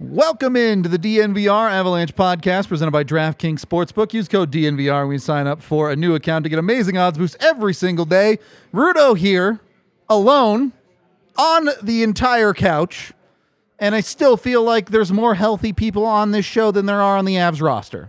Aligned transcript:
Welcome 0.00 0.54
into 0.54 0.88
the 0.88 0.96
DNVR 0.96 1.72
Avalanche 1.72 2.14
podcast 2.14 2.68
presented 2.68 2.92
by 2.92 3.02
DraftKings 3.02 3.58
Sportsbook. 3.58 4.12
Use 4.12 4.28
code 4.28 4.52
DNVR 4.52 5.02
when 5.02 5.14
you 5.14 5.18
sign 5.18 5.48
up 5.48 5.60
for 5.60 5.90
a 5.90 5.96
new 5.96 6.14
account 6.14 6.44
to 6.44 6.48
get 6.48 6.60
amazing 6.60 6.96
odds 6.96 7.18
boosts 7.18 7.36
every 7.40 7.74
single 7.74 8.04
day. 8.04 8.38
Rudo 8.72 9.18
here, 9.18 9.58
alone, 10.08 10.72
on 11.36 11.70
the 11.82 12.04
entire 12.04 12.54
couch, 12.54 13.12
and 13.80 13.92
I 13.92 14.00
still 14.00 14.36
feel 14.36 14.62
like 14.62 14.90
there's 14.90 15.10
more 15.10 15.34
healthy 15.34 15.72
people 15.72 16.06
on 16.06 16.30
this 16.30 16.44
show 16.44 16.70
than 16.70 16.86
there 16.86 17.02
are 17.02 17.18
on 17.18 17.24
the 17.24 17.34
Avs 17.34 17.60
roster. 17.60 18.08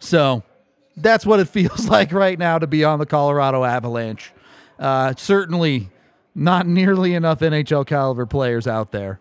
So 0.00 0.42
that's 0.96 1.24
what 1.24 1.38
it 1.38 1.48
feels 1.48 1.88
like 1.88 2.10
right 2.10 2.40
now 2.40 2.58
to 2.58 2.66
be 2.66 2.82
on 2.82 2.98
the 2.98 3.06
Colorado 3.06 3.62
Avalanche. 3.62 4.32
Uh, 4.80 5.14
certainly 5.16 5.90
not 6.34 6.66
nearly 6.66 7.14
enough 7.14 7.38
NHL 7.38 7.86
caliber 7.86 8.26
players 8.26 8.66
out 8.66 8.90
there. 8.90 9.20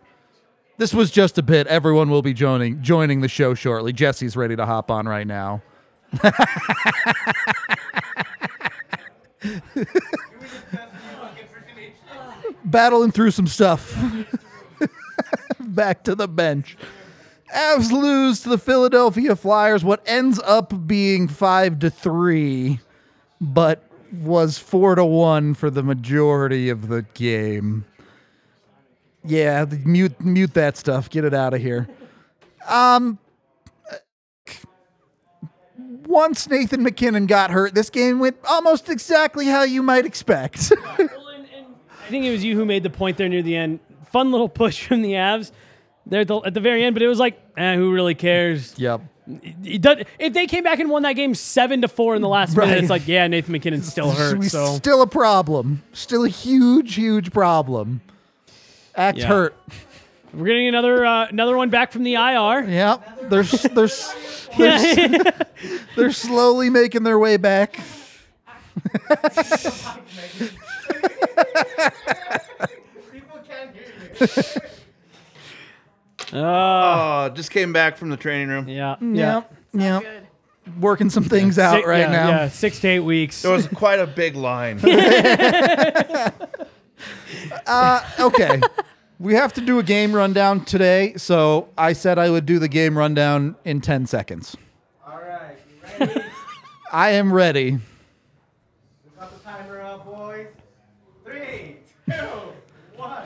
This 0.78 0.94
was 0.94 1.12
just 1.12 1.38
a 1.38 1.44
bit. 1.44 1.68
Everyone 1.68 2.10
will 2.10 2.22
be 2.24 2.34
joining 2.34 2.82
joining 2.82 3.22
the 3.22 3.28
show 3.28 3.54
shortly. 3.54 3.94
Jesse's 3.94 4.36
ready 4.36 4.56
to 4.56 4.66
hop 4.66 4.90
on 4.90 5.08
right 5.08 5.28
now. 5.28 5.62
Battling 12.66 13.12
through 13.12 13.32
some 13.32 13.48
stuff. 13.48 13.96
Back 15.60 16.04
to 16.06 16.16
the 16.16 16.28
bench. 16.28 16.78
Avs 17.54 17.92
lose 17.92 18.42
to 18.42 18.50
the 18.50 18.58
Philadelphia 18.58 19.36
Flyers. 19.36 19.84
What 19.84 20.02
ends 20.08 20.40
up 20.44 20.88
being 20.88 21.28
five 21.28 21.78
to 21.80 21.92
three, 21.92 22.80
but 23.40 23.84
was 24.12 24.58
four 24.58 24.96
to 24.96 25.06
one 25.06 25.54
for 25.54 25.70
the 25.70 25.84
majority 25.84 26.70
of 26.70 26.88
the 26.88 27.04
game. 27.14 27.86
Yeah, 29.26 29.66
the- 29.66 29.78
mute 29.78 30.20
mute 30.24 30.54
that 30.54 30.78
stuff. 30.78 31.10
Get 31.10 31.24
it 31.26 31.34
out 31.34 31.54
of 31.54 31.62
here. 31.62 31.88
Um 32.68 33.20
once 36.06 36.48
Nathan 36.50 36.84
MacKinnon 36.84 37.26
got 37.26 37.52
hurt, 37.52 37.74
this 37.74 37.90
game 37.90 38.20
went 38.20 38.38
almost 38.48 38.90
exactly 38.90 39.46
how 39.48 39.64
you 39.64 39.82
might 39.82 40.06
expect. 40.06 40.72
I 40.98 41.08
think 42.10 42.26
it 42.26 42.32
was 42.32 42.44
you 42.44 42.56
who 42.56 42.66
made 42.66 42.84
the 42.84 42.90
point 42.90 43.18
there 43.18 43.30
near 43.30 43.42
the 43.42 43.56
end. 43.56 43.80
Fun 44.12 44.32
little 44.32 44.50
push 44.50 44.86
from 44.86 45.02
the 45.02 45.14
Avs 45.14 45.52
there 46.06 46.22
at 46.22 46.28
the, 46.28 46.40
at 46.42 46.54
the 46.54 46.60
very 46.60 46.84
end, 46.84 46.94
but 46.94 47.02
it 47.02 47.08
was 47.08 47.18
like, 47.20 47.40
eh, 47.58 47.76
who 47.76 47.92
really 47.92 48.14
cares? 48.16 48.78
yep. 48.78 49.02
Does- 49.80 50.04
if 50.20 50.34
they 50.34 50.46
came 50.46 50.64
back 50.66 50.80
and 50.80 50.90
won 50.90 51.04
that 51.04 51.14
game 51.14 51.34
seven 51.34 51.82
to 51.82 51.88
four 51.88 52.14
in 52.16 52.22
the 52.22 52.28
last 52.28 52.56
minute, 52.58 52.78
it's 52.78 52.90
like, 52.90 53.08
yeah, 53.08 53.26
Nathan 53.28 53.54
MacKinnon's 53.54 53.88
still 53.90 54.12
hurt. 54.12 54.44
So 54.44 54.76
Still 54.76 55.02
a 55.02 55.08
problem. 55.08 55.82
Still 55.94 56.26
a 56.26 56.30
huge, 56.30 56.96
huge 56.96 57.32
problem. 57.32 58.02
Act 58.96 59.18
Yeah. 59.20 59.28
hurt. 59.28 59.56
we're 60.34 60.46
getting 60.46 60.68
another 60.68 61.06
uh, 61.06 61.28
another 61.28 61.58
one 61.58 61.70
back 61.70 61.92
from 61.92 62.04
the 62.04 62.14
IR. 62.16 62.64
Yep. 62.70 63.30
They're 63.30 63.40
s- 63.42 63.68
they're 63.74 63.84
s- 63.86 64.48
they're, 64.58 64.70
s- 64.70 65.46
they're 65.96 66.12
slowly 66.12 66.70
making 66.70 67.04
their 67.04 67.20
way 67.20 67.38
back. 67.38 67.80
Oh, 76.32 77.30
just 77.34 77.52
came 77.52 77.74
back 77.74 77.98
from 77.98 78.10
the 78.10 78.18
training 78.18 78.48
room. 78.50 78.68
Yeah, 78.68 78.96
Yep. 79.02 79.54
Yep. 79.74 80.04
Working 80.80 81.10
some 81.10 81.26
things 81.26 81.60
out 81.60 81.76
Six- 81.76 81.88
right 81.88 82.00
yeah, 82.02 82.12
now. 82.12 82.30
Yeah, 82.30 82.48
six 82.50 82.80
to 82.80 82.88
eight 82.88 83.00
weeks. 83.02 83.42
There 83.42 83.52
was 83.52 83.68
quite 83.68 84.00
a 84.00 84.08
big 84.08 84.36
line. 84.36 84.80
okay. 88.20 88.62
We 89.20 89.36
have 89.36 89.54
to 89.54 89.62
do 89.62 89.80
a 89.80 89.84
game 89.84 90.14
rundown 90.14 90.66
today, 90.66 91.14
so 91.16 91.70
I 91.78 91.94
said 91.94 92.20
I 92.20 92.30
would 92.30 92.46
do 92.46 92.60
the 92.60 92.68
game 92.68 92.98
rundown 92.98 93.56
in 93.64 93.80
10 93.80 94.06
seconds. 94.06 94.58
All 95.08 95.20
right, 95.20 95.56
you 96.00 96.06
ready? 96.08 96.22
I 96.92 97.10
am 97.12 97.32
ready. 97.32 97.80
Got 99.18 99.32
the 99.32 99.44
timer 99.50 99.82
up, 99.82 100.06
boys. 100.06 100.48
Three, 101.24 101.78
two, 102.10 102.16
one. 102.98 103.24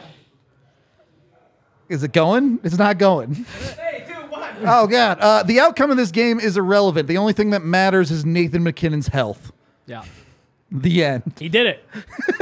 Is 1.89 2.03
it 2.03 2.13
going? 2.13 2.59
It's 2.63 2.77
not 2.77 2.97
going. 2.99 3.33
Three, 3.33 4.03
two, 4.07 4.13
one. 4.29 4.49
Oh, 4.65 4.85
God. 4.87 5.19
Uh, 5.19 5.43
the 5.43 5.59
outcome 5.59 5.89
of 5.89 5.97
this 5.97 6.11
game 6.11 6.39
is 6.39 6.57
irrelevant. 6.57 7.07
The 7.07 7.17
only 7.17 7.33
thing 7.33 7.49
that 7.51 7.63
matters 7.63 8.11
is 8.11 8.23
Nathan 8.25 8.61
MacKinnon's 8.63 9.07
health. 9.07 9.51
yeah, 9.87 10.03
The 10.69 11.03
end. 11.03 11.23
he 11.39 11.47
did 11.47 11.65
it. 11.65 11.83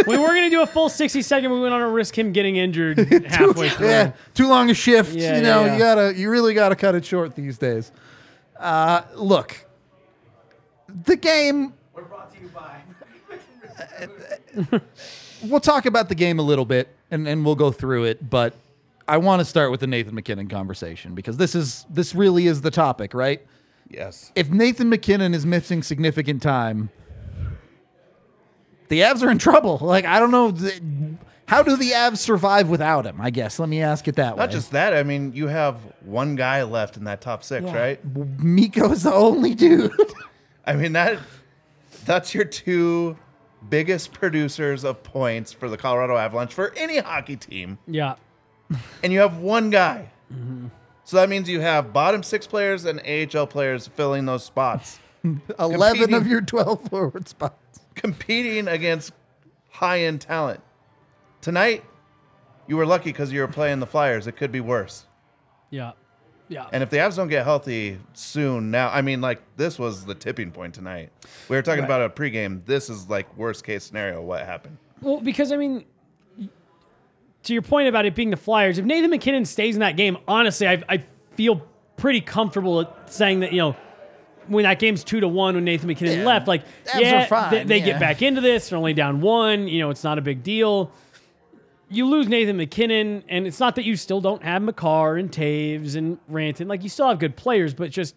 we 0.08 0.18
were 0.18 0.28
gonna 0.28 0.50
do 0.50 0.64
a 0.64 0.68
full 0.68 0.90
sixty 0.90 1.22
second. 1.22 1.52
We 1.52 1.60
went 1.60 1.76
on 1.76 1.82
to 1.82 1.88
risk 1.90 2.18
him 2.18 2.32
getting 2.32 2.56
injured 2.56 2.98
halfway 3.28 3.70
through. 3.78 3.88
Yeah, 3.88 4.14
too 4.34 4.48
long 4.48 4.72
a 4.72 4.74
shift. 4.74 5.16
Yeah, 5.16 5.36
you 5.38 5.44
know, 5.44 5.66
yeah, 5.66 5.74
you 5.74 5.80
gotta, 5.80 6.14
you 6.18 6.32
really 6.32 6.56
gotta 6.56 6.76
cut 6.76 6.96
it 6.96 7.06
short 7.06 7.36
these 7.36 7.60
days. 7.60 7.92
Uh, 8.60 9.04
look, 9.14 9.64
the 11.06 11.16
game. 11.16 11.74
We're 11.94 12.04
brought 12.04 12.34
to 12.34 12.42
you 12.42 12.50
by. 12.50 12.82
We'll 15.44 15.60
talk 15.60 15.86
about 15.86 16.10
the 16.10 16.16
game 16.16 16.40
a 16.40 16.42
little 16.42 16.66
bit, 16.66 16.88
and, 17.12 17.28
and 17.28 17.46
we'll 17.46 17.56
go 17.56 17.72
through 17.72 18.06
it. 18.06 18.30
But 18.30 18.56
I 19.08 19.18
want 19.18 19.42
to 19.42 19.46
start 19.46 19.70
with 19.70 19.80
the 19.80 19.86
Nathan 19.86 20.16
MacKinnon 20.16 20.48
conversation 20.48 21.14
because 21.14 21.38
this 21.38 21.54
is 21.54 21.86
this 21.90 22.16
really 22.16 22.48
is 22.48 22.62
the 22.62 22.72
topic, 22.72 23.14
right? 23.14 23.46
yes. 23.90 24.32
If 24.34 24.50
Nathan 24.50 24.90
MacKinnon 24.90 25.36
is 25.36 25.46
missing 25.46 25.84
significant 25.84 26.42
time, 26.42 26.90
the 28.90 29.02
Avs 29.02 29.22
are 29.24 29.30
in 29.32 29.38
trouble. 29.38 29.78
Like 29.82 30.06
I 30.06 30.20
don't 30.20 30.32
know. 30.32 30.52
th- 30.52 30.82
How 31.48 31.62
do 31.64 31.76
the 31.78 31.92
Avs 31.92 32.18
survive 32.18 32.70
without 32.70 33.06
him? 33.06 33.20
I 33.22 33.30
guess. 33.30 33.60
Let 33.60 33.70
me 33.70 33.82
ask 33.82 34.08
it 34.08 34.16
that 34.16 34.36
way. 34.36 34.40
Not 34.40 34.52
just 34.52 34.72
that. 34.72 34.94
I 34.94 35.04
mean, 35.04 35.34
you 35.34 35.48
have 35.48 35.78
one 36.02 36.36
guy 36.36 36.64
left 36.64 36.98
in 36.98 37.04
that 37.06 37.22
top 37.22 37.44
six, 37.44 37.66
right? 37.66 38.00
Mikko's 38.40 39.04
the 39.04 39.14
only 39.14 39.54
dude. 39.56 39.92
I 40.66 40.74
mean 40.74 40.94
that 40.94 41.20
that's 42.06 42.34
your 42.34 42.46
two 42.46 43.18
biggest 43.70 44.12
producers 44.14 44.84
of 44.84 45.02
points 45.04 45.52
for 45.52 45.70
the 45.70 45.78
Colorado 45.78 46.18
Avalanche 46.18 46.54
for 46.54 46.74
any 46.76 46.98
hockey 47.00 47.36
team, 47.36 47.78
Yeah, 47.88 48.16
and 49.04 49.12
you 49.14 49.20
have 49.20 49.38
one 49.38 49.70
guy. 49.72 50.12
Mm-hmm. 50.34 50.68
So 51.04 51.18
that 51.18 51.30
means 51.30 51.48
you 51.50 51.62
have 51.62 51.94
bottom 51.94 52.24
six 52.24 52.48
players 52.48 52.86
and 52.86 53.00
AHL 53.02 53.46
players 53.48 53.88
filling 53.88 54.26
those 54.26 54.44
spots, 54.44 55.00
11 55.60 56.14
of 56.16 56.26
your 56.28 56.42
12 56.42 56.90
forward 56.90 57.28
spots. 57.28 57.56
Competing 57.96 58.68
against 58.68 59.14
high 59.70 60.02
end 60.02 60.22
talent. 60.22 60.62
Tonight, 61.42 61.84
you 62.68 62.78
were 62.78 62.86
lucky 62.86 63.10
because 63.12 63.32
you 63.32 63.42
were 63.42 63.48
playing 63.48 63.80
the 63.80 63.88
Flyers. 63.88 64.28
It 64.28 64.34
could 64.34 64.52
be 64.52 64.62
worse. 64.62 65.06
yeah, 65.70 65.92
yeah. 66.48 66.68
And 66.72 66.84
if 66.84 66.90
the 66.90 66.98
Avs 66.98 67.16
don't 67.16 67.28
get 67.28 67.44
healthy 67.44 68.00
soon, 68.14 68.72
now 68.72 68.90
I 68.90 69.02
mean, 69.02 69.22
like 69.22 69.42
this 69.58 69.78
was 69.80 70.06
the 70.06 70.16
tipping 70.16 70.52
point 70.52 70.74
tonight. 70.74 71.12
We 71.50 71.56
were 71.56 71.62
talking 71.62 71.84
about 71.84 72.02
a 72.02 72.10
pregame. 72.10 72.66
This 72.66 72.90
is 72.90 73.10
like 73.10 73.36
worst 73.38 73.64
case 73.64 73.84
scenario. 73.84 74.22
What 74.22 74.46
happened? 74.46 74.78
Well, 75.02 75.20
because 75.20 75.52
I 75.52 75.58
mean, 75.58 75.86
to 77.44 77.54
your 77.54 77.62
point 77.62 77.88
about 77.88 78.06
it 78.06 78.16
being 78.16 78.30
the 78.32 78.38
Flyers, 78.38 78.78
if 78.78 78.86
Nathan 78.86 79.10
MacKinnon 79.10 79.46
stays 79.46 79.76
in 79.76 79.82
that 79.82 79.98
game, 79.98 80.18
honestly, 80.28 80.68
I, 80.68 80.84
I 80.90 81.04
feel 81.36 81.62
pretty 81.98 82.22
comfortable 82.22 82.82
at 82.82 83.14
saying 83.14 83.40
that 83.42 83.52
you 83.52 83.60
know 83.60 83.76
when 84.48 84.64
that 84.64 84.80
game's 84.80 85.04
two 85.04 85.20
to 85.20 85.28
one 85.28 85.56
when 85.56 85.64
Nathan 85.66 85.88
MacKinnon 85.88 86.20
Yeah. 86.20 86.26
left, 86.26 86.48
like 86.48 86.64
Avs 86.86 87.00
yeah, 87.02 87.26
fine, 87.26 87.52
they, 87.52 87.64
they 87.64 87.78
yeah. 87.80 87.86
get 87.86 88.00
back 88.00 88.22
into 88.22 88.42
this. 88.42 88.70
They're 88.70 88.78
only 88.78 88.94
down 88.94 89.22
one. 89.22 89.68
You 89.68 89.80
know, 89.80 89.90
it's 89.90 90.04
not 90.04 90.18
a 90.18 90.22
big 90.22 90.44
deal. 90.44 90.92
you 91.90 92.08
lose 92.08 92.28
Nathan 92.28 92.58
MacKinnon, 92.58 93.24
and 93.30 93.46
it's 93.46 93.60
not 93.60 93.76
that 93.76 93.86
you 93.86 93.96
still 93.96 94.20
don't 94.22 94.42
have 94.44 94.62
Makar 94.64 95.18
and 95.18 95.32
Toews 95.32 95.96
and 95.96 96.18
Rantanen. 96.32 96.68
Like 96.68 96.84
you 96.84 96.90
still 96.90 97.08
have 97.08 97.20
good 97.20 97.36
players, 97.36 97.74
but 97.74 97.92
just 97.92 98.16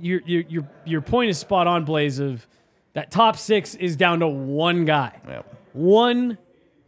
your 0.00 0.20
your 0.24 0.42
your 0.48 0.68
your 0.86 1.00
point 1.02 1.30
is 1.30 1.38
spot 1.38 1.66
on, 1.66 1.84
Blais. 1.86 2.18
Of 2.20 2.46
that 2.94 3.10
top 3.10 3.36
six 3.36 3.74
is 3.74 3.96
down 3.96 4.20
to 4.20 4.28
one 4.28 4.84
guy, 4.86 5.12
Yep. 5.28 5.54
one 5.74 6.38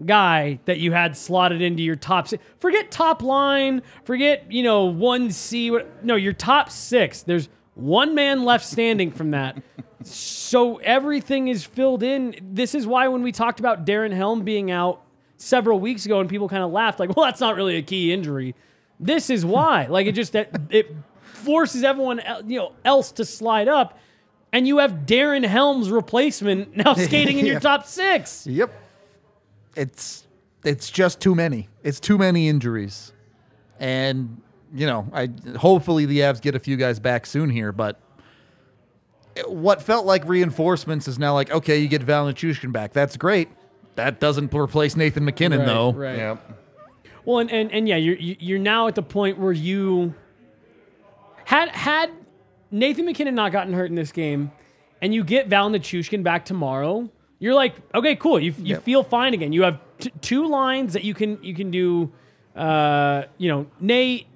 guy 0.07 0.59
that 0.65 0.79
you 0.79 0.91
had 0.93 1.17
slotted 1.17 1.61
into 1.63 1.83
your 1.83 1.95
top 1.95 2.27
six. 2.27 2.43
Forget 2.59 2.91
top 2.91 3.23
line, 3.23 3.83
forget 4.05 4.51
you 4.51 4.63
know 4.63 4.87
one 4.87 5.31
C. 5.31 5.71
what- 5.71 6.03
No, 6.05 6.17
your 6.17 6.33
top 6.33 6.71
six. 6.71 7.23
There's 7.23 7.49
one 7.75 8.15
man 8.15 8.45
left 8.45 8.65
standing 8.65 9.11
from 9.11 9.31
that. 9.33 9.63
So 10.05 10.77
everything 10.79 11.49
is 11.49 11.65
filled 11.65 12.03
in. 12.03 12.37
This 12.43 12.75
is 12.75 12.87
why 12.87 13.09
when 13.09 13.23
we 13.23 13.33
talked 13.33 13.61
about 13.61 13.87
Darren 13.87 14.13
Helm 14.13 14.43
being 14.43 14.71
out 14.71 15.03
several 15.37 15.81
weeks 15.81 16.07
ago 16.07 16.21
and 16.21 16.29
people 16.29 16.49
kind 16.49 16.63
of 16.63 16.71
laughed 16.71 16.99
like, 17.01 17.17
"Well, 17.17 17.27
that's 17.27 17.41
not 17.41 17.57
really 17.57 17.77
a 17.77 17.83
key 17.83 18.13
injury." 18.13 18.55
This 19.01 19.31
is 19.31 19.45
why. 19.45 19.87
like 19.87 20.07
it 20.07 20.13
just 20.13 20.33
that 20.33 20.51
it 20.71 20.95
forces 21.23 21.83
everyone 21.83 22.21
el- 22.21 22.45
you 22.45 22.59
know 22.59 22.73
else 22.85 23.13
to 23.13 23.25
slide 23.25 23.69
up 23.69 23.99
and 24.53 24.69
you 24.69 24.79
have 24.79 24.93
Darren 25.07 25.45
Helm's 25.45 25.91
replacement 25.91 26.77
now 26.77 26.95
skating 27.09 27.39
in 27.39 27.47
your 27.47 27.59
top 27.59 27.87
6. 27.87 28.47
Yep. 28.47 28.73
It's 29.77 30.27
it's 30.65 30.91
just 30.91 31.21
too 31.21 31.35
many. 31.35 31.69
It's 31.83 31.99
too 31.99 32.19
many 32.19 32.49
injuries. 32.49 33.13
And 33.81 34.41
you 34.75 34.87
know, 34.87 35.07
I 35.13 35.29
hopefully 35.59 36.07
the 36.07 36.21
Avs 36.21 36.41
get 36.41 36.55
a 36.55 36.59
few 36.59 36.77
guys 36.77 36.99
back 37.01 37.27
soon 37.27 37.51
here, 37.51 37.73
but 37.73 38.01
what 39.47 39.83
felt 39.83 40.05
like 40.07 40.27
reinforcements 40.27 41.09
is 41.09 41.19
now 41.19 41.35
like, 41.35 41.51
okay, 41.51 41.79
you 41.79 41.89
get 41.89 42.03
Val 42.03 42.27
Nichushkin 42.31 42.73
back. 42.73 42.93
That's 42.93 43.17
great. 43.17 43.49
That 43.97 44.21
doesn't 44.21 44.53
replace 44.55 44.97
Nathan 44.97 45.25
MacKinnon 45.25 45.65
though. 45.67 45.93
Right. 45.93 46.17
Yep. 46.17 46.59
Well, 47.25 47.39
and, 47.39 47.51
and, 47.53 47.71
and 47.73 47.89
yeah, 47.89 47.97
you're 47.97 48.17
you- 48.17 48.37
you're 48.41 48.59
now 48.59 48.89
at 48.89 48.95
the 48.95 49.03
point 49.03 49.39
where 49.39 49.53
you 49.53 50.15
had 51.45 51.69
had 51.71 52.11
Nathan 52.71 53.05
MacKinnon 53.05 53.35
not 53.35 53.53
gotten 53.53 53.73
hurt 53.75 53.91
in 53.91 53.95
this 53.95 54.13
game, 54.13 54.51
and 55.01 55.15
you 55.15 55.23
get 55.25 55.49
Val 55.49 55.71
Nichushkin 55.71 56.23
back 56.23 56.45
tomorrow. 56.45 57.09
You're 57.39 57.55
like, 57.55 57.75
okay, 57.95 58.17
cool. 58.17 58.39
You 58.41 58.53
you 58.59 58.75
Yep. 58.75 58.83
feel 58.85 59.03
fine 59.03 59.35
again. 59.35 59.53
You 59.53 59.63
have 59.63 59.79
t- 59.99 60.13
two 60.21 60.47
lines 60.49 60.93
that 60.95 61.05
you 61.05 61.15
can 61.15 61.43
you 61.43 61.55
can 61.55 61.71
do. 61.71 62.13
Uh, 62.57 63.25
you 63.39 63.49
know, 63.49 63.67
Nate, 63.81 64.27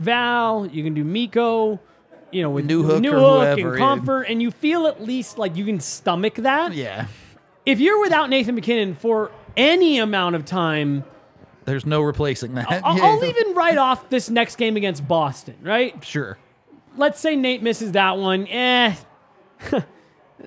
Val. 0.00 0.66
You 0.66 0.82
can 0.82 0.94
do 0.94 1.04
Mikko. 1.04 1.78
You 2.32 2.42
know, 2.42 2.50
with 2.50 2.68
Newhook 2.68 3.00
New 3.00 3.10
or 3.12 3.18
Hook 3.18 3.58
whoever, 3.58 3.70
and 3.74 3.78
yeah. 3.80 3.84
Compher, 3.84 4.30
and 4.30 4.40
you 4.40 4.52
feel 4.52 4.86
at 4.86 5.02
least 5.02 5.36
like 5.36 5.56
you 5.56 5.64
can 5.64 5.80
stomach 5.80 6.34
that. 6.36 6.72
Yeah. 6.74 7.06
If 7.66 7.80
you're 7.80 8.00
without 8.00 8.30
Nathan 8.30 8.54
MacKinnon 8.54 8.94
for 8.94 9.32
any 9.56 9.98
amount 9.98 10.36
of 10.36 10.44
time, 10.44 11.02
There's 11.64 11.84
no 11.84 12.00
replacing 12.00 12.54
that. 12.54 12.70
I'll, 12.84 12.96
Yeah. 12.96 13.04
I'll 13.04 13.24
even 13.24 13.54
write 13.54 13.78
off 13.78 14.08
this 14.10 14.30
next 14.30 14.56
game 14.56 14.76
against 14.76 15.06
Boston, 15.08 15.56
right? 15.62 16.02
Sure. 16.04 16.38
Let's 16.96 17.18
say 17.18 17.34
Nate 17.34 17.62
misses 17.64 17.92
that 17.92 18.16
one. 18.16 18.46
Eh, 18.46 18.94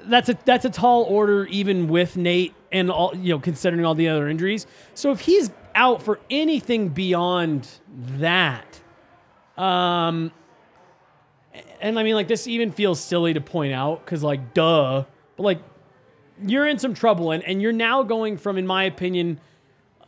that's 0.05 0.29
a 0.29 0.37
that's 0.45 0.63
a 0.65 0.69
tall 0.69 1.03
order, 1.03 1.45
even 1.47 1.87
with 1.89 2.15
Nate 2.17 2.53
and 2.71 2.89
all 2.89 3.13
you 3.15 3.33
know, 3.33 3.39
considering 3.39 3.85
all 3.85 3.95
the 3.95 4.07
other 4.07 4.27
injuries. 4.29 4.65
So 4.93 5.11
if 5.11 5.19
he's 5.21 5.51
out 5.75 6.01
for 6.01 6.19
anything 6.29 6.89
beyond 6.89 7.67
that, 8.17 8.72
um, 9.57 10.31
and 11.81 11.99
I 11.99 12.03
mean, 12.03 12.15
like 12.15 12.27
this 12.27 12.47
even 12.47 12.71
feels 12.71 12.99
silly 12.99 13.33
to 13.33 13.41
point 13.41 13.73
out 13.73 14.03
because, 14.03 14.23
like, 14.23 14.53
duh, 14.53 15.03
but 15.37 15.43
like 15.43 15.59
you're 16.45 16.67
in 16.67 16.79
some 16.79 16.93
trouble, 16.93 17.31
and 17.31 17.43
and 17.43 17.61
you're 17.61 17.71
now 17.71 18.03
going 18.03 18.37
from, 18.37 18.57
in 18.57 18.65
my 18.65 18.83
opinion, 18.85 19.39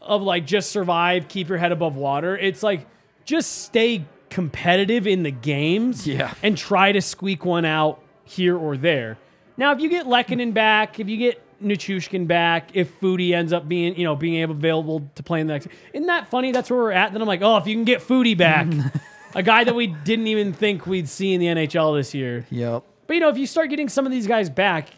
of 0.01 0.21
like 0.21 0.45
just 0.45 0.71
survive, 0.71 1.27
keep 1.27 1.49
your 1.49 1.57
head 1.57 1.71
above 1.71 1.95
water. 1.95 2.37
It's 2.37 2.63
like 2.63 2.87
just 3.25 3.63
stay 3.63 4.05
competitive 4.29 5.07
in 5.07 5.23
the 5.23 5.31
games 5.31 6.05
Yeah. 6.05 6.33
and 6.43 6.57
try 6.57 6.91
to 6.91 7.01
squeak 7.01 7.45
one 7.45 7.63
out 7.65 8.01
here 8.23 8.57
or 8.57 8.75
there. 8.77 9.17
Now, 9.57 9.71
if 9.71 9.79
you 9.79 9.89
get 9.89 10.05
Lehkonen 10.07 10.53
back, 10.53 10.99
if 10.99 11.07
you 11.07 11.17
get 11.17 11.41
Nichushkin 11.63 12.27
back, 12.27 12.71
if 12.73 12.99
Foodie 12.99 13.33
ends 13.33 13.53
up 13.53 13.67
being, 13.69 13.95
you 13.97 14.03
know, 14.03 14.15
being 14.15 14.35
able 14.41 14.53
available 14.55 15.09
to 15.15 15.23
play 15.23 15.39
in 15.39 15.47
the 15.47 15.53
next, 15.53 15.67
isn't 15.93 16.07
that 16.07 16.27
funny? 16.29 16.51
That's 16.51 16.69
where 16.69 16.79
we're 16.79 16.91
at. 16.91 17.13
Then 17.13 17.21
I'm 17.21 17.27
like, 17.27 17.41
oh, 17.41 17.57
if 17.57 17.65
you 17.67 17.75
can 17.75 17.85
get 17.85 18.01
Foodie 18.01 18.37
back, 18.37 18.67
a 19.35 19.43
guy 19.43 19.63
that 19.63 19.75
we 19.75 19.87
didn't 19.87 20.27
even 20.27 20.53
think 20.53 20.87
we'd 20.87 21.07
see 21.09 21.33
in 21.33 21.39
the 21.39 21.47
NHL 21.47 21.95
this 21.97 22.13
year. 22.13 22.45
Yep. 22.49 22.83
But 23.07 23.13
you 23.13 23.19
know, 23.19 23.29
if 23.29 23.37
you 23.37 23.45
start 23.45 23.69
getting 23.69 23.89
some 23.89 24.05
of 24.07 24.11
these 24.11 24.25
guys 24.27 24.49
back 24.49 24.89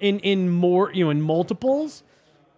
in 0.00 0.18
in 0.20 0.50
more, 0.50 0.92
you 0.92 1.04
know, 1.04 1.10
in 1.10 1.22
multiples, 1.22 2.02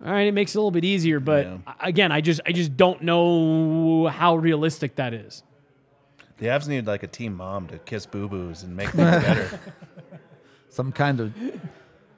all 0.04 0.10
right, 0.10 0.26
it 0.26 0.32
makes 0.32 0.54
it 0.54 0.58
a 0.58 0.60
little 0.60 0.70
bit 0.72 0.84
easier. 0.84 1.20
But 1.20 1.46
Yeah. 1.46 1.58
again, 1.80 2.10
I 2.10 2.20
just 2.20 2.40
I 2.46 2.52
just 2.52 2.76
don't 2.76 3.02
know 3.02 4.08
how 4.08 4.34
realistic 4.36 4.96
that 4.96 5.14
is. 5.14 5.42
The 6.38 6.46
Avs 6.46 6.66
need 6.66 6.86
like 6.88 7.04
a 7.04 7.06
team 7.06 7.36
mom 7.36 7.68
to 7.68 7.78
kiss 7.78 8.04
boo 8.06 8.26
boos 8.28 8.64
and 8.64 8.74
make 8.76 8.88
things 8.88 9.22
better. 9.22 9.60
Some 10.70 10.90
kind 10.90 11.20
of 11.20 11.32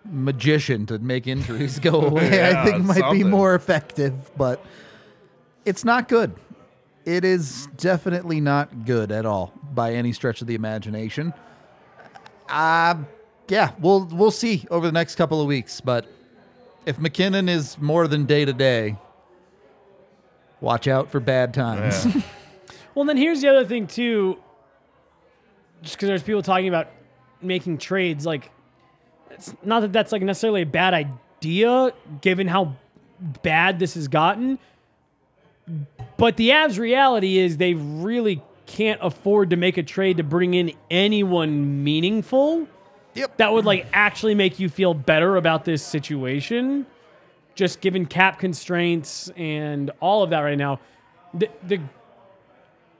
magician 0.04 0.86
to 0.86 0.98
make 0.98 1.26
injuries 1.26 1.78
go 1.78 2.00
away. 2.06 2.30
Yeah, 2.36 2.62
I 2.62 2.64
think 2.70 2.84
might 2.84 3.12
be 3.12 3.24
more 3.24 3.54
effective, 3.54 4.14
but 4.36 4.64
it's 5.64 5.84
not 5.84 6.08
good. 6.08 6.32
It 7.04 7.24
is 7.24 7.68
definitely 7.76 8.40
not 8.40 8.84
good 8.84 9.12
at 9.12 9.26
all 9.26 9.52
by 9.74 9.94
any 9.94 10.12
stretch 10.12 10.40
of 10.40 10.46
the 10.46 10.54
imagination. 10.54 11.32
Uh 12.48 12.96
yeah, 13.48 13.72
we'll 13.78 14.06
we'll 14.06 14.30
see 14.30 14.66
over 14.70 14.86
the 14.86 14.92
next 14.92 15.16
couple 15.16 15.40
of 15.40 15.46
weeks, 15.46 15.80
but 15.80 16.06
if 16.86 16.98
MacKinnon 16.98 17.48
is 17.48 17.78
more 17.78 18.06
than 18.08 18.24
day 18.24 18.44
to 18.44 18.52
day, 18.52 18.96
watch 20.60 20.88
out 20.88 21.10
for 21.10 21.20
bad 21.20 21.54
times. 21.54 22.06
Yeah. 22.06 22.22
Well, 22.94 23.04
then 23.04 23.16
here's 23.16 23.40
the 23.40 23.48
other 23.48 23.64
thing 23.66 23.88
too. 23.88 24.38
Just 25.82 25.96
because 25.96 26.06
there's 26.06 26.22
people 26.22 26.42
talking 26.42 26.68
about 26.68 26.86
making 27.42 27.78
trades, 27.78 28.24
like 28.24 28.52
it's 29.30 29.52
not 29.64 29.80
that 29.80 29.92
that's 29.92 30.12
like 30.12 30.22
necessarily 30.22 30.62
a 30.62 30.66
bad 30.66 30.94
idea, 30.94 31.92
given 32.20 32.46
how 32.46 32.76
bad 33.42 33.80
this 33.80 33.94
has 33.94 34.06
gotten. 34.06 34.60
But 36.16 36.36
the 36.36 36.50
Avs' 36.50 36.78
reality 36.78 37.38
is 37.38 37.56
they 37.56 37.74
really 37.74 38.42
can't 38.66 39.00
afford 39.02 39.50
to 39.50 39.56
make 39.56 39.76
a 39.76 39.82
trade 39.82 40.16
to 40.18 40.22
bring 40.22 40.54
in 40.54 40.72
anyone 40.90 41.84
meaningful. 41.84 42.66
Yep. 43.14 43.36
That 43.36 43.52
would 43.52 43.64
like 43.64 43.86
actually 43.92 44.34
make 44.34 44.58
you 44.58 44.68
feel 44.68 44.94
better 44.94 45.36
about 45.36 45.64
this 45.64 45.82
situation, 45.82 46.86
just 47.54 47.80
given 47.80 48.06
cap 48.06 48.38
constraints 48.38 49.30
and 49.36 49.90
all 50.00 50.22
of 50.22 50.30
that 50.30 50.40
right 50.40 50.58
now. 50.58 50.80
The 51.32 51.48
the 51.66 51.80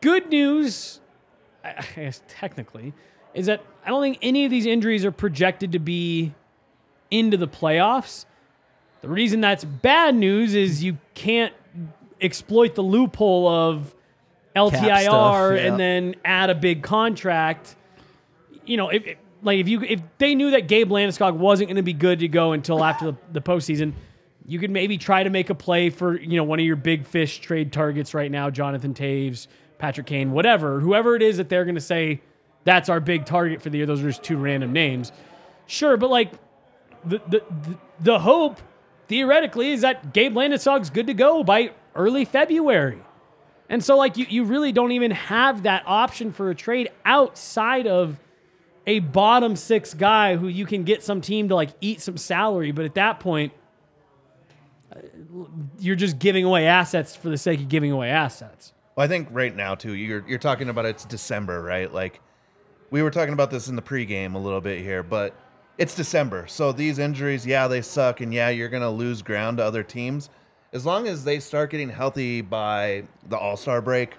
good 0.01 0.29
news, 0.29 1.01
I 1.65 1.71
I 1.71 1.85
guess 1.97 2.23
technically, 2.29 2.95
is 3.35 3.47
that 3.47 3.63
I 3.85 3.91
don't 3.91 4.03
think 4.03 4.19
any 4.23 4.44
of 4.44 4.51
these 4.51 4.67
injuries 4.67 5.05
are 5.05 5.13
projected 5.13 5.73
to 5.73 5.79
be 5.79 6.35
into 7.11 7.37
the 7.37 7.49
playoffs. 7.49 8.25
The 9.01 9.09
reason 9.09 9.41
that's 9.41 9.65
bad 9.65 10.15
news 10.15 10.55
is 10.55 10.83
you 10.85 10.99
can't 11.15 11.53
exploit 12.25 12.75
the 12.75 12.83
loophole 12.83 13.47
of 13.49 13.95
LTIR 14.57 15.03
stuff, 15.03 15.57
yeah. 15.57 15.67
and 15.67 15.79
then 15.79 16.15
add 16.25 16.51
a 16.51 16.55
big 16.55 16.83
contract. 16.83 17.77
You 18.65 18.77
know, 18.77 18.89
if, 18.89 19.07
if- 19.07 19.19
like 19.45 19.59
if 19.59 19.69
you 19.69 19.83
if 19.83 20.01
they 20.19 20.35
knew 20.35 20.53
that 20.53 20.69
Gabe 20.69 20.91
Landeskog 20.91 21.37
wasn't 21.37 21.69
going 21.69 21.77
to 21.77 21.83
be 21.83 21.93
good 21.93 22.21
to 22.21 22.29
go 22.29 22.53
until 22.53 22.83
after 22.83 23.13
the, 23.13 23.17
the 23.33 23.41
postseason, 23.41 23.93
you 24.47 24.59
could 24.59 24.71
maybe 24.71 24.99
try 24.99 25.23
to 25.23 25.31
make 25.31 25.51
a 25.51 25.55
play 25.55 25.91
for 25.91 26.19
you 26.19 26.37
know 26.37 26.45
one 26.45 26.59
of 26.59 26.65
your 26.65 26.77
big 26.77 27.07
fish 27.07 27.39
trade 27.39 27.73
targets 27.73 28.15
right 28.15 28.31
now, 28.31 28.51
Jonathan 28.51 28.95
Toews, 28.95 29.47
Patrick 29.79 30.07
Kane, 30.07 30.33
whatever, 30.33 30.81
whoever 30.81 31.15
it 31.15 31.23
is 31.23 31.37
that 31.37 31.49
they're 31.49 31.65
going 31.65 31.75
to 31.75 31.81
say 31.81 32.23
that's 32.65 32.89
our 32.89 33.01
big 33.01 33.27
target 33.27 33.61
for 33.61 33.69
the 33.69 33.77
year. 33.77 33.87
Those 33.87 34.03
are 34.03 34.09
just 34.09 34.23
two 34.23 34.39
random 34.39 34.73
names. 34.73 35.13
Sure, 35.67 35.97
but 35.99 36.09
like 36.11 36.33
the 37.05 37.21
the 37.29 37.43
the, 37.63 37.79
the 38.01 38.19
hope 38.19 38.61
theoretically 39.09 39.73
is 39.73 39.83
that 39.83 40.15
Gabe 40.15 40.35
Landeskog's 40.35 40.89
good 40.89 41.07
to 41.09 41.15
go 41.15 41.45
by 41.45 41.73
early 41.94 42.24
February. 42.24 43.03
And 43.69 43.82
so 43.82 43.96
like 43.96 44.17
you, 44.17 44.27
you 44.29 44.44
really 44.44 44.72
don't 44.72 44.93
even 44.93 45.10
have 45.10 45.63
that 45.63 45.82
option 45.86 46.32
for 46.32 46.51
a 46.51 46.55
trade 46.55 46.91
outside 47.05 47.86
of 47.86 48.19
a 48.86 48.98
bottom 48.98 49.56
six 49.56 49.94
guy 49.94 50.36
who 50.36 50.48
you 50.48 50.67
can 50.67 50.84
get 50.84 51.03
some 51.03 51.20
team 51.20 51.48
to 51.48 51.55
like 51.55 51.70
eat 51.81 52.01
some 52.01 52.17
salary, 52.17 52.72
but 52.72 52.84
at 52.84 52.94
that 52.94 53.20
point 53.20 53.53
uh, 54.94 54.98
you're 55.79 55.96
just 55.96 56.19
giving 56.19 56.44
away 56.44 56.67
assets 56.67 57.17
for 57.17 57.31
the 57.31 57.39
sake 57.39 57.60
of 57.60 57.69
giving 57.69 57.91
away 57.91 58.10
assets. 58.10 58.72
Well, 58.94 59.05
I 59.05 59.08
think 59.08 59.29
right 59.31 59.55
now 59.55 59.74
too, 59.74 59.94
you're 59.94 60.24
you're 60.29 60.39
talking 60.39 60.69
about 60.69 60.84
it's 60.84 61.05
December, 61.05 61.63
right? 61.63 61.93
Like 61.93 62.20
we 62.91 63.03
were 63.03 63.10
talking 63.10 63.32
about 63.32 63.51
this 63.51 63.69
in 63.69 63.77
the 63.77 63.82
pregame 63.82 64.34
a 64.34 64.39
little 64.39 64.60
bit 64.60 64.82
here, 64.82 65.03
but 65.03 65.34
it's 65.79 65.96
December, 65.96 66.46
so 66.46 66.70
these 66.70 67.01
injuries, 67.01 67.44
yeah, 67.44 67.67
they 67.67 67.82
suck, 67.82 68.20
and 68.20 68.32
yeah, 68.32 68.51
you're 68.51 68.69
gonna 68.69 68.91
lose 68.91 69.22
ground 69.22 69.56
to 69.56 69.65
other 69.65 69.82
teams. 69.82 70.31
As 70.75 70.85
long 70.85 71.07
as 71.09 71.25
they 71.25 71.39
start 71.41 71.71
getting 71.71 71.89
healthy 71.89 72.41
by 72.43 73.05
the 73.29 73.39
All 73.39 73.57
Star 73.57 73.81
break, 73.81 74.15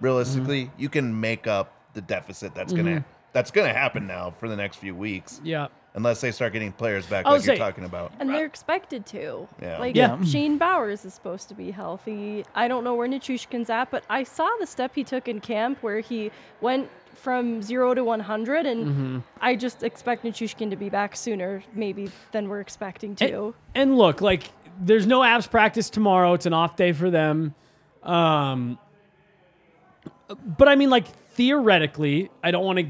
realistically, 0.00 0.70
you 0.76 0.88
can 0.88 1.20
make 1.20 1.46
up 1.46 1.72
the 1.94 2.00
deficit 2.00 2.54
that's 2.54 2.72
gonna 2.72 3.04
that's 3.32 3.50
gonna 3.50 3.72
happen 3.72 4.06
now 4.06 4.30
for 4.30 4.48
the 4.48 4.56
next 4.56 4.76
few 4.76 4.94
weeks. 4.94 5.40
Yeah. 5.44 5.68
unless 5.96 6.20
they 6.20 6.32
start 6.32 6.52
getting 6.52 6.72
players 6.72 7.06
back 7.06 7.24
I 7.24 7.30
would 7.30 7.36
like 7.36 7.46
you're 7.46 7.54
say- 7.54 7.58
talking 7.60 7.84
about. 7.84 8.10
And 8.18 8.28
they're 8.28 8.44
expected 8.46 9.06
to. 9.06 9.46
Yeah. 9.62 9.78
Like 9.78 9.94
Yeah. 9.94 10.20
Shane 10.24 10.58
Bowers 10.58 11.04
is 11.04 11.14
supposed 11.14 11.48
to 11.50 11.54
be 11.54 11.70
healthy. 11.70 12.44
I 12.52 12.66
don't 12.66 12.82
know 12.82 12.96
where 12.96 13.06
Nichushkin's 13.06 13.70
at, 13.70 13.92
but 13.92 14.02
I 14.10 14.24
saw 14.24 14.48
the 14.58 14.66
step 14.66 14.90
he 14.96 15.04
took 15.04 15.28
in 15.28 15.38
camp 15.40 15.78
where 15.84 16.00
he 16.00 16.32
went 16.60 16.88
from 17.14 17.62
zero 17.62 17.94
to 17.94 18.02
100, 18.02 18.66
and 18.66 18.86
Mm-hmm. 18.86 19.18
I 19.40 19.54
just 19.54 19.84
expect 19.84 20.24
Nichushkin 20.24 20.68
to 20.70 20.74
be 20.76 20.88
back 20.88 21.14
sooner, 21.14 21.62
maybe 21.74 22.10
than 22.32 22.48
we're 22.48 22.60
expecting 22.60 23.14
to. 23.14 23.54
And, 23.76 23.90
and 23.92 23.96
look, 23.96 24.20
like 24.20 24.50
there's 24.80 25.06
no 25.06 25.20
Avs 25.20 25.50
practice 25.50 25.90
tomorrow. 25.90 26.34
It's 26.34 26.46
an 26.46 26.52
off 26.52 26.76
day 26.76 26.92
for 26.92 27.10
them. 27.10 27.54
Um, 28.02 28.78
but 30.28 30.68
I 30.68 30.76
mean, 30.76 30.90
like 30.90 31.06
theoretically, 31.32 32.30
I 32.42 32.50
don't 32.50 32.64
want 32.64 32.78
to 32.78 32.86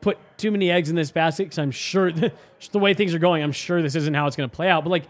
put 0.00 0.18
too 0.36 0.50
many 0.50 0.70
eggs 0.70 0.90
in 0.90 0.96
this 0.96 1.10
basket 1.10 1.44
because 1.44 1.58
I'm 1.58 1.70
sure 1.70 2.12
the, 2.72 2.78
way 2.78 2.94
things 2.94 3.14
are 3.14 3.18
going, 3.18 3.42
I'm 3.42 3.52
sure 3.52 3.82
this 3.82 3.94
isn't 3.94 4.14
how 4.14 4.26
it's 4.26 4.36
going 4.36 4.48
to 4.48 4.54
play 4.54 4.68
out. 4.68 4.84
But 4.84 4.90
like 4.90 5.04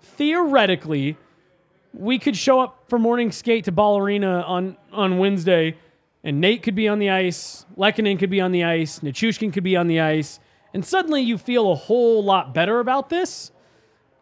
theoretically, 0.00 1.16
we 1.92 2.18
could 2.18 2.36
show 2.36 2.60
up 2.60 2.84
for 2.88 2.98
morning 2.98 3.32
skate 3.32 3.64
to 3.64 3.72
Ball 3.72 3.98
Arena 3.98 4.40
on 4.42 4.76
on 4.92 5.18
Wednesday, 5.18 5.76
and 6.24 6.40
Nate 6.40 6.62
could 6.62 6.74
be 6.74 6.88
on 6.88 6.98
the 6.98 7.10
ice, 7.10 7.66
Lehkonen 7.76 8.18
could 8.18 8.30
be 8.30 8.40
on 8.40 8.52
the 8.52 8.64
ice, 8.64 9.00
Nichushkin 9.00 9.52
could 9.52 9.64
be 9.64 9.76
on 9.76 9.86
the 9.86 10.00
ice, 10.00 10.40
and 10.74 10.84
suddenly 10.84 11.22
you 11.22 11.38
feel 11.38 11.72
a 11.72 11.74
whole 11.74 12.22
lot 12.22 12.54
better 12.54 12.80
about 12.80 13.08
this. 13.08 13.50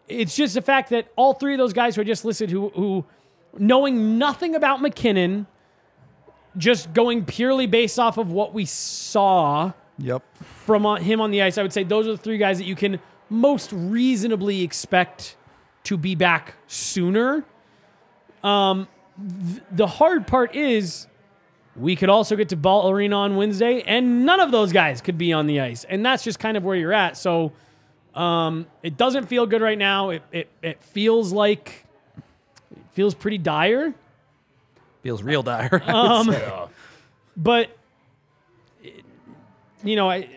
It's 0.09 0.37
just 0.37 0.55
the 0.55 0.63
fact 0.63 0.91
that 0.91 1.09
all 1.17 1.35
three 1.35 1.55
of 1.55 1.59
those 1.59 1.73
guys 1.73 1.97
who 1.97 2.03
I 2.03 2.05
just 2.05 2.25
listed, 2.25 2.51
who 2.51 2.69
who 2.71 3.05
knowing 3.59 4.19
nothing 4.19 4.55
about 4.55 4.81
MacKinnon, 4.83 5.47
just 6.57 6.93
going 6.93 7.25
purely 7.25 7.67
based 7.67 7.99
off 7.99 8.19
of 8.19 8.31
what 8.33 8.55
we 8.55 8.65
saw 8.65 9.73
Yep. 9.99 10.23
from 10.65 10.85
on, 10.87 11.01
him 11.03 11.21
on 11.21 11.31
the 11.31 11.43
ice, 11.43 11.57
I 11.59 11.63
would 11.63 11.73
say 11.73 11.83
those 11.83 12.07
are 12.07 12.13
the 12.13 12.19
three 12.19 12.39
guys 12.39 12.59
that 12.59 12.65
you 12.67 12.77
can 12.77 13.01
most 13.31 13.73
reasonably 13.73 14.63
expect 14.63 15.37
to 15.85 15.97
be 15.97 16.15
back 16.15 16.55
sooner. 16.67 17.45
Um, 18.45 18.89
th- 19.49 19.63
the 19.73 19.87
hard 19.87 20.27
part 20.27 20.55
is 20.55 21.07
we 21.75 21.97
could 21.97 22.09
also 22.11 22.37
get 22.37 22.51
to 22.51 22.57
Ball 22.57 22.91
Arena 22.91 23.17
on 23.17 23.37
Wednesday, 23.37 23.83
and 23.87 24.25
none 24.27 24.39
of 24.41 24.51
those 24.51 24.73
guys 24.73 25.01
could 25.01 25.19
be 25.19 25.33
on 25.33 25.47
the 25.47 25.61
ice, 25.61 25.85
and 25.85 26.05
that's 26.05 26.23
just 26.23 26.39
kind 26.39 26.57
of 26.57 26.65
where 26.65 26.77
you're 26.77 26.93
at. 26.93 27.17
So 27.17 27.53
um, 28.17 28.67
it 28.83 28.97
doesn't 28.97 29.27
feel 29.27 29.47
good 29.47 29.63
right 29.63 29.79
now. 29.79 30.11
It 30.11 30.23
it, 30.33 30.49
it 30.63 30.83
feels 30.83 31.33
like 31.33 31.85
it 32.71 32.85
feels 32.93 33.15
pretty 33.15 33.39
dire. 33.39 33.95
Feels 35.03 35.23
real 35.23 35.43
dire. 35.43 35.83
Um, 35.87 36.35
but 37.37 37.71
you 39.85 39.95
know, 39.95 40.11
I, 40.11 40.29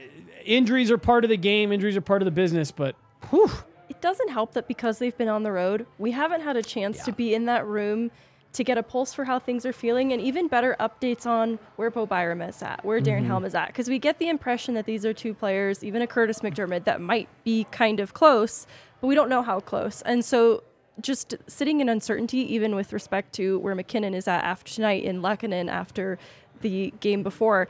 injuries 0.46 0.92
are 0.92 0.98
part 0.98 1.24
of 1.24 1.30
the 1.30 1.38
game. 1.38 1.72
Injuries 1.72 1.98
are 1.98 2.02
part 2.02 2.22
of 2.22 2.26
the 2.26 2.32
business. 2.32 2.72
But 2.72 2.96
whew, 3.30 3.50
it 3.88 4.02
doesn't 4.02 4.30
help 4.30 4.54
that 4.54 4.68
because 4.68 5.00
they've 5.00 5.18
been 5.18 5.30
on 5.30 5.44
the 5.44 5.52
road, 5.52 5.86
we 5.98 6.12
haven't 6.12 6.42
had 6.42 6.58
a 6.58 6.64
chance 6.64 7.04
to 7.06 7.12
be 7.12 7.34
in 7.34 7.46
that 7.46 7.66
room 7.66 8.12
to 8.52 8.64
get 8.64 8.78
a 8.78 8.84
pulse 8.84 9.14
for 9.14 9.26
how 9.26 9.38
things 9.38 9.66
are 9.66 9.74
feeling 9.74 10.12
and 10.12 10.22
even 10.22 10.48
better 10.48 10.76
updates 10.80 11.26
on 11.26 11.60
where 11.76 11.92
Bo 11.92 12.06
Byram 12.06 12.42
is 12.42 12.62
at, 12.64 12.84
where 12.84 13.00
Darren 13.00 13.20
mm-hmm. 13.20 13.28
Helm 13.28 13.46
is 13.46 13.54
at. 13.54 13.68
Because 13.68 13.88
we 13.88 14.00
get 14.00 14.18
the 14.18 14.28
impression 14.28 14.74
that 14.74 14.86
these 14.86 15.06
are 15.06 15.14
two 15.14 15.34
players, 15.34 15.84
even 15.84 16.02
a 16.02 16.08
Kurtis 16.08 16.42
MacDermid, 16.42 16.86
that 16.86 17.00
might 17.00 17.30
be 17.44 17.66
kind 17.72 18.00
of 18.00 18.14
close, 18.14 18.66
but 19.02 19.08
we 19.08 19.14
don't 19.14 19.30
know 19.30 19.44
how 19.44 19.60
close. 19.60 20.02
And 20.02 20.26
so 20.26 20.64
just 21.00 21.36
sitting 21.48 21.80
in 21.80 21.90
uncertainty, 21.90 22.40
even 22.54 22.76
with 22.76 22.92
respect 22.92 23.34
to 23.34 23.60
where 23.60 23.76
MacKinnon 23.76 24.14
is 24.14 24.28
at 24.28 24.44
after 24.44 24.74
tonight 24.74 25.04
in 25.04 25.22
Lehkonen 25.22 25.70
after 25.70 26.18
the 26.62 26.92
game 27.00 27.22
before, 27.22 27.68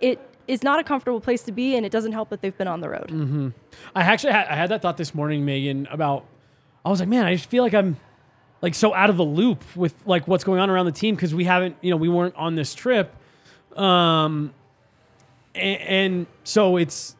it 0.00 0.20
is 0.46 0.62
not 0.62 0.78
a 0.78 0.84
comfortable 0.84 1.20
place 1.20 1.42
to 1.42 1.52
be, 1.52 1.74
and 1.74 1.84
it 1.84 1.90
doesn't 1.90 2.12
help 2.12 2.28
that 2.28 2.42
they've 2.42 2.56
been 2.56 2.68
on 2.68 2.80
the 2.80 2.88
road. 2.88 3.08
Mm-hmm. 3.08 3.48
I 3.94 4.02
actually 4.02 4.32
had, 4.32 4.46
I 4.48 4.54
had 4.54 4.68
that 4.70 4.82
thought 4.82 4.96
this 4.96 5.14
morning, 5.14 5.44
Meghan, 5.44 5.92
about 5.92 6.26
I 6.84 6.90
was 6.90 7.00
like, 7.00 7.08
man, 7.08 7.26
I 7.26 7.34
just 7.34 7.50
feel 7.50 7.62
like 7.62 7.74
I'm 7.74 7.96
like 8.60 8.74
so 8.74 8.94
out 8.94 9.10
of 9.10 9.16
the 9.16 9.24
loop 9.24 9.62
with 9.76 9.94
like 10.06 10.26
what's 10.26 10.44
going 10.44 10.60
on 10.60 10.70
around 10.70 10.86
the 10.86 10.92
team 10.92 11.14
because 11.14 11.34
we 11.34 11.44
haven't, 11.44 11.76
you 11.80 11.90
know, 11.90 11.96
we 11.96 12.08
weren't 12.08 12.34
on 12.36 12.54
this 12.54 12.74
trip. 12.74 13.14
Um, 13.76 14.52
and, 15.54 15.80
and 15.80 16.26
so 16.44 16.76
it's 16.76 17.14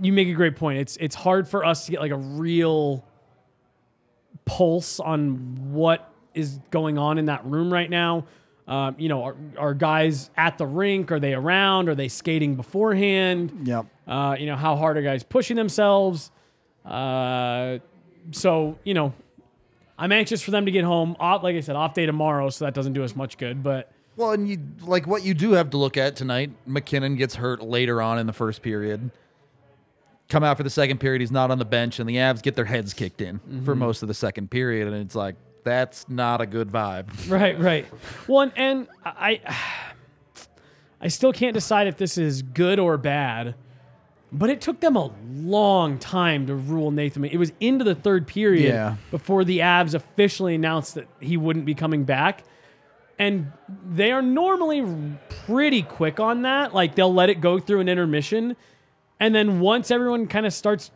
you 0.00 0.12
make 0.12 0.28
a 0.28 0.32
great 0.32 0.56
point. 0.56 0.78
It's 0.78 0.96
it's 0.98 1.14
hard 1.14 1.48
for 1.48 1.64
us 1.64 1.86
to 1.86 1.92
get 1.92 2.00
like 2.00 2.12
a 2.12 2.16
real 2.16 3.04
pulse 4.44 5.00
on 5.00 5.72
what 5.72 6.10
is 6.34 6.60
going 6.70 6.98
on 6.98 7.18
in 7.18 7.26
that 7.26 7.44
room 7.44 7.72
right 7.72 7.90
now. 7.90 8.24
Um, 8.68 8.96
you 8.98 9.08
know, 9.08 9.24
are, 9.24 9.36
are 9.56 9.74
guys 9.74 10.30
at 10.36 10.58
the 10.58 10.66
rink? 10.66 11.10
Are 11.10 11.18
they 11.18 11.32
around? 11.32 11.88
Are 11.88 11.94
they 11.94 12.08
skating 12.08 12.54
beforehand? 12.54 13.66
yep. 13.66 13.86
Uh, 14.06 14.36
you 14.38 14.46
know, 14.46 14.56
how 14.56 14.76
hard 14.76 14.98
are 14.98 15.02
guys 15.02 15.22
pushing 15.22 15.56
themselves? 15.56 16.30
Uh, 16.84 17.78
so, 18.30 18.78
you 18.84 18.94
know, 18.94 19.14
I'm 19.98 20.12
anxious 20.12 20.40
for 20.40 20.52
them 20.52 20.64
to 20.66 20.70
get 20.70 20.84
home. 20.84 21.16
Off, 21.18 21.42
like 21.42 21.56
I 21.56 21.60
said, 21.60 21.76
off 21.76 21.94
day 21.94 22.06
tomorrow, 22.06 22.50
so 22.50 22.64
that 22.64 22.74
doesn't 22.74 22.92
do 22.92 23.02
us 23.02 23.16
much 23.16 23.36
good. 23.36 23.62
But 23.62 23.90
Well, 24.16 24.30
and 24.30 24.48
you 24.48 24.58
like 24.80 25.06
what 25.06 25.24
you 25.24 25.34
do 25.34 25.52
have 25.52 25.70
to 25.70 25.76
look 25.76 25.96
at 25.96 26.14
tonight. 26.14 26.52
MacKinnon 26.66 27.16
gets 27.16 27.34
hurt 27.34 27.60
later 27.60 28.00
on 28.00 28.18
in 28.18 28.26
the 28.26 28.32
first 28.32 28.62
period. 28.62 29.10
Come 30.28 30.44
out 30.44 30.56
for 30.58 30.62
the 30.62 30.70
second 30.70 31.00
period, 31.00 31.22
he's 31.22 31.32
not 31.32 31.50
on 31.50 31.58
the 31.58 31.64
bench, 31.64 31.98
and 31.98 32.08
the 32.08 32.16
Avs 32.16 32.42
get 32.42 32.54
their 32.54 32.66
heads 32.66 32.92
kicked 32.92 33.22
in 33.22 33.38
for 33.38 33.72
mm-hmm. 33.72 33.78
most 33.78 34.02
of 34.02 34.08
the 34.08 34.14
second 34.14 34.50
period, 34.50 34.86
and 34.86 34.96
it's 34.96 35.14
like 35.14 35.36
that's 35.64 36.08
not 36.08 36.40
a 36.40 36.46
good 36.46 36.68
vibe. 36.68 37.08
right, 37.30 37.58
right. 37.58 37.86
Well, 38.26 38.42
and, 38.42 38.52
and 38.56 38.88
I, 39.04 39.40
I 41.00 41.08
still 41.08 41.32
can't 41.32 41.54
decide 41.54 41.88
if 41.88 41.96
this 41.96 42.18
is 42.18 42.42
good 42.42 42.78
or 42.78 42.98
bad. 42.98 43.54
But 44.30 44.50
it 44.50 44.60
took 44.60 44.80
them 44.80 44.96
a 44.96 45.10
long 45.32 45.98
time 45.98 46.46
to 46.48 46.54
rule 46.54 46.90
Nathan. 46.90 47.24
It 47.24 47.38
was 47.38 47.52
into 47.60 47.84
the 47.84 47.94
third 47.94 48.26
period 48.26 48.74
Yeah. 48.74 48.96
before 49.10 49.42
the 49.44 49.60
Avs 49.60 49.94
officially 49.94 50.54
announced 50.54 50.96
that 50.96 51.06
he 51.20 51.36
wouldn't 51.36 51.64
be 51.64 51.74
coming 51.74 52.04
back. 52.04 52.44
And 53.18 53.50
they 53.88 54.12
are 54.12 54.22
normally 54.22 54.84
pretty 55.46 55.82
quick 55.82 56.20
on 56.20 56.42
that. 56.42 56.74
Like 56.74 56.94
they'll 56.94 57.12
let 57.12 57.30
it 57.30 57.40
go 57.40 57.58
through 57.58 57.80
an 57.80 57.88
intermission. 57.88 58.54
And 59.18 59.34
then 59.34 59.60
once 59.60 59.90
everyone 59.90 60.26
kind 60.26 60.44
of 60.46 60.52
starts 60.52 60.90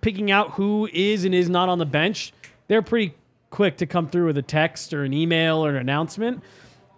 picking 0.00 0.30
out 0.30 0.52
who 0.52 0.88
is 0.92 1.24
and 1.24 1.34
is 1.34 1.48
not 1.50 1.68
on 1.68 1.78
the 1.78 1.86
bench, 1.86 2.32
they're 2.68 2.82
pretty 2.82 3.14
quick 3.50 3.76
to 3.78 3.86
come 3.86 4.08
through 4.08 4.26
with 4.26 4.38
a 4.38 4.42
text 4.42 4.94
or 4.94 5.02
an 5.04 5.12
email 5.12 5.64
or 5.64 5.70
an 5.70 5.76
announcement. 5.76 6.42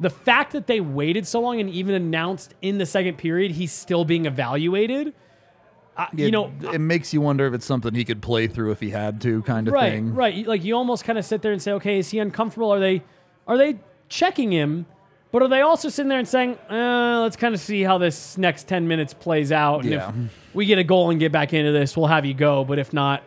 The 0.00 0.10
fact 0.10 0.52
that 0.52 0.66
they 0.66 0.80
waited 0.80 1.26
so 1.26 1.40
long 1.40 1.60
and 1.60 1.70
even 1.70 1.94
announced 1.94 2.54
in 2.62 2.78
the 2.78 2.86
second 2.86 3.16
period 3.16 3.52
he's 3.52 3.72
still 3.72 4.04
being 4.04 4.26
evaluated, 4.26 5.14
you 6.14 6.26
It- 6.26 6.30
know, 6.30 6.52
it 6.72 6.80
makes 6.80 7.12
you 7.14 7.20
wonder 7.20 7.46
if 7.46 7.54
it's 7.54 7.64
something 7.66 7.94
he 7.94 8.04
could 8.04 8.20
play 8.22 8.46
through 8.46 8.70
if 8.72 8.80
he 8.80 8.90
had 8.90 9.20
to, 9.22 9.42
kind 9.42 9.66
of 9.68 9.74
right, 9.74 9.92
thing. 9.92 10.14
right. 10.14 10.46
Like 10.46 10.64
you 10.64 10.74
almost 10.76 11.04
kind 11.04 11.18
of 11.18 11.24
sit 11.24 11.42
there 11.42 11.52
and 11.52 11.60
say, 11.62 11.72
okay, 11.72 11.98
is 11.98 12.10
he 12.10 12.18
uncomfortable? 12.18 12.70
Are 12.72 12.80
they, 12.80 13.02
are 13.46 13.56
they 13.56 13.78
checking 14.08 14.52
him? 14.52 14.86
But 15.32 15.42
are 15.42 15.48
they 15.48 15.60
also 15.60 15.88
sitting 15.88 16.08
there 16.08 16.18
and 16.18 16.28
saying, 16.28 16.56
uh, 16.70 17.20
let's 17.22 17.36
kind 17.36 17.54
of 17.54 17.60
see 17.60 17.82
how 17.82 17.98
this 17.98 18.38
next 18.38 18.68
10 18.68 18.86
minutes 18.88 19.12
plays 19.14 19.52
out. 19.52 19.82
And 19.82 19.90
Yeah. 19.92 20.08
if 20.10 20.54
we 20.54 20.66
get 20.66 20.78
a 20.78 20.84
goal 20.84 21.10
and 21.10 21.18
get 21.20 21.32
back 21.32 21.52
into 21.52 21.72
this, 21.72 21.96
we'll 21.96 22.06
have 22.06 22.24
you 22.24 22.32
go. 22.34 22.64
But 22.64 22.78
if 22.78 22.92
not, 22.92 23.22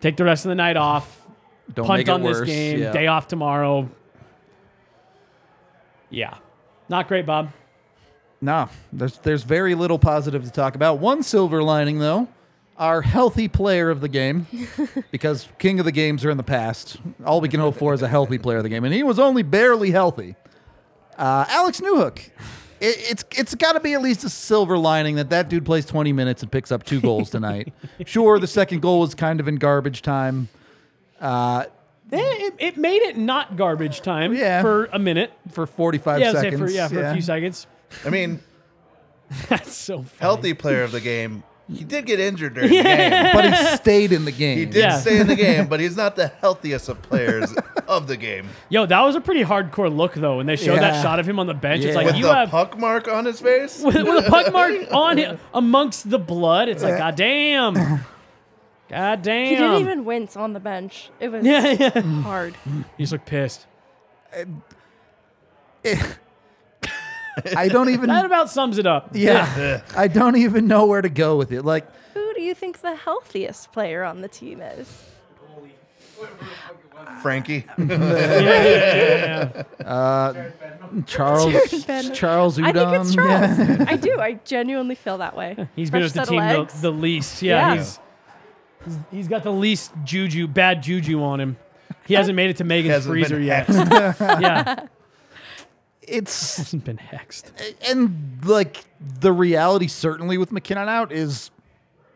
take 0.00 0.16
the 0.16 0.24
rest 0.24 0.44
of 0.44 0.48
the 0.48 0.54
night 0.56 0.76
off, 0.76 1.26
Don't 1.74 1.86
punt 1.86 1.98
make 1.98 2.08
it 2.08 2.10
on 2.10 2.22
worse. 2.22 2.38
this 2.40 2.48
game, 2.48 2.78
yeah. 2.80 2.92
day 2.92 3.06
off 3.08 3.28
tomorrow. 3.28 3.88
Yeah. 6.10 6.34
Not 6.88 7.08
great, 7.08 7.26
Bob. 7.26 7.50
No, 8.40 8.68
there's 8.92 9.18
there's 9.18 9.42
very 9.42 9.74
little 9.74 9.98
positive 9.98 10.44
to 10.44 10.50
talk 10.50 10.74
about. 10.74 10.98
One 10.98 11.22
silver 11.22 11.62
lining 11.62 11.98
though, 11.98 12.28
our 12.76 13.00
healthy 13.02 13.48
player 13.48 13.88
of 13.90 14.00
the 14.00 14.08
game, 14.08 14.46
because 15.10 15.48
king 15.58 15.78
of 15.78 15.84
the 15.86 15.92
games 15.92 16.24
are 16.24 16.30
in 16.30 16.36
the 16.36 16.42
past. 16.42 16.98
All 17.24 17.40
we 17.40 17.48
can 17.48 17.60
hope 17.60 17.76
for 17.76 17.94
is 17.94 18.02
a 18.02 18.08
healthy 18.08 18.38
player 18.38 18.58
of 18.58 18.62
the 18.62 18.68
game, 18.68 18.84
and 18.84 18.92
he 18.92 19.02
was 19.02 19.18
only 19.18 19.42
barely 19.42 19.90
healthy. 19.90 20.36
Uh, 21.16 21.46
Alex 21.48 21.80
Newhook. 21.80 22.18
It, 22.78 22.96
it's 23.10 23.24
it's 23.34 23.54
got 23.54 23.72
to 23.72 23.80
be 23.80 23.94
at 23.94 24.02
least 24.02 24.22
a 24.24 24.28
silver 24.28 24.76
lining 24.76 25.16
that 25.16 25.30
that 25.30 25.48
dude 25.48 25.64
plays 25.64 25.86
20 25.86 26.12
minutes 26.12 26.42
and 26.42 26.52
picks 26.52 26.70
up 26.70 26.82
two 26.84 27.00
goals 27.00 27.30
tonight. 27.30 27.72
sure, 28.04 28.38
the 28.38 28.46
second 28.46 28.82
goal 28.82 29.00
was 29.00 29.14
kind 29.14 29.40
of 29.40 29.48
in 29.48 29.56
garbage 29.56 30.02
time. 30.02 30.48
Uh, 31.18 31.64
It, 32.12 32.54
it 32.58 32.76
made 32.76 33.00
it 33.00 33.16
not 33.16 33.56
garbage 33.56 34.02
time 34.02 34.34
Yeah. 34.34 34.60
for 34.60 34.84
a 34.92 34.98
minute. 34.98 35.32
for 35.50 35.66
45 35.66 36.20
Yeah, 36.20 36.32
say 36.32 36.40
seconds. 36.42 36.60
for, 36.60 36.68
yeah, 36.68 36.88
for 36.88 37.02
a 37.02 37.12
few 37.14 37.22
seconds. 37.22 37.66
I 38.04 38.10
mean, 38.10 38.40
That's 39.48 39.72
so 39.72 39.98
funny. 40.02 40.08
healthy 40.20 40.54
player 40.54 40.82
of 40.82 40.92
the 40.92 41.00
game. 41.00 41.42
He 41.68 41.82
did 41.82 42.06
get 42.06 42.20
injured 42.20 42.54
during 42.54 42.68
the 42.70 42.80
game. 42.80 43.32
But 43.34 43.44
he 43.52 43.66
stayed 43.76 44.12
in 44.12 44.24
the 44.24 44.30
game. 44.30 44.56
He 44.58 44.66
did 44.66 44.76
Yeah. 44.76 45.00
stay 45.00 45.18
in 45.18 45.26
the 45.26 45.34
game, 45.34 45.66
but 45.68 45.80
he's 45.80 45.96
not 45.96 46.14
the 46.14 46.28
healthiest 46.28 46.88
of 46.88 47.02
players 47.02 47.52
of 47.88 48.06
the 48.06 48.16
game. 48.16 48.48
Yo, 48.68 48.86
that 48.86 49.00
was 49.00 49.16
a 49.16 49.20
pretty 49.20 49.42
hardcore 49.42 49.92
look 49.94 50.14
though 50.14 50.36
when 50.36 50.46
they 50.46 50.54
showed 50.54 50.74
Yeah. 50.74 50.92
that 50.92 51.02
shot 51.02 51.18
of 51.18 51.28
him 51.28 51.40
on 51.40 51.48
the 51.48 51.54
bench. 51.54 51.82
It's 51.82 51.88
Yeah. 51.88 51.96
like 51.96 52.06
With 52.06 52.16
you 52.16 52.26
the 52.26 52.34
have 52.34 52.50
puck 52.50 52.78
mark 52.78 53.08
on 53.08 53.24
his 53.24 53.40
face. 53.40 53.82
with, 53.82 53.96
with 53.96 54.24
a 54.26 54.30
puck 54.30 54.52
mark 54.52 54.74
on 54.92 55.16
him 55.18 55.40
amongst 55.52 56.08
the 56.08 56.20
blood. 56.20 56.68
It's 56.68 56.84
like, 56.84 56.98
god 56.98 57.16
damn, 57.16 57.74
god 58.88 59.22
damn. 59.22 59.46
He 59.48 59.56
didn't 59.56 59.80
even 59.80 60.04
wince 60.04 60.36
on 60.36 60.52
the 60.52 60.60
bench. 60.60 61.10
It 61.18 61.30
was 61.32 61.44
Yeah, 61.44 61.72
yeah. 61.72 62.00
hard. 62.22 62.54
He 62.96 63.02
just 63.02 63.10
looked 63.12 63.26
pissed. 63.26 63.66
Uh, 64.32 64.44
I 67.56 67.68
don't 67.68 67.90
even. 67.90 68.08
That 68.08 68.24
about 68.24 68.50
sums 68.50 68.78
it 68.78 68.86
up. 68.86 69.10
yeah, 69.12 69.82
I 69.96 70.08
don't 70.08 70.36
even 70.36 70.66
know 70.66 70.86
where 70.86 71.02
to 71.02 71.08
go 71.08 71.36
with 71.36 71.52
it. 71.52 71.62
Like 71.64 71.86
Who 72.14 72.32
do 72.34 72.42
you 72.42 72.54
think 72.54 72.80
the 72.80 72.94
healthiest 72.94 73.72
player 73.72 74.04
on 74.04 74.20
the 74.22 74.28
team 74.28 74.60
is? 74.60 75.04
Frankie. 77.22 77.64
Uh, 79.86 80.50
Charles 81.06 81.52
Jared 81.52 81.70
Bednar. 81.70 82.14
Charles 82.14 82.58
Hudon. 82.58 82.64
I 82.66 82.72
think 82.72 83.04
it's 83.06 83.14
Charles. 83.14 83.58
Yeah. 83.58 83.84
I 83.88 83.96
do. 83.96 84.18
I 84.18 84.32
genuinely 84.44 84.94
feel 84.96 85.18
that 85.18 85.36
way. 85.36 85.68
He's 85.76 85.90
been 85.90 86.00
Fresh 86.02 86.04
with 86.04 86.12
the 86.14 86.18
set 86.18 86.22
of 86.24 86.28
team 86.28 86.40
the, 86.48 86.58
legs. 86.58 86.80
the 86.80 86.90
least. 86.90 87.42
Yeah, 87.42 87.74
Yeah. 87.74 87.76
He's, 87.76 88.00
he's 88.84 88.98
he's 89.12 89.28
got 89.28 89.42
the 89.44 89.52
least 89.52 89.92
juju, 90.04 90.48
bad 90.48 90.82
juju 90.82 91.22
on 91.22 91.40
him. 91.40 91.56
He 92.06 92.14
hasn't 92.14 92.34
made 92.36 92.50
it 92.50 92.56
to 92.58 92.64
Meghan's 92.64 92.88
Hasn't 92.88 93.14
been 93.14 93.24
freezer 93.24 93.40
yet. 93.40 93.68
yeah, 93.68 94.86
It's 96.06 96.56
hasn't 96.58 96.84
been 96.84 96.98
hexed. 96.98 97.50
and 97.88 98.38
like 98.44 98.84
the 99.20 99.32
reality 99.32 99.88
certainly 99.88 100.38
with 100.38 100.52
MacKinnon 100.52 100.88
out 100.88 101.12
is 101.12 101.50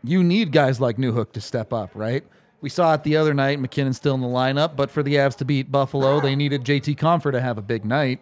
you 0.03 0.23
need 0.23 0.53
guys 0.53 0.81
like 0.81 0.97
Newhook 0.97 1.33
to 1.33 1.41
step 1.41 1.73
up, 1.73 1.91
right? 1.95 2.25
We 2.61 2.69
saw 2.69 2.95
it 2.95 3.05
the 3.05 3.17
other 3.17 3.33
night. 3.35 3.59
MacKinnon's 3.59 3.97
still 3.97 4.15
in 4.15 4.21
the 4.21 4.27
lineup, 4.27 4.77
but 4.77 4.91
for 4.91 5.03
the 5.03 5.15
Avs 5.15 5.37
to 5.39 5.45
beat 5.45 5.73
Buffalo, 5.73 6.21
they 6.21 6.37
needed 6.37 6.65
JT 6.65 6.97
Compher 6.97 7.33
to 7.33 7.41
have 7.41 7.59
a 7.59 7.63
big 7.63 7.85
night. 7.85 8.21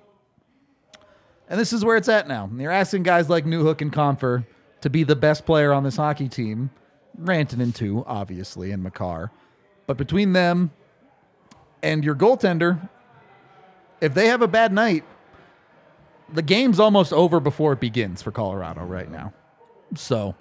And 1.48 1.58
this 1.58 1.72
is 1.72 1.84
where 1.84 1.96
it's 1.96 2.08
at 2.08 2.28
now. 2.28 2.48
You're 2.56 2.70
asking 2.70 3.02
guys 3.02 3.28
like 3.28 3.44
Newhook 3.44 3.80
and 3.80 3.92
Compher 3.92 4.44
to 4.80 4.90
be 4.90 5.02
the 5.02 5.16
best 5.16 5.44
player 5.44 5.72
on 5.72 5.82
this 5.82 5.96
hockey 5.96 6.28
team. 6.28 6.70
Rantanen 7.20 7.74
too, 7.74 8.04
obviously, 8.06 8.70
and 8.70 8.82
Makar. 8.82 9.32
But 9.86 9.96
between 9.96 10.34
them 10.34 10.70
and 11.82 12.04
your 12.04 12.14
goaltender, 12.14 12.88
if 14.00 14.14
they 14.14 14.26
have 14.26 14.42
a 14.42 14.48
bad 14.48 14.72
night, 14.72 15.04
the 16.32 16.42
game's 16.42 16.78
almost 16.78 17.12
over 17.12 17.40
before 17.40 17.72
it 17.72 17.80
begins 17.80 18.22
for 18.22 18.30
Colorado 18.30 18.84
right 18.84 19.10
now. 19.10 19.32
So 19.94 20.34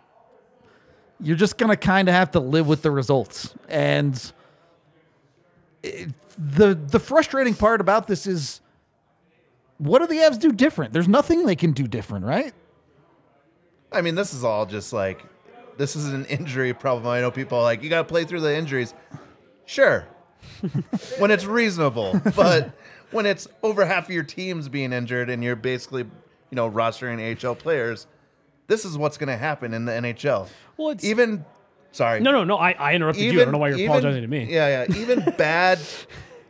you're 1.20 1.38
just 1.38 1.58
going 1.58 1.70
to 1.70 1.78
kind 1.78 2.08
of 2.08 2.14
have 2.14 2.32
to 2.32 2.40
live 2.40 2.68
with 2.68 2.82
the 2.82 2.92
results. 2.92 3.56
And 3.70 4.32
it, 5.84 6.10
the 6.38 6.76
the 6.76 7.00
frustrating 7.00 7.56
part 7.56 7.82
about 7.82 8.08
this 8.08 8.28
is 8.28 8.62
what 9.78 10.00
do 10.00 10.08
the 10.08 10.16
Avs 10.16 10.40
do 10.40 10.52
different? 10.52 10.94
There's 10.94 11.08
nothing 11.08 11.46
they 11.46 11.56
can 11.56 11.72
do 11.72 11.88
different, 11.88 12.26
right? 12.26 12.54
I 13.92 14.02
mean, 14.02 14.16
this 14.16 14.34
is 14.34 14.44
all 14.44 14.66
just 14.66 14.92
like 14.94 15.24
this 15.78 15.96
is 15.96 16.12
an 16.12 16.26
injury 16.26 16.74
problem. 16.74 17.08
I 17.08 17.22
know 17.22 17.32
people 17.32 17.62
like 17.62 17.84
you 17.84 17.90
got 17.90 18.00
to 18.00 18.08
play 18.08 18.26
through 18.26 18.42
the 18.42 18.56
injuries. 18.56 18.94
Sure, 19.66 20.06
when 21.18 21.32
it's 21.32 21.46
reasonable, 21.46 22.20
but 22.36 22.72
when 23.12 23.26
it's 23.26 23.48
over 23.64 23.86
half 23.86 24.06
of 24.06 24.12
your 24.12 24.24
team's 24.24 24.70
being 24.70 24.94
injured 24.94 25.30
and 25.30 25.44
you're 25.44 25.56
basically, 25.56 26.04
you 26.04 26.56
know, 26.56 26.70
rostering 26.70 27.20
AHL 27.46 27.56
players, 27.56 28.08
this 28.68 28.86
is 28.86 28.98
what's 28.98 29.18
going 29.18 29.30
to 29.30 29.38
happen 29.38 29.74
in 29.74 29.86
the 29.86 29.92
NHL. 29.94 30.48
Well, 30.78 30.90
it's 30.90 31.04
Even, 31.04 31.46
sorry, 31.92 32.20
no, 32.20 32.32
no, 32.32 32.44
no. 32.44 32.58
I, 32.58 32.72
I 32.72 32.94
interrupted 32.96 33.24
you. 33.24 33.42
I 33.42 33.44
don't 33.44 33.52
know 33.54 33.58
why 33.60 33.70
you're 33.70 33.78
even- 33.78 33.88
apologizing 33.90 34.22
to 34.22 34.28
me. 34.28 34.46
Yeah, 34.46 34.86
yeah. 34.90 34.96
Even 35.02 35.24
bad 35.38 35.80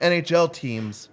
NHL 0.02 0.52
teams 0.54 1.10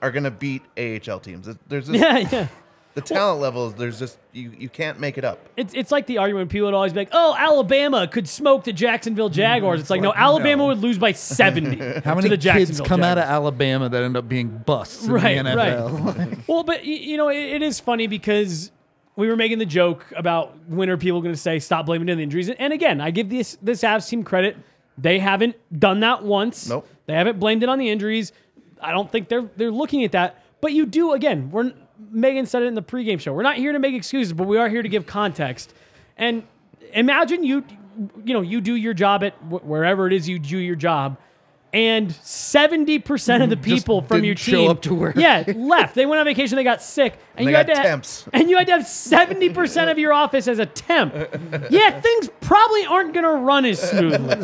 are 0.00 0.10
going 0.10 0.24
to 0.24 0.30
beat 0.30 0.62
AHL 0.76 1.20
teams. 1.20 1.48
There's 1.68 1.86
just, 1.88 1.98
Yeah, 1.98 2.18
yeah. 2.18 2.48
The 2.94 3.00
talent 3.00 3.40
levels. 3.40 3.74
There's 3.74 3.98
just 3.98 4.18
you 4.32 4.52
you 4.56 4.68
can't 4.68 5.00
make 5.00 5.16
it 5.16 5.24
up. 5.24 5.38
It's, 5.56 5.72
it's 5.74 5.90
like 5.90 6.06
the 6.06 6.18
argument 6.18 6.50
people 6.50 6.66
would 6.66 6.74
always 6.74 6.92
be 6.92 7.00
like, 7.00 7.08
oh, 7.12 7.34
Alabama 7.38 8.06
could 8.06 8.28
smoke 8.28 8.64
the 8.64 8.72
Jacksonville 8.72 9.28
mm-hmm. 9.28 9.36
Jaguars. 9.36 9.80
It's 9.80 9.90
like, 9.90 10.02
no, 10.02 10.12
Alabama 10.12 10.62
no. 10.62 10.66
would 10.68 10.78
lose 10.78 10.98
by 10.98 11.12
70 11.12 12.00
How 12.04 12.14
many 12.14 12.28
to 12.28 12.28
the 12.28 12.36
kids 12.36 12.44
Jacksonville 12.44 12.86
come 12.86 13.02
out 13.02 13.18
of 13.18 13.24
Alabama 13.24 13.88
that 13.88 14.02
end 14.02 14.16
up 14.16 14.28
being 14.28 14.48
busts 14.48 15.06
in 15.06 15.12
Right, 15.12 15.42
the 15.42 15.50
NFL? 15.50 16.42
Well, 16.46 16.64
but 16.64 16.84
you 16.84 17.16
know, 17.16 17.28
it, 17.28 17.36
it 17.36 17.62
is 17.62 17.80
funny 17.80 18.06
because 18.06 18.70
we 19.16 19.28
were 19.28 19.36
making 19.36 19.58
the 19.58 19.66
joke 19.66 20.04
about 20.16 20.56
when 20.68 20.90
are 20.90 20.96
people 20.96 21.20
going 21.20 21.34
to 21.34 21.40
say 21.40 21.58
stop 21.58 21.86
blaming 21.86 22.08
it 22.08 22.12
on 22.12 22.18
the 22.18 22.24
injuries. 22.24 22.48
And 22.50 22.72
again, 22.72 23.00
I 23.00 23.10
give 23.10 23.28
this 23.30 23.56
this 23.62 23.82
Avs 23.82 24.08
team 24.08 24.22
credit. 24.24 24.56
They 24.98 25.18
haven't 25.18 25.56
done 25.78 26.00
that 26.00 26.22
once. 26.22 26.68
Nope. 26.68 26.86
They 27.06 27.14
haven't 27.14 27.40
blamed 27.40 27.62
it 27.62 27.68
on 27.68 27.78
the 27.78 27.88
injuries. 27.88 28.32
I 28.80 28.92
don't 28.92 29.10
think 29.10 29.28
they're 29.28 29.48
they're 29.56 29.70
looking 29.70 30.04
at 30.04 30.12
that. 30.12 30.42
But 30.60 30.72
you 30.72 30.86
do 30.86 31.12
again. 31.12 31.50
We're 31.50 31.72
Meghan 32.14 32.46
said 32.46 32.62
it 32.62 32.66
in 32.66 32.74
the 32.74 32.82
pregame 32.82 33.20
show. 33.20 33.32
We're 33.32 33.42
not 33.42 33.56
here 33.56 33.72
to 33.72 33.78
make 33.78 33.94
excuses, 33.94 34.32
but 34.32 34.46
we 34.46 34.58
are 34.58 34.68
here 34.68 34.82
to 34.82 34.88
give 34.88 35.06
context. 35.06 35.74
And 36.16 36.44
imagine 36.92 37.44
you, 37.44 37.64
you 38.24 38.34
know, 38.34 38.40
you 38.40 38.60
do 38.60 38.74
your 38.74 38.94
job 38.94 39.22
at 39.24 39.34
wh- 39.34 39.64
wherever 39.66 40.06
it 40.06 40.12
is 40.12 40.28
you 40.28 40.38
do 40.38 40.58
your 40.58 40.76
job, 40.76 41.18
and 41.72 42.12
seventy 42.16 42.98
percent 42.98 43.42
of 43.42 43.48
the 43.50 43.56
mm, 43.56 43.62
Just 43.64 43.86
people 43.86 44.02
from 44.02 44.24
your 44.24 44.36
show 44.36 44.52
team, 44.62 44.70
up 44.70 44.82
to 44.82 44.94
work. 44.94 45.16
yeah, 45.16 45.44
left. 45.56 45.94
They 45.94 46.04
went 46.06 46.20
on 46.20 46.26
vacation. 46.26 46.56
They 46.56 46.64
got 46.64 46.82
sick, 46.82 47.18
and, 47.36 47.46
they 47.46 47.50
you 47.52 47.56
had 47.56 47.66
got 47.66 47.76
to 47.76 47.82
temps. 47.82 48.28
and 48.32 48.50
you 48.50 48.58
had 48.58 48.66
to 48.66 48.72
have 48.74 48.86
seventy 48.86 49.48
percent 49.48 49.90
of 49.90 49.98
your 49.98 50.12
office 50.12 50.48
as 50.48 50.58
a 50.58 50.66
temp. 50.66 51.14
Yeah, 51.70 52.00
things 52.00 52.28
probably 52.40 52.84
aren't 52.84 53.14
going 53.14 53.24
to 53.24 53.32
run 53.42 53.64
as 53.64 53.80
smoothly. 53.80 54.36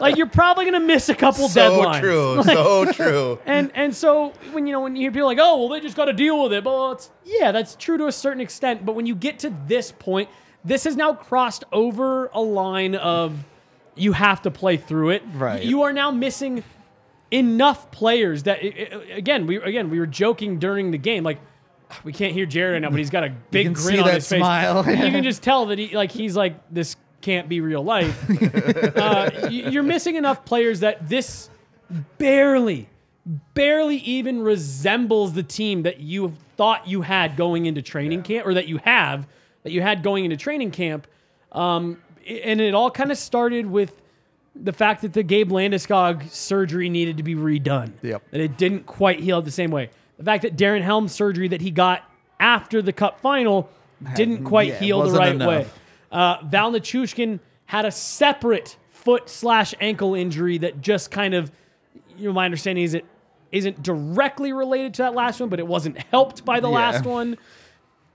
like 0.00 0.16
you're 0.16 0.26
probably 0.26 0.64
going 0.64 0.80
to 0.80 0.86
miss 0.86 1.08
a 1.08 1.14
couple 1.14 1.46
deadlines. 1.48 1.52
So 1.52 1.70
deadlines. 1.82 2.00
true, 2.00 2.34
Like, 2.36 2.46
so 2.56 2.92
true. 2.92 3.38
and 3.46 3.70
and 3.74 3.94
so 3.94 4.30
when 4.52 4.66
you 4.66 4.72
know 4.72 4.80
when 4.80 4.96
you 4.96 5.02
hear 5.02 5.12
people 5.12 5.26
like, 5.26 5.38
oh 5.40 5.58
well, 5.60 5.68
they 5.68 5.80
just 5.80 5.96
got 5.96 6.06
to 6.06 6.12
deal 6.12 6.42
with 6.42 6.52
it. 6.52 6.64
Well, 6.64 6.92
it's 6.92 7.10
yeah, 7.24 7.52
that's 7.52 7.76
true 7.76 7.98
to 7.98 8.06
a 8.06 8.12
certain 8.12 8.40
extent. 8.40 8.84
But 8.84 8.94
when 8.94 9.06
you 9.06 9.14
get 9.14 9.38
to 9.40 9.54
this 9.66 9.92
point, 9.92 10.28
this 10.64 10.84
has 10.84 10.96
now 10.96 11.12
crossed 11.14 11.62
over 11.72 12.26
a 12.34 12.40
line 12.40 12.94
of 12.96 13.44
you 13.96 14.12
have 14.12 14.42
to 14.42 14.50
play 14.50 14.76
through 14.76 15.10
it. 15.10 15.22
Right. 15.34 15.62
You 15.62 15.82
are 15.82 15.92
now 15.92 16.10
missing 16.10 16.62
enough 17.30 17.90
players 17.90 18.44
that 18.44 18.62
again 18.62 19.48
we 19.48 19.56
again 19.56 19.90
we 19.90 19.98
were 19.98 20.06
joking 20.06 20.58
during 20.58 20.90
the 20.90 20.98
game 20.98 21.24
like. 21.24 21.38
We 22.02 22.12
can't 22.12 22.32
hear 22.32 22.46
Jared 22.46 22.72
right 22.72 22.82
now, 22.82 22.90
but 22.90 22.98
he's 22.98 23.10
got 23.10 23.22
a 23.22 23.32
big 23.52 23.72
grin 23.72 24.00
on 24.00 24.12
his 24.12 24.28
face. 24.28 24.40
smile. 24.40 24.78
you 24.78 24.96
can 24.96 25.22
just 25.30 25.40
tell 25.40 25.66
that 25.66 25.78
he 25.78 25.94
like 25.94 26.10
he's 26.10 26.36
like 26.36 26.56
this 26.68 26.96
can't 27.20 27.48
be 27.48 27.60
real 27.60 27.82
life. 27.82 28.24
uh, 28.96 29.48
you're 29.50 29.82
missing 29.82 30.16
enough 30.16 30.44
players 30.44 30.80
that 30.80 31.08
this 31.08 31.50
barely, 32.18 32.88
barely 33.54 33.96
even 33.98 34.42
resembles 34.42 35.32
the 35.34 35.42
team 35.42 35.82
that 35.82 36.00
you 36.00 36.34
thought 36.56 36.86
you 36.86 37.02
had 37.02 37.36
going 37.36 37.66
into 37.66 37.82
training 37.82 38.22
camp, 38.22 38.46
or 38.46 38.54
that 38.54 38.68
you 38.68 38.78
have 38.78 39.26
that 39.64 39.72
you 39.72 39.82
had 39.82 40.02
going 40.02 40.24
into 40.24 40.36
training 40.36 40.70
camp. 40.70 41.06
Um, 41.50 42.00
and 42.26 42.60
it 42.60 42.74
all 42.74 42.90
kind 42.90 43.10
of 43.10 43.18
started 43.18 43.66
with 43.66 44.00
the 44.54 44.72
fact 44.72 45.02
that 45.02 45.12
the 45.12 45.22
Gabe 45.22 45.50
Landeskog 45.50 46.30
surgery 46.30 46.88
needed 46.88 47.18
to 47.18 47.22
be 47.22 47.34
redone. 47.34 47.92
Yep. 48.02 48.22
That 48.30 48.40
it 48.40 48.56
didn't 48.56 48.86
quite 48.86 49.20
heal 49.20 49.42
the 49.42 49.50
same 49.50 49.70
way. 49.70 49.90
The 50.18 50.24
fact 50.24 50.42
that 50.42 50.56
Darren 50.56 50.80
Helm's 50.82 51.12
surgery 51.12 51.48
that 51.48 51.60
he 51.60 51.70
got 51.70 52.02
after 52.40 52.80
the 52.82 52.92
Cup 52.92 53.20
final 53.20 53.68
didn't 54.14 54.44
quite 54.44 54.68
yeah, 54.68 54.78
heal 54.78 55.02
the 55.02 55.18
right 55.18 55.34
enough. 55.34 55.48
way. 55.48 55.66
Uh, 56.10 56.38
Val 56.44 56.72
Nichushkin 56.72 57.40
had 57.66 57.84
a 57.84 57.90
separate 57.90 58.76
foot 58.90 59.28
slash 59.28 59.74
ankle 59.80 60.14
injury 60.14 60.58
that 60.58 60.80
just 60.80 61.10
kind 61.10 61.34
of, 61.34 61.50
you 62.16 62.28
know, 62.28 62.32
my 62.32 62.44
understanding 62.44 62.84
is 62.84 62.94
it 62.94 63.04
isn't 63.52 63.82
directly 63.82 64.52
related 64.52 64.94
to 64.94 65.02
that 65.02 65.14
last 65.14 65.38
one, 65.40 65.48
but 65.48 65.58
it 65.58 65.66
wasn't 65.66 65.98
helped 66.10 66.44
by 66.44 66.60
the 66.60 66.68
Yeah. 66.68 66.74
last 66.74 67.04
one. 67.04 67.36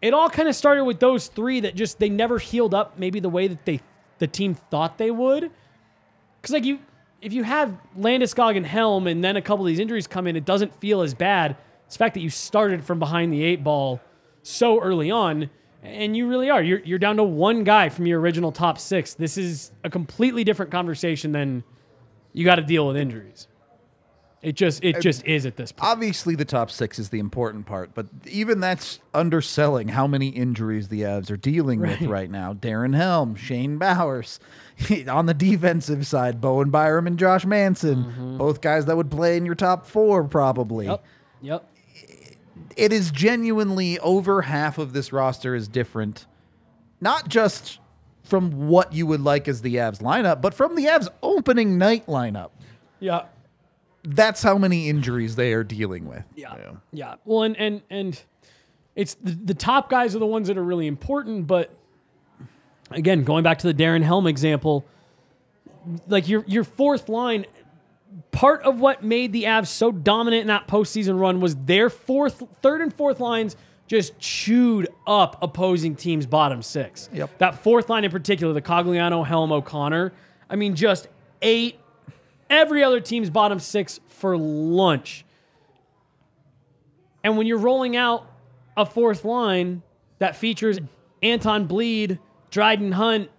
It 0.01 0.13
all 0.15 0.29
kind 0.29 0.49
of 0.49 0.55
started 0.55 0.83
with 0.85 0.99
those 0.99 1.27
three 1.27 1.59
that 1.61 1.75
just 1.75 1.99
they 1.99 2.09
never 2.09 2.39
healed 2.39 2.73
up 2.73 2.97
maybe 2.97 3.19
the 3.19 3.29
way 3.29 3.47
that 3.47 3.63
they 3.65 3.79
the 4.21 4.27
team 4.27 4.53
thought 4.53 4.99
they 4.99 5.11
would. 5.11 5.51
Because 6.39 6.53
like 6.53 6.63
you, 6.63 6.79
if 7.21 7.33
you 7.33 7.43
have 7.43 7.75
Landeskog 7.97 8.55
and 8.55 8.65
Helm, 8.65 9.07
and 9.07 9.23
then 9.23 9.35
a 9.35 9.41
couple 9.41 9.65
of 9.65 9.67
these 9.67 9.79
injuries 9.79 10.05
come 10.05 10.27
in, 10.27 10.35
it 10.35 10.45
doesn't 10.45 10.73
feel 10.79 11.01
as 11.01 11.13
bad. 11.15 11.57
It's 11.87 11.95
the 11.95 11.99
fact 11.99 12.13
that 12.13 12.21
you 12.21 12.29
started 12.29 12.83
from 12.83 12.99
behind 12.99 13.33
the 13.33 13.43
eight 13.43 13.63
ball 13.63 13.99
so 14.43 14.79
early 14.79 15.09
on, 15.09 15.49
and 15.81 16.15
you 16.15 16.29
really 16.29 16.51
are. 16.51 16.61
You're 16.61 16.79
you're 16.79 16.99
down 16.99 17.17
to 17.17 17.23
one 17.23 17.63
guy 17.63 17.89
from 17.89 18.05
your 18.05 18.19
original 18.19 18.51
top 18.51 18.77
six. 18.77 19.15
This 19.15 19.37
is 19.37 19.71
a 19.83 19.89
completely 19.89 20.43
different 20.43 20.71
conversation 20.71 21.31
than 21.31 21.63
you 22.31 22.45
got 22.45 22.55
to 22.55 22.61
deal 22.61 22.87
with 22.87 22.95
injuries. 22.95 23.47
It 24.41 24.53
just 24.53 24.83
it 24.83 24.99
just 25.01 25.23
is 25.25 25.45
at 25.45 25.55
this 25.55 25.71
point. 25.71 25.91
Obviously, 25.91 26.33
the 26.33 26.45
top 26.45 26.71
six 26.71 26.97
is 26.97 27.09
the 27.09 27.19
important 27.19 27.67
part, 27.67 27.93
but 27.93 28.07
even 28.25 28.59
that's 28.59 28.99
underselling 29.13 29.89
how 29.89 30.07
many 30.07 30.29
injuries 30.29 30.87
the 30.87 31.01
Avs 31.01 31.29
are 31.29 31.37
dealing 31.37 31.79
with 31.79 32.01
right 32.01 32.29
now. 32.29 32.53
Darren 32.53 32.95
Helm, 32.95 33.35
Shane 33.35 33.77
Bowers. 33.77 34.39
On 35.07 35.27
the 35.27 35.35
defensive 35.35 36.07
side, 36.07 36.41
Bowen 36.41 36.71
Byram 36.71 37.05
and 37.05 37.19
Josh 37.19 37.45
Manson, 37.45 38.03
mm-hmm. 38.03 38.37
both 38.37 38.61
guys 38.61 38.85
that 38.85 38.97
would 38.97 39.11
play 39.11 39.37
in 39.37 39.45
your 39.45 39.53
top 39.53 39.85
four 39.85 40.23
probably. 40.23 40.87
Yep. 40.87 41.05
Yep. 41.41 41.67
It 42.75 42.91
is 42.91 43.11
genuinely 43.11 43.99
over 43.99 44.43
half 44.43 44.79
of 44.79 44.93
this 44.93 45.13
roster 45.13 45.53
is 45.53 45.67
different, 45.67 46.25
not 46.99 47.27
just 47.27 47.79
from 48.23 48.69
what 48.69 48.93
you 48.93 49.05
would 49.05 49.21
like 49.21 49.47
as 49.47 49.61
the 49.61 49.75
Avs 49.75 50.01
lineup, 50.01 50.41
but 50.41 50.55
from 50.55 50.75
the 50.75 50.85
Avs 50.85 51.09
opening 51.21 51.77
night 51.77 52.07
lineup. 52.07 52.49
Yeah. 52.99 53.25
That's 54.03 54.41
how 54.41 54.57
many 54.57 54.89
injuries 54.89 55.35
they 55.35 55.53
are 55.53 55.63
dealing 55.63 56.07
with. 56.07 56.23
Yeah. 56.35 56.55
Yeah. 56.91 57.15
Well, 57.25 57.43
and 57.43 57.57
and 57.57 57.81
and 57.89 58.21
it's 58.95 59.15
the, 59.15 59.31
the 59.31 59.53
top 59.53 59.89
guys 59.89 60.15
are 60.15 60.19
the 60.19 60.25
ones 60.25 60.47
that 60.47 60.57
are 60.57 60.63
really 60.63 60.87
important, 60.87 61.47
but 61.47 61.71
again, 62.89 63.23
going 63.23 63.43
back 63.43 63.59
to 63.59 63.71
the 63.71 63.73
Darren 63.73 64.03
Helm 64.03 64.27
example, 64.27 64.85
like 66.07 66.27
your 66.27 66.43
your 66.47 66.63
fourth 66.63 67.09
line, 67.09 67.45
part 68.31 68.63
of 68.63 68.79
what 68.79 69.03
made 69.03 69.33
the 69.33 69.43
Avs 69.43 69.67
so 69.67 69.91
dominant 69.91 70.41
in 70.41 70.47
that 70.47 70.67
postseason 70.67 71.19
run 71.19 71.39
was 71.39 71.55
their 71.55 71.89
fourth, 71.89 72.43
third 72.61 72.81
and 72.81 72.93
fourth 72.93 73.19
lines 73.19 73.55
just 73.87 74.17
chewed 74.19 74.87
up 75.05 75.37
opposing 75.41 75.95
teams' 75.95 76.25
bottom 76.25 76.61
six. 76.61 77.09
Yep. 77.13 77.37
That 77.39 77.55
fourth 77.61 77.89
line 77.89 78.05
in 78.05 78.11
particular, 78.11 78.53
the 78.53 78.61
Cogliano, 78.61 79.25
Helm, 79.25 79.51
O'Connor. 79.51 80.13
I 80.49 80.55
mean, 80.55 80.75
just 80.75 81.07
ate 81.41 81.77
every 82.51 82.83
other 82.83 82.99
team's 82.99 83.31
bottom 83.31 83.59
six 83.59 83.99
for 84.07 84.37
lunch. 84.37 85.25
And 87.23 87.37
when 87.37 87.47
you're 87.47 87.57
rolling 87.57 87.95
out 87.95 88.29
a 88.77 88.85
fourth 88.85 89.25
line 89.25 89.81
that 90.19 90.35
features 90.35 90.79
Anton 91.23 91.67
Blidh, 91.67 92.19
Dryden 92.51 92.91
Hunt, 92.91 93.29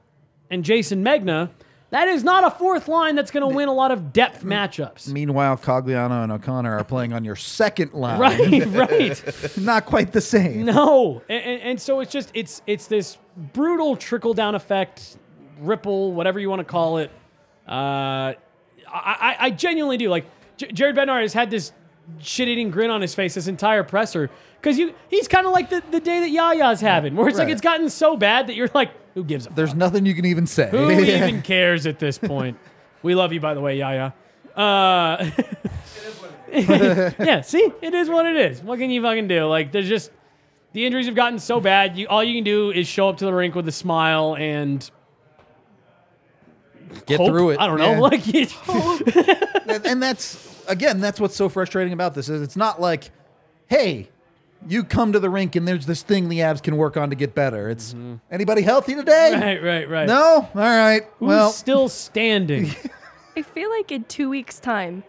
and 0.50 0.64
Jayson 0.64 1.04
Megna, 1.04 1.50
that 1.90 2.08
is 2.08 2.24
not 2.24 2.42
a 2.44 2.50
fourth 2.50 2.88
line 2.88 3.16
that's 3.16 3.30
going 3.30 3.46
to 3.46 3.54
win 3.54 3.68
a 3.68 3.72
lot 3.72 3.90
of 3.90 4.14
depth 4.14 4.44
matchups. 4.44 5.08
Meanwhile, 5.08 5.58
Cogliano 5.58 6.22
and 6.22 6.32
O'Connor 6.32 6.78
are 6.78 6.84
playing 6.84 7.12
on 7.12 7.22
your 7.22 7.36
second 7.36 7.92
line. 7.92 8.18
Right, 8.18 8.66
right. 8.66 9.58
Not 9.58 9.84
quite 9.84 10.12
the 10.12 10.20
same. 10.22 10.64
No, 10.64 11.22
and, 11.28 11.44
and, 11.44 11.62
and 11.62 11.80
so 11.80 12.00
it's 12.00 12.10
just 12.10 12.30
it's 12.32 12.62
it's 12.66 12.86
this 12.86 13.18
brutal 13.52 13.96
trickle 13.96 14.32
down 14.32 14.54
effect, 14.54 15.18
ripple, 15.60 16.12
whatever 16.12 16.40
you 16.40 16.48
want 16.48 16.60
to 16.60 16.64
call 16.64 16.96
it. 16.96 17.10
Uh, 17.66 18.34
I, 18.92 19.36
I, 19.38 19.50
genuinely 19.50 19.96
do 19.96 20.08
like 20.10 20.26
J- 20.56 20.72
Jared 20.72 20.96
Bednar 20.96 21.22
has 21.22 21.32
had 21.32 21.50
this 21.50 21.72
shit 22.18 22.48
eating 22.48 22.70
grin 22.70 22.90
on 22.90 23.00
his 23.00 23.14
face 23.14 23.34
this 23.34 23.46
entire 23.46 23.82
presser 23.82 24.30
because 24.60 24.78
you 24.78 24.94
he's 25.08 25.28
kind 25.28 25.46
of 25.46 25.52
like 25.52 25.70
the, 25.70 25.82
the 25.90 26.00
day 26.00 26.20
that 26.20 26.30
Yaya's 26.30 26.80
having, 26.80 27.16
where 27.16 27.28
it's 27.28 27.38
like 27.38 27.48
it's 27.48 27.60
gotten 27.60 27.88
so 27.90 28.16
bad 28.16 28.46
that 28.46 28.54
you're 28.54 28.70
like, 28.74 28.90
who 29.14 29.24
gives 29.24 29.46
a 29.46 29.50
There's 29.50 29.70
fuck? 29.70 29.78
nothing 29.78 30.06
you 30.06 30.14
can 30.14 30.24
even 30.24 30.46
say. 30.46 30.68
Who 30.70 30.90
even 31.00 31.42
cares 31.42 31.86
at 31.86 31.98
this 31.98 32.18
point? 32.18 32.58
we 33.02 33.14
love 33.14 33.32
you, 33.32 33.40
by 33.40 33.54
the 33.54 33.60
way, 33.60 33.78
Yaya. 33.78 34.12
Uh, 34.54 35.30
yeah, 36.52 37.40
see, 37.40 37.72
it 37.80 37.94
is 37.94 38.08
what 38.08 38.26
it 38.26 38.36
is. 38.36 38.60
What 38.62 38.78
can 38.78 38.90
you 38.90 39.02
fucking 39.02 39.28
do? 39.28 39.46
Like, 39.46 39.72
there's 39.72 39.88
just 39.88 40.10
the 40.72 40.84
injuries 40.84 41.06
have 41.06 41.14
gotten 41.14 41.38
so 41.38 41.60
bad. 41.60 41.96
You 41.96 42.06
all 42.08 42.22
you 42.22 42.34
can 42.34 42.44
do 42.44 42.70
is 42.70 42.86
show 42.86 43.08
up 43.08 43.18
to 43.18 43.24
the 43.24 43.32
rink 43.32 43.54
with 43.54 43.66
a 43.68 43.72
smile 43.72 44.36
and 44.36 44.88
Get 47.06 47.18
hope. 47.18 47.28
through 47.28 47.50
it. 47.50 47.60
I 47.60 47.66
don't 47.66 47.78
know, 47.78 47.92
Yeah. 47.92 47.98
like 48.00 48.26
you, 48.26 48.46
and, 49.68 49.86
and 49.86 50.02
that's 50.02 50.64
again, 50.68 51.00
that's 51.00 51.20
what's 51.20 51.36
so 51.36 51.48
frustrating 51.48 51.92
about 51.92 52.14
this 52.14 52.28
is 52.28 52.42
it's 52.42 52.56
not 52.56 52.80
like, 52.80 53.10
hey, 53.66 54.08
you 54.68 54.84
come 54.84 55.12
to 55.12 55.18
the 55.18 55.30
rink 55.30 55.56
and 55.56 55.66
there's 55.66 55.86
this 55.86 56.02
thing 56.02 56.28
the 56.28 56.38
Avs 56.38 56.62
can 56.62 56.76
work 56.76 56.96
on 56.96 57.10
to 57.10 57.16
get 57.16 57.34
better. 57.34 57.68
It's 57.68 57.92
mm-hmm. 57.92 58.16
anybody 58.30 58.62
healthy 58.62 58.94
today? 58.94 59.32
right, 59.40 59.62
right, 59.62 59.88
right. 59.88 60.06
No. 60.06 60.48
All 60.54 60.60
right. 60.60 61.02
Who's 61.18 61.28
well, 61.28 61.50
still 61.50 61.88
standing? 61.88 62.70
I 63.36 63.42
feel 63.42 63.70
like 63.70 63.90
in 63.90 64.04
two 64.04 64.28
weeks' 64.28 64.60
time, 64.60 65.04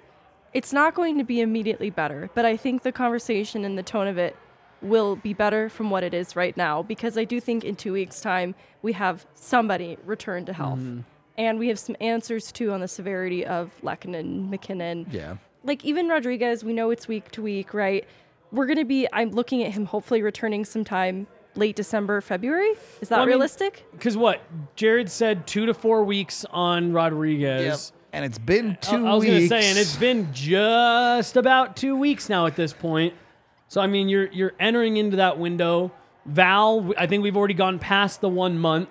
it's 0.54 0.72
not 0.72 0.94
going 0.94 1.18
to 1.18 1.24
be 1.24 1.42
immediately 1.42 1.90
better, 1.90 2.30
but 2.34 2.46
I 2.46 2.58
think 2.58 2.84
the 2.84 2.92
conversation 2.92 3.66
and 3.66 3.78
the 3.78 3.84
tone 3.84 4.08
of 4.08 4.18
it 4.18 4.36
will 4.82 5.16
be 5.16 5.34
better 5.34 5.70
from 5.70 5.90
what 5.90 6.04
it 6.04 6.14
is 6.14 6.36
right 6.36 6.56
now 6.58 6.84
because 6.84 7.18
I 7.18 7.24
do 7.24 7.40
think 7.40 7.64
in 7.64 7.76
two 7.76 7.94
weeks' 7.94 8.22
time 8.22 8.54
we 8.82 8.94
have 8.94 9.26
somebody 9.34 9.98
return 10.06 10.46
to 10.46 10.54
health. 10.54 10.80
Mm-hmm. 10.80 11.02
And 11.38 11.58
we 11.58 11.68
have 11.70 11.80
some 11.80 11.96
answers 12.00 12.52
too 12.52 12.72
on 12.72 12.80
the 12.80 12.88
severity 12.88 13.46
of 13.46 13.72
Lehkonen, 13.82 14.50
MacKinnon. 14.50 15.08
yeah. 15.12 15.38
Like 15.64 15.84
even 15.86 16.08
Rodrigues, 16.10 16.64
we 16.64 16.74
know 16.74 16.90
it's 16.92 17.08
week 17.08 17.32
to 17.32 17.42
week, 17.42 17.74
right? 17.74 18.06
We're 18.52 18.68
gonna 18.68 18.86
be 18.86 19.08
I'm 19.14 19.32
looking 19.32 19.64
at 19.64 19.72
him 19.72 19.86
hopefully 19.86 20.22
returning 20.22 20.64
sometime 20.66 21.26
late 21.56 21.76
December, 21.76 22.20
February. 22.22 22.74
Is 23.02 23.10
that 23.10 23.12
Well, 23.12 23.20
I 23.22 23.26
mean, 23.26 23.30
realistic? 23.30 23.86
Because 23.94 24.18
what 24.18 24.42
Jared 24.76 25.10
said, 25.10 25.48
two 25.48 25.66
to 25.66 25.74
four 25.74 26.04
weeks 26.04 26.46
on 26.52 26.92
Rodrigues. 26.94 27.94
And 28.12 28.24
it's 28.26 28.38
been 28.38 28.72
I- 28.72 28.76
two 28.76 29.08
I 29.08 29.14
was 29.16 29.22
weeks. 29.26 29.50
gonna 29.50 29.62
say, 29.62 29.70
and 29.70 29.78
it's 29.80 29.96
been 29.96 30.28
just 30.34 31.36
about 31.38 31.76
two 31.76 31.96
weeks 31.96 32.30
now 32.30 32.46
at 32.46 32.56
this 32.56 32.74
point. 32.74 33.14
So 33.70 33.82
I 33.82 33.88
mean, 33.88 34.08
you're 34.10 34.28
you're 34.32 34.54
entering 34.60 34.98
into 34.98 35.18
that 35.18 35.40
window. 35.40 35.92
Val, 36.28 36.94
I 36.98 37.08
think 37.08 37.24
we've 37.24 37.36
already 37.38 37.54
gone 37.56 37.80
past 37.80 38.22
the 38.22 38.30
one 38.30 38.60
month. 38.60 38.90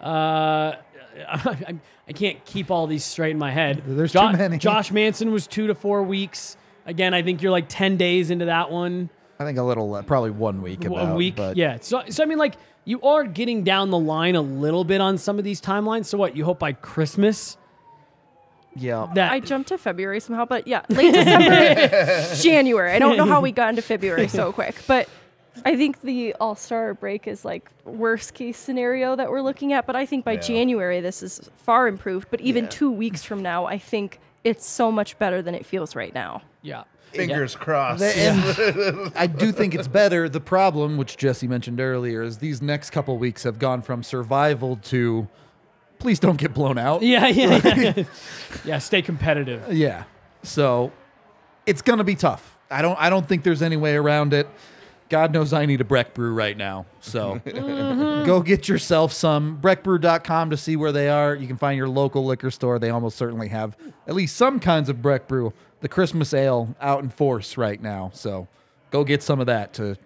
Uh, 0.00 0.74
I, 1.28 1.76
I 2.08 2.12
can't 2.12 2.44
keep 2.44 2.70
all 2.70 2.86
these 2.86 3.04
straight 3.04 3.32
in 3.32 3.38
my 3.38 3.50
head. 3.50 3.82
There's 3.86 4.12
too 4.12 4.32
many. 4.32 4.58
Josh 4.58 4.90
Manson 4.90 5.32
was 5.32 5.46
two 5.46 5.66
to 5.68 5.74
four 5.74 6.02
weeks. 6.02 6.56
Again, 6.84 7.14
I 7.14 7.22
think 7.22 7.42
you're 7.42 7.52
like 7.52 7.66
ten 7.68 7.96
days 7.96 8.30
into 8.30 8.46
that 8.46 8.70
one. 8.70 9.10
I 9.38 9.44
think 9.44 9.58
a 9.58 9.62
little, 9.62 9.94
uh, 9.94 10.02
probably 10.02 10.30
one 10.30 10.62
week. 10.62 10.84
About, 10.84 11.12
a 11.12 11.14
week, 11.14 11.36
but 11.36 11.56
yeah. 11.56 11.78
So, 11.80 12.02
so 12.08 12.22
I 12.22 12.26
mean, 12.26 12.38
like 12.38 12.54
you 12.84 13.02
are 13.02 13.24
getting 13.24 13.64
down 13.64 13.90
the 13.90 13.98
line 13.98 14.34
a 14.34 14.40
little 14.40 14.84
bit 14.84 15.00
on 15.00 15.18
some 15.18 15.38
of 15.38 15.44
these 15.44 15.60
timelines. 15.60 16.06
So 16.06 16.16
what? 16.16 16.36
You 16.36 16.44
hope 16.44 16.58
by 16.58 16.72
Christmas 16.72 17.58
yeah. 18.76 19.10
that 19.14 19.32
I 19.32 19.40
jumped 19.40 19.68
to 19.68 19.78
February 19.78 20.20
somehow, 20.20 20.44
but 20.44 20.66
yeah, 20.66 20.82
late 20.88 21.12
December, 21.12 22.34
January. 22.42 22.92
I 22.92 22.98
don't 22.98 23.16
know 23.16 23.26
how 23.26 23.40
we 23.40 23.52
got 23.52 23.70
into 23.70 23.82
February 23.82 24.28
so 24.28 24.52
quick, 24.52 24.76
but 24.86 25.08
I 25.64 25.76
think 25.76 26.00
the 26.02 26.34
All 26.34 26.54
Star 26.54 26.94
break 26.94 27.26
is 27.26 27.44
like 27.44 27.70
worst 27.84 28.34
case 28.34 28.58
scenario 28.58 29.16
that 29.16 29.30
we're 29.30 29.40
looking 29.42 29.72
at. 29.72 29.86
But 29.86 29.96
I 29.96 30.06
think 30.06 30.24
by 30.24 30.32
Yeah. 30.32 30.40
January 30.40 31.00
this 31.00 31.22
is 31.22 31.48
far 31.56 31.88
improved. 31.88 32.28
But 32.30 32.40
even 32.40 32.68
two 32.68 32.90
weeks 32.90 33.22
from 33.24 33.42
now, 33.42 33.66
I 33.66 33.78
think 33.78 34.20
it's 34.44 34.66
so 34.66 34.92
much 34.92 35.18
better 35.18 35.42
than 35.42 35.54
it 35.54 35.66
feels 35.66 35.96
right 35.96 36.14
now. 36.14 36.42
yeah. 36.62 36.84
Fingers 37.12 37.54
crossed. 37.56 38.00
The- 38.00 38.14
and 38.18 39.12
I 39.16 39.26
do 39.26 39.50
think 39.50 39.74
it's 39.74 39.88
better. 39.88 40.28
The 40.28 40.40
problem, 40.40 40.98
which 40.98 41.16
Jesse 41.16 41.46
mentioned 41.48 41.80
earlier, 41.80 42.22
is 42.22 42.38
these 42.38 42.60
next 42.60 42.90
couple 42.90 43.16
weeks 43.16 43.44
have 43.44 43.58
gone 43.58 43.80
from 43.80 44.02
survival 44.02 44.76
to 44.84 45.26
please 45.98 46.18
don't 46.18 46.36
get 46.36 46.52
blown 46.52 46.76
out. 46.76 47.00
Yeah, 47.02 47.26
yeah, 47.28 47.60
yeah. 47.64 47.74
yeah. 47.96 48.04
yeah, 48.66 48.78
stay 48.78 49.00
competitive. 49.00 49.72
Yeah. 49.72 50.04
So 50.42 50.92
it's 51.64 51.80
gonna 51.80 52.04
be 52.04 52.16
tough. 52.16 52.58
I 52.70 52.82
don't 52.82 52.98
I 53.00 53.08
don't 53.08 53.26
think 53.26 53.44
there's 53.44 53.62
any 53.62 53.76
way 53.78 53.94
around 53.96 54.34
it. 54.34 54.46
God 55.08 55.32
knows 55.32 55.52
I 55.52 55.66
need 55.66 55.80
a 55.80 55.84
Breck 55.84 56.14
Brew 56.14 56.32
right 56.34 56.56
now. 56.56 56.86
So 57.00 57.40
go 57.46 58.40
get 58.40 58.68
yourself 58.68 59.12
some. 59.12 59.58
BreckBrew.com 59.60 60.50
to 60.50 60.56
see 60.56 60.76
where 60.76 60.92
they 60.92 61.08
are. 61.08 61.34
You 61.34 61.46
can 61.46 61.56
find 61.56 61.76
your 61.76 61.88
local 61.88 62.24
liquor 62.24 62.50
store. 62.50 62.78
They 62.78 62.90
almost 62.90 63.16
certainly 63.16 63.48
have 63.48 63.76
at 64.06 64.14
least 64.14 64.36
some 64.36 64.60
kinds 64.60 64.88
of 64.88 65.02
Breck 65.02 65.28
Brew. 65.28 65.52
The 65.80 65.88
Christmas 65.88 66.32
ale 66.34 66.74
out 66.80 67.02
in 67.02 67.10
force 67.10 67.56
right 67.56 67.80
now. 67.80 68.10
So 68.14 68.48
go 68.90 69.04
get 69.04 69.22
some 69.22 69.40
of 69.40 69.46
that 69.46 69.72
to 69.74 69.96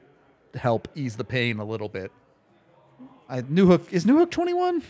help 0.54 0.88
ease 0.94 1.16
the 1.16 1.24
pain 1.24 1.58
a 1.58 1.64
little 1.64 1.88
bit. 1.88 2.10
I, 3.28 3.42
Newhook 3.42 3.92
is 3.92 4.04
Newhook 4.04 4.30
21? 4.30 4.82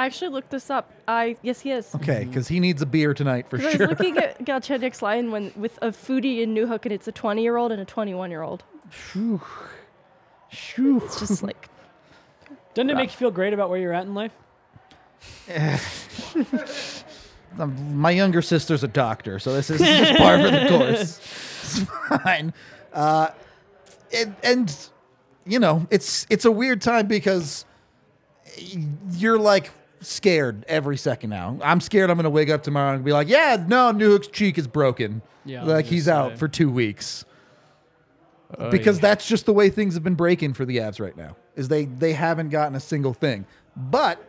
I 0.00 0.06
actually 0.06 0.30
looked 0.30 0.50
this 0.50 0.70
up. 0.70 0.92
I 1.06 1.36
yes, 1.42 1.60
he 1.60 1.70
is. 1.72 1.94
Okay, 1.94 2.22
mm-hmm. 2.22 2.30
because 2.30 2.48
he 2.48 2.58
needs 2.58 2.80
a 2.80 2.86
beer 2.86 3.12
tonight 3.12 3.48
for 3.50 3.58
'Cause 3.58 3.66
I 3.66 3.76
sure. 3.76 3.88
was 3.88 3.98
looking 3.98 4.16
at 4.16 4.38
Galchenyuk's 4.44 5.02
line 5.02 5.30
when 5.30 5.52
with 5.56 5.78
a 5.82 5.88
foodie 5.88 6.40
in 6.40 6.54
Newhook, 6.54 6.84
and 6.84 6.92
it's 6.92 7.06
a 7.06 7.12
20 7.12 7.42
year 7.42 7.58
old 7.58 7.70
and 7.70 7.80
a 7.82 7.84
21 7.84 8.30
year 9.14 10.92
old. 10.92 11.02
It's 11.04 11.20
just 11.20 11.42
like 11.42 11.68
Doesn't 12.74 12.90
it 12.90 12.94
make 12.96 13.10
you 13.10 13.16
feel 13.16 13.30
great 13.30 13.52
about 13.52 13.70
where 13.70 13.78
you're 13.78 13.92
at 13.92 14.06
in 14.06 14.14
life? 14.14 14.32
Um, 17.58 17.96
my 17.96 18.10
younger 18.10 18.42
sister's 18.42 18.84
a 18.84 18.88
doctor, 18.88 19.38
so 19.40 19.52
this 19.52 19.70
is 19.70 19.80
just 19.80 20.16
par 20.16 20.38
for 20.38 20.50
the 20.50 20.66
course. 20.68 21.18
It's 21.18 21.84
fine. 22.22 22.54
Uh, 22.92 23.28
and, 24.14 24.36
and 24.44 24.88
you 25.44 25.58
know, 25.58 25.86
it's 25.90 26.26
it's 26.30 26.44
a 26.44 26.50
weird 26.52 26.80
time 26.80 27.06
because 27.08 27.64
you're 29.12 29.38
like 29.38 29.70
scared 30.00 30.64
every 30.68 30.96
second 30.96 31.30
now. 31.30 31.58
I'm 31.62 31.80
scared 31.80 32.08
I'm 32.08 32.16
gonna 32.16 32.30
wake 32.30 32.50
up 32.50 32.62
tomorrow 32.62 32.94
and 32.94 33.04
be 33.04 33.12
like, 33.12 33.28
yeah, 33.28 33.62
no, 33.66 33.92
Newhook's 33.92 34.28
cheek 34.28 34.56
is 34.56 34.68
broken. 34.68 35.20
Yeah, 35.44 35.64
like 35.64 35.86
he's 35.86 36.06
out 36.08 36.38
for 36.38 36.46
two 36.46 36.70
weeks. 36.70 37.24
Because 38.70 38.98
that's 39.00 39.26
just 39.26 39.46
the 39.46 39.52
way 39.52 39.70
things 39.70 39.94
have 39.94 40.02
been 40.02 40.14
breaking 40.14 40.54
for 40.54 40.64
the 40.64 40.78
Avs 40.78 41.00
right 41.00 41.16
now. 41.16 41.36
Is 41.56 41.68
they 41.68 41.84
they 41.84 42.12
haven't 42.12 42.50
gotten 42.50 42.74
a 42.74 42.80
single 42.80 43.14
thing. 43.14 43.46
But 43.76 44.22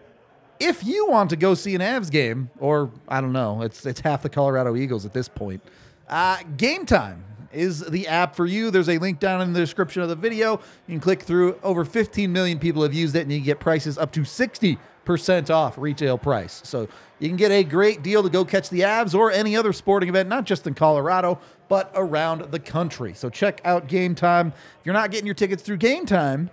if 0.60 0.84
you 0.86 1.08
want 1.08 1.30
to 1.32 1.36
go 1.36 1.56
see 1.56 1.76
an 1.76 1.82
Avs 1.82 2.12
game, 2.12 2.50
or 2.60 2.92
I 3.08 3.22
don't 3.22 3.34
know, 3.34 3.62
it's 3.62 3.86
it's 3.86 4.00
half 4.02 4.22
the 4.22 4.30
Colorado 4.30 4.76
Eagles 4.76 5.06
at 5.06 5.14
this 5.14 5.28
point. 5.28 5.62
Uh, 6.08 6.38
game 6.58 6.86
time 6.86 7.24
is 7.52 7.82
the 7.82 8.08
app 8.08 8.36
for 8.36 8.46
you. 8.46 8.72
There's 8.72 8.90
a 8.90 8.98
link 8.98 9.20
down 9.20 9.42
in 9.42 9.54
the 9.54 9.60
description 9.60 10.02
of 10.02 10.10
the 10.10 10.16
video. 10.16 10.54
You 10.88 10.94
can 10.94 11.00
click 11.00 11.24
through. 11.24 11.60
Over 11.64 11.84
15 11.86 12.32
million 12.32 12.60
people 12.60 12.84
have 12.84 12.94
used 12.94 13.16
it, 13.16 13.22
and 13.22 13.32
you 13.32 13.40
can 13.40 13.46
get 13.46 13.60
prices 13.60 13.98
up 13.98 14.12
to 14.14 14.22
60% 14.22 14.78
off 15.50 15.78
retail 15.78 16.18
price. 16.18 16.62
So 16.64 16.88
you 17.20 17.28
can 17.28 17.38
get 17.38 17.52
a 17.52 17.64
great 17.64 18.02
deal 18.04 18.24
to 18.24 18.30
go 18.30 18.44
catch 18.46 18.70
the 18.70 18.82
Avs 18.82 19.14
or 19.14 19.32
any 19.32 19.56
other 19.56 19.74
sporting 19.74 20.10
event, 20.10 20.28
not 20.30 20.46
just 20.46 20.66
in 20.68 20.74
Colorado, 20.74 21.40
but 21.70 21.92
around 21.96 22.52
the 22.52 22.60
country. 22.60 23.14
So 23.14 23.30
check 23.30 23.62
out 23.64 23.88
Game 23.88 24.16
Time. 24.16 24.48
If 24.80 24.86
you're 24.86 24.94
not 24.94 25.12
getting 25.12 25.26
your 25.26 25.36
tickets 25.36 25.64
through 25.64 25.78
Game 25.78 26.06
Time, 26.06 26.50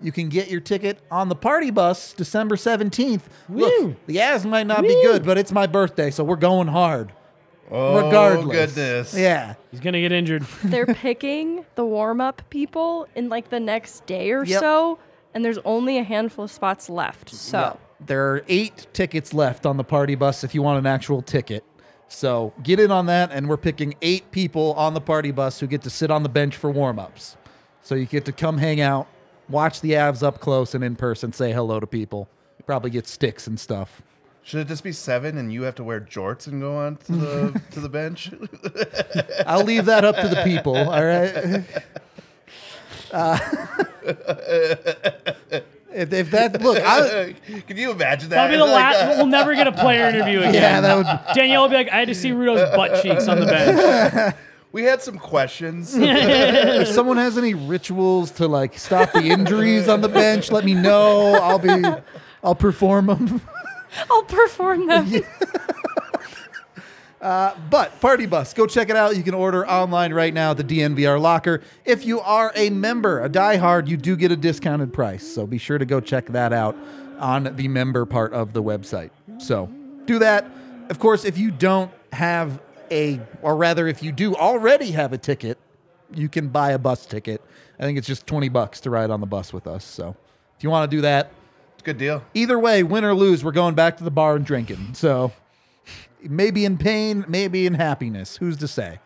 you 0.00 0.12
can 0.12 0.28
get 0.28 0.48
your 0.50 0.60
ticket 0.60 0.98
on 1.10 1.28
the 1.28 1.34
party 1.34 1.70
bus 1.70 2.12
December 2.12 2.56
17th. 2.56 3.22
Woo. 3.48 3.60
Look, 3.60 4.06
the 4.06 4.16
Avs 4.16 4.44
might 4.44 4.66
not 4.66 4.82
be 4.82 4.88
good, 5.02 5.24
but 5.24 5.38
it's 5.38 5.50
my 5.52 5.66
birthday, 5.66 6.10
so 6.10 6.22
we're 6.24 6.36
going 6.36 6.68
hard. 6.68 7.12
oh, 7.70 8.04
regardless. 8.04 8.74
goodness. 8.74 9.14
Yeah. 9.14 9.54
He's 9.70 9.80
gonna 9.80 10.00
get 10.00 10.12
injured. 10.12 10.42
they're 10.64 10.86
picking 10.86 11.64
the 11.74 11.84
warm 11.84 12.20
up 12.20 12.42
people 12.48 13.06
in 13.14 13.28
like 13.28 13.50
the 13.50 13.60
next 13.60 14.06
day 14.06 14.30
or 14.30 14.44
Yep. 14.44 14.60
so, 14.60 14.98
and 15.34 15.44
there's 15.44 15.58
only 15.64 15.98
a 15.98 16.02
handful 16.04 16.44
of 16.44 16.50
spots 16.50 16.88
left. 16.88 17.30
So 17.30 17.78
There 18.04 18.32
are 18.32 18.44
eight 18.48 18.86
tickets 18.92 19.34
left 19.34 19.66
on 19.66 19.76
the 19.76 19.84
party 19.84 20.14
bus 20.14 20.44
if 20.44 20.54
you 20.54 20.62
want 20.62 20.78
an 20.78 20.86
actual 20.86 21.22
ticket. 21.22 21.64
So 22.08 22.54
get 22.62 22.80
in 22.80 22.90
on 22.90 23.06
that, 23.06 23.30
and 23.32 23.48
we're 23.48 23.58
picking 23.58 23.94
eight 24.00 24.30
people 24.30 24.72
on 24.74 24.94
the 24.94 25.00
party 25.00 25.30
bus 25.30 25.60
who 25.60 25.66
get 25.66 25.82
to 25.82 25.90
sit 25.90 26.10
on 26.10 26.22
the 26.22 26.28
bench 26.28 26.56
for 26.56 26.70
warm 26.70 26.98
ups. 26.98 27.36
So 27.82 27.94
you 27.94 28.06
get 28.06 28.24
to 28.26 28.32
come 28.32 28.58
hang 28.58 28.80
out, 28.80 29.08
watch 29.48 29.80
the 29.80 29.92
Avs 29.92 30.22
up 30.22 30.40
close 30.40 30.74
and 30.74 30.82
in 30.82 30.96
person, 30.96 31.32
say 31.32 31.52
hello 31.52 31.80
to 31.80 31.86
people. 31.86 32.28
Probably 32.66 32.90
get 32.90 33.06
sticks 33.06 33.46
and 33.46 33.58
stuff. 33.58 34.02
Should 34.42 34.60
it 34.60 34.68
just 34.68 34.82
be 34.82 34.92
seven 34.92 35.36
and 35.36 35.52
you 35.52 35.62
have 35.62 35.74
to 35.74 35.84
wear 35.84 36.00
jorts 36.00 36.46
and 36.46 36.60
go 36.60 36.76
on 36.76 36.96
to 36.96 37.12
the 37.12 37.62
to 37.72 37.80
the 37.80 37.88
bench? 37.88 38.30
I'll 39.46 39.64
leave 39.64 39.84
that 39.84 40.04
up 40.04 40.16
to 40.16 40.28
the 40.28 40.42
people. 40.44 40.76
All 40.76 41.04
right. 41.04 41.64
Uh, 43.10 43.38
if, 45.92 46.12
if 46.12 46.30
that 46.32 46.60
look, 46.62 46.78
I, 46.78 47.34
Can 47.66 47.76
you 47.76 47.90
imagine 47.90 48.28
that? 48.30 48.36
That'll 48.36 48.50
be 48.50 48.56
the 48.58 48.64
Like, 48.64 48.94
last. 48.94 49.16
We'll 49.16 49.26
never 49.26 49.54
get 49.54 49.66
a 49.66 49.72
player 49.72 50.08
interview 50.08 50.40
again. 50.40 50.54
yeah, 50.54 50.80
that 50.80 50.96
would. 50.96 51.34
Danielle 51.34 51.62
will 51.62 51.68
be 51.68 51.76
like, 51.76 51.90
I 51.90 51.98
had 51.98 52.08
to 52.08 52.14
see 52.14 52.30
Rudo's 52.30 52.74
butt 52.76 53.02
cheeks 53.02 53.26
on 53.28 53.40
the 53.40 53.46
bench. 53.46 54.34
we 54.72 54.82
had 54.84 55.02
some 55.02 55.18
questions. 55.18 55.94
If 55.96 56.88
someone 56.88 57.16
has 57.16 57.38
any 57.38 57.54
rituals 57.54 58.30
to 58.32 58.48
like 58.48 58.78
stop 58.78 59.12
the 59.12 59.22
injuries 59.22 59.88
on 59.88 60.00
the 60.00 60.08
bench, 60.08 60.50
let 60.50 60.64
me 60.64 60.74
know. 60.74 61.34
I'll 61.34 61.58
be, 61.58 61.84
I'll 62.42 62.54
perform 62.54 63.06
them. 63.06 63.40
I'll 64.10 64.24
perform 64.24 64.86
them. 64.86 65.10
Uh, 67.20 67.54
but 67.68 68.00
Party 68.00 68.26
Bus, 68.26 68.54
go 68.54 68.66
check 68.66 68.90
it 68.90 68.96
out. 68.96 69.16
You 69.16 69.22
can 69.24 69.34
order 69.34 69.68
online 69.68 70.12
right 70.14 70.32
now 70.32 70.52
at 70.52 70.56
the 70.56 70.64
DNVR 70.64 71.20
locker. 71.20 71.62
If 71.84 72.04
you 72.06 72.20
are 72.20 72.52
a 72.54 72.70
member, 72.70 73.22
a 73.24 73.28
diehard, 73.28 73.88
you 73.88 73.96
do 73.96 74.14
get 74.16 74.30
a 74.30 74.36
discounted 74.36 74.92
price. 74.92 75.26
So 75.26 75.46
be 75.46 75.58
sure 75.58 75.78
to 75.78 75.84
go 75.84 76.00
check 76.00 76.26
that 76.26 76.52
out 76.52 76.76
on 77.18 77.54
the 77.56 77.66
member 77.66 78.06
part 78.06 78.32
of 78.32 78.52
the 78.52 78.62
website. 78.62 79.10
So 79.38 79.66
do 80.06 80.20
that. 80.20 80.48
Of 80.90 81.00
course, 81.00 81.24
if 81.24 81.36
you 81.36 81.50
don't 81.50 81.90
have 82.12 82.60
a, 82.90 83.20
or 83.42 83.56
rather, 83.56 83.88
if 83.88 84.02
you 84.02 84.12
do 84.12 84.36
already 84.36 84.92
have 84.92 85.12
a 85.12 85.18
ticket, 85.18 85.58
you 86.14 86.28
can 86.28 86.48
buy 86.48 86.70
a 86.70 86.78
bus 86.78 87.04
ticket. 87.04 87.42
I 87.78 87.82
think 87.82 87.98
it's 87.98 88.06
just 88.06 88.26
20 88.28 88.48
bucks 88.48 88.80
to 88.82 88.90
ride 88.90 89.10
on 89.10 89.20
the 89.20 89.26
bus 89.26 89.52
with 89.52 89.66
us. 89.66 89.84
So 89.84 90.16
if 90.56 90.62
you 90.62 90.70
want 90.70 90.88
to 90.90 90.96
do 90.96 91.00
that, 91.02 91.32
It's 91.74 91.82
a 91.82 91.84
good 91.84 91.98
deal. 91.98 92.22
either 92.32 92.58
way, 92.58 92.82
win 92.84 93.04
or 93.04 93.12
lose, 93.14 93.42
we're 93.44 93.50
going 93.52 93.74
back 93.74 93.96
to 93.98 94.04
the 94.04 94.10
bar 94.10 94.36
and 94.36 94.46
drinking. 94.46 94.94
So 94.94 95.32
maybe 96.22 96.64
in 96.64 96.78
pain, 96.78 97.24
maybe 97.28 97.66
in 97.66 97.74
happiness. 97.74 98.36
Who's 98.36 98.56
to 98.58 98.68
say? 98.68 99.00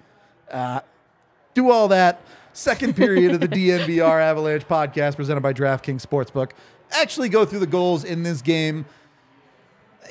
Uh, 0.51 0.81
do 1.55 1.70
all 1.70 1.88
that. 1.88 2.20
Second 2.53 2.96
period 2.96 3.33
of 3.33 3.40
the 3.40 3.48
DNVR 3.48 4.20
Avalanche 4.20 4.66
podcast 4.66 5.16
presented 5.16 5.40
by 5.40 5.53
DraftKings 5.53 6.05
Sportsbook. 6.05 6.53
Actually, 6.90 7.29
go 7.29 7.44
through 7.44 7.61
the 7.61 7.66
goals 7.66 8.05
in 8.05 8.22
this 8.22 8.42
game. 8.42 8.85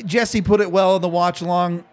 Jesse 0.06 0.42
put 0.42 0.62
it 0.62 0.72
well 0.72 0.96
in 0.96 1.02
the 1.02 1.10
watch 1.10 1.42
along. 1.42 1.84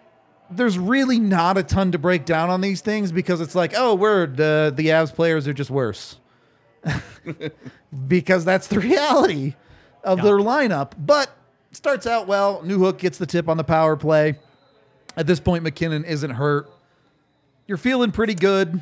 There's 0.49 0.79
really 0.79 1.19
not 1.19 1.57
a 1.57 1.63
ton 1.63 1.91
to 1.91 1.99
break 1.99 2.25
down 2.25 2.49
on 2.49 2.61
these 2.61 2.81
things 2.81 3.11
because 3.11 3.39
it's 3.39 3.53
like, 3.53 3.73
oh, 3.75 3.93
word, 3.93 4.37
the 4.37 4.73
the 4.75 4.87
Avs 4.87 5.13
players 5.13 5.47
are 5.47 5.53
just 5.53 5.69
worse. 5.69 6.17
because 8.07 8.45
that's 8.45 8.67
the 8.67 8.79
reality 8.79 9.55
of 10.03 10.21
their 10.23 10.37
lineup. 10.37 10.93
But 10.97 11.29
starts 11.71 12.07
out 12.07 12.25
well. 12.25 12.61
Newhook 12.63 12.97
gets 12.97 13.17
the 13.17 13.25
tip 13.27 13.47
on 13.47 13.57
the 13.57 13.63
power 13.63 13.95
play. 13.95 14.39
At 15.19 15.27
this 15.27 15.41
point, 15.41 15.63
MacKinnon 15.65 16.05
isn't 16.05 16.31
hurt. 16.31 16.71
You're 17.67 17.77
feeling 17.77 18.11
pretty 18.13 18.33
good. 18.35 18.81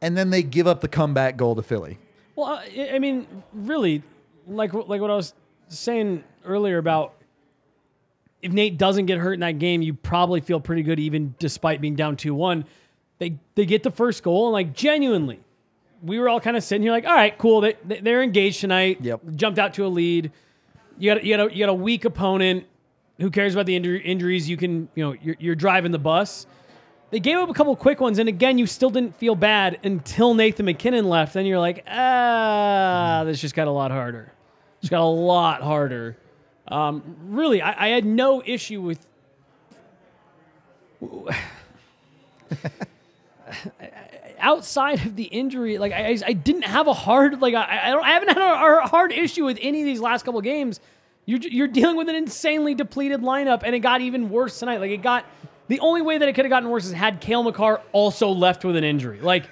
And 0.00 0.16
then 0.16 0.30
they 0.30 0.44
give 0.44 0.68
up 0.68 0.80
the 0.80 0.86
comeback 0.86 1.36
goal 1.36 1.56
to 1.56 1.62
Philly. 1.62 1.98
Well, 2.36 2.46
I 2.46 2.90
I 2.94 2.98
mean, 3.00 3.26
really, 3.52 4.04
like 4.46 4.72
like 4.72 5.00
what 5.00 5.10
I 5.10 5.16
was 5.16 5.34
saying 5.66 6.22
earlier 6.44 6.78
about 6.78 7.14
if 8.42 8.52
Nate 8.52 8.78
doesn't 8.78 9.06
get 9.06 9.18
hurt 9.18 9.32
in 9.32 9.40
that 9.40 9.58
game, 9.58 9.82
you 9.82 9.92
probably 9.92 10.40
feel 10.40 10.60
pretty 10.60 10.84
good 10.84 11.00
even 11.00 11.34
despite 11.40 11.80
being 11.80 11.96
down 11.96 12.16
2-1. 12.16 12.64
They 13.18 13.38
they 13.56 13.66
get 13.66 13.82
the 13.82 13.90
first 13.90 14.22
goal 14.22 14.46
and 14.46 14.52
like 14.52 14.72
genuinely, 14.72 15.40
we 16.00 16.20
were 16.20 16.28
all 16.28 16.38
kind 16.38 16.56
of 16.56 16.62
sitting 16.62 16.82
here 16.82 16.92
like, 16.92 17.04
all 17.06 17.12
right, 17.12 17.36
cool. 17.36 17.60
They, 17.62 17.74
they- 17.84 17.98
they're 18.00 18.22
engaged 18.22 18.60
tonight. 18.60 18.98
Yep. 19.00 19.22
Jumped 19.34 19.58
out 19.58 19.74
to 19.74 19.84
a 19.84 19.88
lead. 19.88 20.30
You 20.96 21.12
got 21.12 21.24
you 21.24 21.36
got 21.36 21.48
a, 21.50 21.52
you 21.52 21.58
got 21.66 21.70
a 21.70 21.74
weak 21.74 22.04
opponent. 22.04 22.66
Who 23.18 23.30
cares 23.30 23.54
about 23.54 23.66
the 23.66 23.76
injuries? 23.76 24.48
You 24.48 24.56
can 24.56 24.88
you 24.94 25.04
know 25.04 25.14
you're, 25.20 25.36
you're 25.38 25.54
driving 25.54 25.92
the 25.92 25.98
bus. 25.98 26.46
They 27.10 27.20
gave 27.20 27.38
up 27.38 27.48
a 27.48 27.54
couple 27.54 27.74
quick 27.74 28.00
ones, 28.00 28.18
and 28.18 28.28
again, 28.28 28.58
you 28.58 28.66
still 28.66 28.90
didn't 28.90 29.16
feel 29.16 29.34
bad 29.34 29.78
until 29.82 30.34
Nathan 30.34 30.66
MacKinnon 30.66 31.08
left. 31.08 31.32
Then 31.32 31.46
you're 31.46 31.58
like, 31.58 31.84
ah, 31.88 33.22
this 33.24 33.40
just 33.40 33.54
got 33.54 33.66
a 33.66 33.70
lot 33.70 33.90
harder. 33.90 34.30
It's 34.80 34.90
got 34.90 35.00
a 35.00 35.04
lot 35.04 35.62
harder. 35.62 36.18
Um, 36.68 37.16
really, 37.24 37.62
I, 37.62 37.86
I 37.86 37.88
had 37.88 38.04
no 38.04 38.42
issue 38.44 38.82
with. 38.82 39.06
Outside 44.40 45.04
of 45.04 45.16
the 45.16 45.24
injury, 45.24 45.78
like 45.78 45.92
I, 45.92 46.16
I 46.24 46.32
didn't 46.32 46.62
have 46.62 46.86
a 46.86 46.92
hard, 46.92 47.40
like 47.40 47.54
I, 47.54 47.88
I 47.88 47.90
don't, 47.90 48.04
I 48.04 48.10
haven't 48.10 48.28
had 48.28 48.38
a 48.38 48.86
hard 48.86 49.10
issue 49.10 49.44
with 49.44 49.58
any 49.60 49.80
of 49.80 49.84
these 49.84 50.00
last 50.00 50.24
couple 50.24 50.40
games. 50.42 50.78
You're, 51.28 51.40
you're 51.40 51.68
dealing 51.68 51.96
with 51.98 52.08
an 52.08 52.14
insanely 52.14 52.74
depleted 52.74 53.20
lineup, 53.20 53.60
and 53.62 53.74
it 53.74 53.80
got 53.80 54.00
even 54.00 54.30
worse 54.30 54.58
tonight. 54.58 54.80
Like 54.80 54.90
it 54.90 55.02
got, 55.02 55.26
the 55.66 55.78
only 55.80 56.00
way 56.00 56.16
that 56.16 56.26
it 56.26 56.32
could 56.32 56.46
have 56.46 56.50
gotten 56.50 56.70
worse 56.70 56.86
is 56.86 56.92
had 56.92 57.20
Cale 57.20 57.42
Makar 57.42 57.82
also 57.92 58.30
left 58.30 58.64
with 58.64 58.76
an 58.76 58.84
injury. 58.84 59.20
Like 59.20 59.44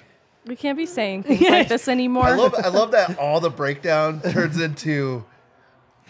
We 0.47 0.57
can't 0.57 0.79
be 0.79 0.87
saying 0.87 1.25
things 1.25 1.43
like 1.43 1.69
this 1.75 1.87
anymore. 1.87 2.25
I 2.25 2.35
love 2.35 2.55
I 2.55 2.69
love 2.69 2.93
that 2.93 3.19
all 3.19 3.41
the 3.41 3.51
breakdown 3.51 4.23
turns 4.23 4.59
into 4.59 5.27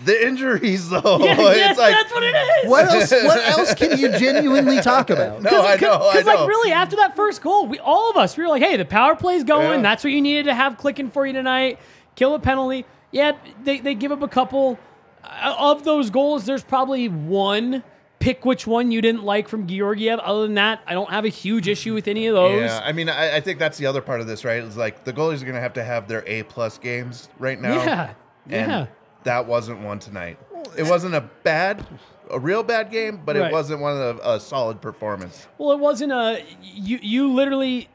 the 0.05 0.25
injuries 0.25 0.89
though. 0.89 1.01
Yeah, 1.25 1.35
yes, 1.37 1.77
like 1.77 1.97
that's 1.97 2.13
what 2.15 2.23
it 2.23 2.37
is. 2.37 2.71
What 2.71 2.85
else? 2.87 3.11
What 3.11 3.45
else 3.59 3.75
can 3.75 3.99
you 3.99 4.17
genuinely 4.17 4.81
talk 4.81 5.11
about? 5.11 5.43
no, 5.43 5.51
I 5.67 5.75
know, 5.79 5.95
I 5.95 6.13
Because 6.13 6.27
know. 6.27 6.35
like 6.37 6.49
really, 6.49 6.71
after 6.71 6.95
that 6.95 7.17
first 7.17 7.43
goal, 7.43 7.67
we 7.67 7.81
all 7.81 8.09
of 8.09 8.17
us 8.17 8.37
we 8.37 8.45
were 8.45 8.51
like, 8.51 8.63
"Hey, 8.63 8.77
the 8.77 8.85
power 8.85 9.17
play's 9.17 9.43
going. 9.43 9.79
Yeah. 9.79 9.83
That's 9.83 10.05
what 10.05 10.13
you 10.13 10.21
needed 10.23 10.45
to 10.45 10.55
have 10.55 10.77
clicking 10.77 11.11
for 11.11 11.27
you 11.27 11.33
tonight. 11.33 11.81
Kill 12.15 12.37
a 12.37 12.39
penalty. 12.39 12.85
Yeah, 13.11 13.33
they 13.65 13.81
they 13.81 13.97
give 13.97 14.13
up 14.13 14.23
a 14.23 14.29
couple 14.29 14.79
Uh, 15.27 15.55
of 15.59 15.85
those 15.85 16.11
goals. 16.11 16.45
There's 16.47 16.65
probably 16.65 17.09
one. 17.09 17.83
Pick 18.19 18.45
which 18.47 18.67
one 18.67 18.91
you 18.91 19.03
didn't 19.03 19.25
like 19.25 19.47
from 19.47 19.67
Georgiev. 19.67 20.19
Other 20.21 20.43
than 20.43 20.55
that, 20.55 20.81
I 20.87 20.95
don't 20.95 21.11
have 21.11 21.25
a 21.27 21.29
huge 21.29 21.69
issue 21.69 21.93
with 21.95 22.09
any 22.09 22.27
of 22.27 22.35
those. 22.35 22.63
Yeah, 22.63 22.81
I 22.83 22.93
mean, 22.93 23.09
I, 23.11 23.37
I 23.37 23.41
think 23.41 23.59
that's 23.59 23.77
the 23.79 23.87
other 23.87 24.01
part 24.01 24.21
of 24.21 24.27
this, 24.27 24.43
right? 24.45 24.63
Is 24.63 24.77
like 24.77 25.05
the 25.05 25.13
goalies 25.13 25.43
are 25.43 25.45
going 25.45 25.55
to 25.55 25.61
have 25.61 25.75
to 25.75 25.85
have 25.85 26.09
their 26.09 26.25
A 26.27 26.43
plus 26.45 26.79
games 26.79 27.29
right 27.39 27.61
now. 27.61 27.75
Yeah, 27.75 28.15
and 28.49 28.71
yeah. 28.71 28.87
that 29.25 29.47
wasn't 29.47 29.81
one 29.81 29.99
tonight. 29.99 30.39
It 30.77 30.85
wasn't 30.85 31.15
a 31.15 31.21
bad, 31.21 31.87
a 32.31 32.41
real 32.41 32.63
bad 32.63 32.91
game, 32.91 33.21
but 33.25 33.37
Right. 33.37 33.51
it 33.51 33.53
wasn't 33.53 33.81
one 33.81 34.01
of 34.01 34.19
a 34.25 34.41
solid 34.41 34.81
performance. 34.81 35.47
Well, 35.59 35.73
it 35.73 35.79
wasn't 35.79 36.13
a 36.13 36.43
you. 36.63 36.99
You 37.03 37.33
literally, 37.33 37.89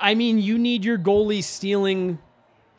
I 0.00 0.14
mean, 0.14 0.38
you 0.38 0.58
need 0.58 0.84
your 0.86 0.98
goalie 0.98 1.44
stealing 1.44 2.18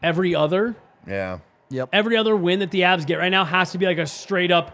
every 0.02 0.34
other. 0.36 0.76
Yeah, 1.08 1.40
Yep. 1.70 1.90
Every 1.94 2.16
other 2.18 2.36
win 2.36 2.60
that 2.60 2.72
the 2.72 2.82
Avs 2.82 3.06
get 3.06 3.16
right 3.18 3.30
now 3.30 3.44
has 3.46 3.72
to 3.72 3.78
be 3.78 3.86
like 3.86 3.98
a 3.98 4.06
straight 4.08 4.52
up 4.52 4.72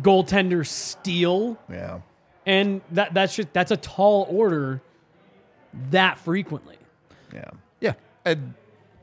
goaltender 0.00 0.66
steal. 0.66 1.58
yeah, 1.70 2.00
and 2.46 2.80
that 2.92 3.12
that's 3.14 3.36
just 3.36 3.52
that's 3.52 3.70
a 3.70 3.76
tall 3.76 4.26
order 4.30 4.80
that 5.90 6.18
frequently. 6.18 6.76
yeah. 7.32 7.50
Yeah. 7.80 7.92
And 8.24 8.54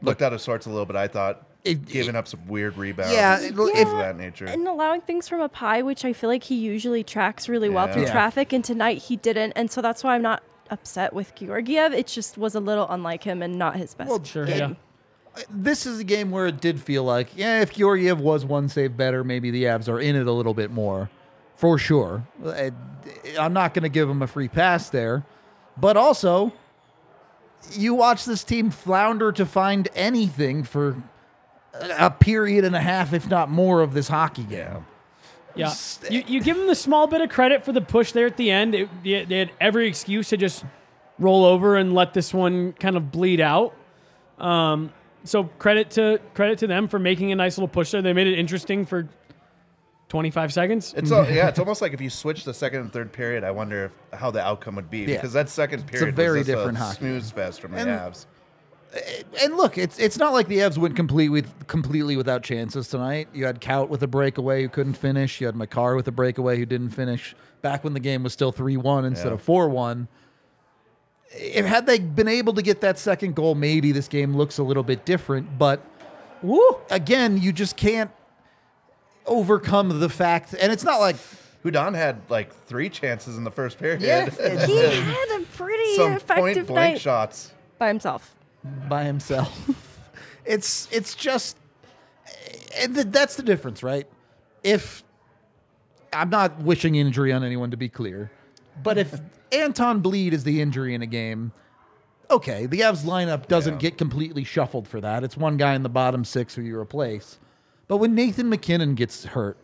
Looked 0.01 0.21
out 0.21 0.31
of 0.33 0.41
sorts 0.41 0.65
a 0.67 0.69
little 0.69 0.85
bit. 0.85 0.95
I 0.95 1.07
thought 1.07 1.43
It- 1.63 1.85
giving 1.85 2.15
up 2.15 2.27
some 2.27 2.45
weird 2.47 2.77
rebounds. 2.77 3.13
Yeah, 3.13 3.37
things 3.37 3.57
it- 3.73 3.87
of 3.87 3.97
that 3.97 4.15
nature. 4.17 4.45
and 4.45 4.67
allowing 4.67 5.01
things 5.01 5.27
from 5.27 5.41
a 5.41 5.49
pie, 5.49 5.81
which 5.81 6.05
I 6.05 6.13
feel 6.13 6.29
like 6.29 6.43
he 6.43 6.55
usually 6.55 7.03
tracks 7.03 7.49
really 7.49 7.67
well 7.69 7.87
through 7.91 8.03
Yeah. 8.03 8.11
traffic, 8.11 8.53
and 8.53 8.63
tonight 8.63 8.99
he 8.99 9.15
didn't, 9.15 9.53
and 9.53 9.71
so 9.71 9.81
that's 9.81 10.03
why 10.03 10.13
I'm 10.13 10.21
not 10.21 10.43
upset 10.69 11.13
with 11.13 11.33
Georgiev. 11.33 11.93
It 11.93 12.05
just 12.07 12.37
was 12.37 12.53
a 12.53 12.59
little 12.59 12.85
unlike 12.89 13.23
him 13.23 13.41
and 13.41 13.57
not 13.57 13.75
his 13.77 13.95
best. 13.95 14.09
Well, 14.09 14.23
Sure, 14.23 14.45
game. 14.45 14.77
Yeah. 15.37 15.43
this 15.49 15.85
is 15.85 15.99
a 15.99 16.03
game 16.03 16.31
where 16.31 16.47
it 16.47 16.59
did 16.59 16.81
feel 16.81 17.03
like, 17.03 17.29
yeah, 17.35 17.61
if 17.61 17.73
Georgiev 17.73 18.19
was 18.19 18.45
one 18.45 18.69
save 18.69 18.97
better, 18.97 19.23
maybe 19.23 19.51
the 19.51 19.63
Avs 19.65 19.87
are 19.87 19.99
in 19.99 20.15
it 20.15 20.27
a 20.27 20.31
little 20.31 20.53
bit 20.53 20.71
more, 20.71 21.09
for 21.55 21.77
sure. 21.77 22.27
I- 22.45 22.71
I'm 23.39 23.53
not 23.53 23.73
going 23.73 23.83
to 23.83 23.89
give 23.89 24.09
him 24.09 24.21
a 24.21 24.27
free 24.27 24.47
pass 24.47 24.89
there, 24.89 25.23
but 25.77 25.95
also, 25.97 26.53
you 27.71 27.93
watch 27.93 28.25
this 28.25 28.43
team 28.43 28.69
flounder 28.69 29.31
to 29.31 29.45
find 29.45 29.87
anything 29.95 30.63
for 30.63 31.01
a 31.73 32.09
period 32.11 32.65
and 32.65 32.75
a 32.75 32.79
half, 32.81 33.13
if 33.13 33.29
not 33.29 33.49
more, 33.49 33.81
of 33.81 33.93
this 33.93 34.07
hockey 34.07 34.43
game. 34.43 34.85
Yeah, 35.55 35.73
you, 36.09 36.23
you 36.27 36.41
give 36.41 36.55
them 36.55 36.67
the 36.67 36.75
small 36.75 37.07
bit 37.07 37.21
of 37.21 37.29
credit 37.29 37.65
for 37.65 37.71
the 37.71 37.81
push 37.81 38.11
there 38.11 38.27
at 38.27 38.37
the 38.37 38.51
end. 38.51 38.75
It, 38.75 38.89
they 39.03 39.25
they 39.25 39.39
had 39.39 39.51
every 39.59 39.87
excuse 39.87 40.29
to 40.29 40.37
just 40.37 40.63
roll 41.17 41.45
over 41.45 41.75
and 41.75 41.93
let 41.95 42.13
this 42.13 42.31
one 42.31 42.73
kind 42.73 42.95
of 42.95 43.11
bleed 43.11 43.41
out. 43.41 43.73
Um, 44.37 44.93
so 45.23 45.45
credit 45.59 45.89
to 45.91 46.19
credit 46.33 46.59
to 46.59 46.67
them 46.67 46.87
for 46.87 46.99
making 46.99 47.31
a 47.31 47.35
nice 47.35 47.57
little 47.57 47.67
push 47.67 47.91
there. 47.91 48.01
They 48.01 48.13
made 48.13 48.27
it 48.27 48.37
interesting 48.39 48.85
for 48.85 49.07
25 50.09 50.53
seconds. 50.53 50.93
It's 50.95 51.11
all, 51.11 51.25
yeah, 51.29 51.49
it's 51.49 51.59
almost 51.65 51.81
like 51.81 51.93
if 51.93 51.99
you 51.99 52.09
switch 52.09 52.45
the 52.45 52.53
second 52.53 52.79
and 52.81 52.93
third 52.93 53.11
period, 53.11 53.43
I 53.43 53.51
wonder 53.51 53.85
if, 53.85 54.19
how 54.19 54.31
the 54.31 54.41
outcome 54.41 54.75
would 54.75 54.89
be 54.89 55.05
because 55.05 55.33
that 55.33 55.49
second 55.49 55.85
period 55.85 56.15
very 56.15 56.39
was 56.39 56.47
just 56.47 56.57
different 56.57 56.77
a 56.77 56.81
hockey. 56.81 56.97
snooze 56.99 57.31
fest 57.31 57.59
from 57.61 57.73
the 57.73 57.79
And- 57.79 57.89
Avs. 57.89 58.25
Eh, 58.93 59.23
and 59.43 59.57
look, 59.57 59.77
it's 59.77 59.99
it's 59.99 60.17
not 60.17 60.31
like 60.31 60.47
the 60.47 60.59
Avs 60.59 60.77
went 60.77 60.95
complete 60.95 61.27
with 61.27 61.67
completely 61.67 62.15
without 62.15 62.41
chances 62.41 62.87
tonight. 62.87 63.27
You 63.33 63.45
had 63.45 63.59
Kaut 63.59 63.89
with 63.89 64.01
a 64.01 64.07
breakaway 64.07 64.61
who 64.61 64.69
couldn't 64.69 64.93
finish. 64.93 65.41
You 65.41 65.47
had 65.47 65.57
Makar 65.57 65.97
with 65.97 66.07
a 66.07 66.11
breakaway 66.13 66.57
who 66.57 66.65
didn't 66.65 66.91
finish. 66.91 67.35
Back 67.61 67.83
when 67.83 67.93
the 67.93 67.99
game 67.99 68.23
was 68.23 68.31
still 68.31 68.53
three 68.53 68.77
one 68.77 69.03
instead 69.03 69.27
Yeah. 69.27 69.33
of 69.33 69.41
four 69.41 69.67
one. 69.67 70.07
If 71.31 71.65
had 71.65 71.85
they 71.85 71.99
been 71.99 72.27
able 72.27 72.53
to 72.53 72.61
get 72.61 72.81
that 72.81 72.97
second 72.99 73.35
goal, 73.35 73.55
maybe 73.55 73.91
this 73.91 74.07
game 74.07 74.35
looks 74.35 74.57
a 74.57 74.63
little 74.63 74.83
bit 74.83 75.05
different. 75.05 75.57
But 75.57 75.81
Woo! 76.41 76.77
again, 76.89 77.37
you 77.41 77.51
just 77.51 77.75
can't 77.77 78.11
overcome 79.25 79.99
the 79.99 80.09
fact, 80.09 80.55
and 80.59 80.71
it's 80.71 80.83
not 80.83 80.99
like 80.99 81.15
Hudon 81.63 81.95
had 81.95 82.21
like 82.29 82.53
three 82.65 82.89
chances 82.89 83.37
in 83.37 83.43
the 83.43 83.51
first 83.51 83.77
period. 83.77 84.01
Yeah. 84.01 84.29
He 84.65 84.75
had 85.01 85.41
a 85.41 85.45
pretty 85.53 85.95
Some 85.95 86.13
effective 86.13 86.37
point 86.37 86.67
blank 86.67 86.93
night 86.95 87.01
shots. 87.01 87.51
by 87.77 87.87
himself. 87.89 88.35
by 88.87 89.03
himself. 89.03 89.99
it's 90.45 90.87
it's 90.91 91.15
just 91.15 91.57
and 92.79 92.95
th- 92.95 93.07
that's 93.09 93.35
the 93.35 93.43
difference, 93.43 93.83
right? 93.83 94.07
If 94.63 95.03
I'm 96.13 96.29
not 96.29 96.59
wishing 96.61 96.95
injury 96.95 97.33
on 97.33 97.43
anyone 97.43 97.71
to 97.71 97.77
be 97.77 97.89
clear, 97.89 98.31
but 98.81 98.97
if 98.97 99.19
Anton 99.51 100.01
Blidh 100.01 100.33
is 100.33 100.43
the 100.43 100.61
injury 100.61 100.93
in 100.93 101.01
a 101.01 101.05
game, 101.07 101.51
okay, 102.29 102.65
the 102.65 102.81
Avs 102.81 103.03
lineup 103.05 103.47
doesn't 103.47 103.75
Yeah. 103.75 103.79
get 103.89 103.97
completely 103.97 104.43
shuffled 104.43 104.87
for 104.87 104.99
that. 105.01 105.23
It's 105.23 105.37
one 105.37 105.57
guy 105.57 105.73
in 105.75 105.83
the 105.83 105.89
bottom 105.89 106.23
six 106.25 106.55
who 106.55 106.61
you 106.61 106.77
replace. 106.77 107.39
But 107.87 107.97
when 107.97 108.13
Nathan 108.15 108.49
MacKinnon 108.49 108.95
gets 108.95 109.25
hurt, 109.25 109.57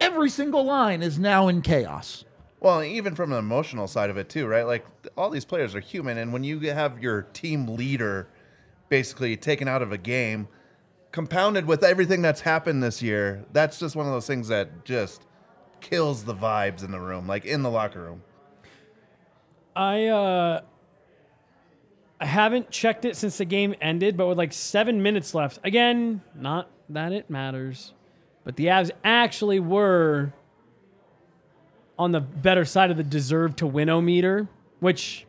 every 0.00 0.28
single 0.30 0.64
line 0.64 1.02
is 1.02 1.18
now 1.18 1.46
in 1.48 1.62
chaos. 1.62 2.24
Well, 2.58 2.82
even 2.82 3.14
from 3.14 3.32
an 3.32 3.38
emotional 3.38 3.86
side 3.86 4.10
of 4.10 4.16
it 4.16 4.28
too, 4.28 4.46
right? 4.46 4.66
Like 4.66 4.84
all 5.16 5.30
these 5.30 5.44
players 5.44 5.74
are 5.74 5.80
human, 5.80 6.18
and 6.18 6.32
when 6.32 6.42
you 6.42 6.58
have 6.60 7.00
your 7.00 7.22
team 7.22 7.66
leader 7.76 8.28
basically 8.88 9.36
taken 9.36 9.68
out 9.68 9.82
of 9.82 9.92
a 9.92 9.98
game, 9.98 10.48
compounded 11.12 11.66
with 11.66 11.84
everything 11.84 12.22
that's 12.22 12.40
happened 12.40 12.82
this 12.82 13.00
year, 13.02 13.44
that's 13.52 13.78
just 13.78 13.94
one 13.94 14.06
of 14.06 14.12
those 14.12 14.26
things 14.26 14.48
that 14.48 14.84
just 14.84 15.22
kills 15.80 16.24
the 16.24 16.34
vibes 16.34 16.82
in 16.82 16.90
the 16.90 16.98
room, 17.00 17.26
like 17.28 17.44
in 17.44 17.62
the 17.62 17.70
locker 17.70 18.02
room. 18.02 18.22
I 19.76 20.06
uh 20.06 20.60
I 22.18 22.26
haven't 22.26 22.70
checked 22.70 23.04
it 23.04 23.14
since 23.14 23.38
the 23.38 23.44
game 23.44 23.74
ended, 23.80 24.16
but 24.16 24.26
with 24.26 24.38
like 24.38 24.52
seven 24.52 25.02
minutes 25.02 25.34
left. 25.34 25.58
Again, 25.62 26.22
not 26.34 26.70
that 26.88 27.12
it 27.12 27.28
matters. 27.28 27.92
But 28.42 28.56
the 28.56 28.66
Avs 28.66 28.90
actually 29.04 29.60
were 29.60 30.32
on 31.98 32.12
the 32.12 32.20
better 32.20 32.64
side 32.64 32.90
of 32.90 32.96
the 32.96 33.04
deserve 33.04 33.56
to 33.56 33.66
win 33.66 33.90
o 33.90 34.00
meter, 34.00 34.48
which 34.80 35.26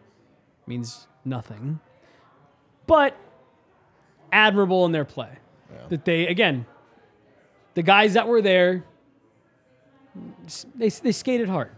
means 0.65 1.07
nothing. 1.25 1.79
But 2.85 3.17
admirable 4.31 4.85
in 4.85 4.93
their 4.93 5.05
play. 5.05 5.39
That 5.89 6.05
they 6.05 6.27
again, 6.27 6.65
the 7.73 7.83
guys 7.83 8.13
that 8.13 8.27
were 8.27 8.41
there, 8.41 8.85
they 10.75 10.89
they 10.89 11.11
skated 11.11 11.49
hard. 11.49 11.71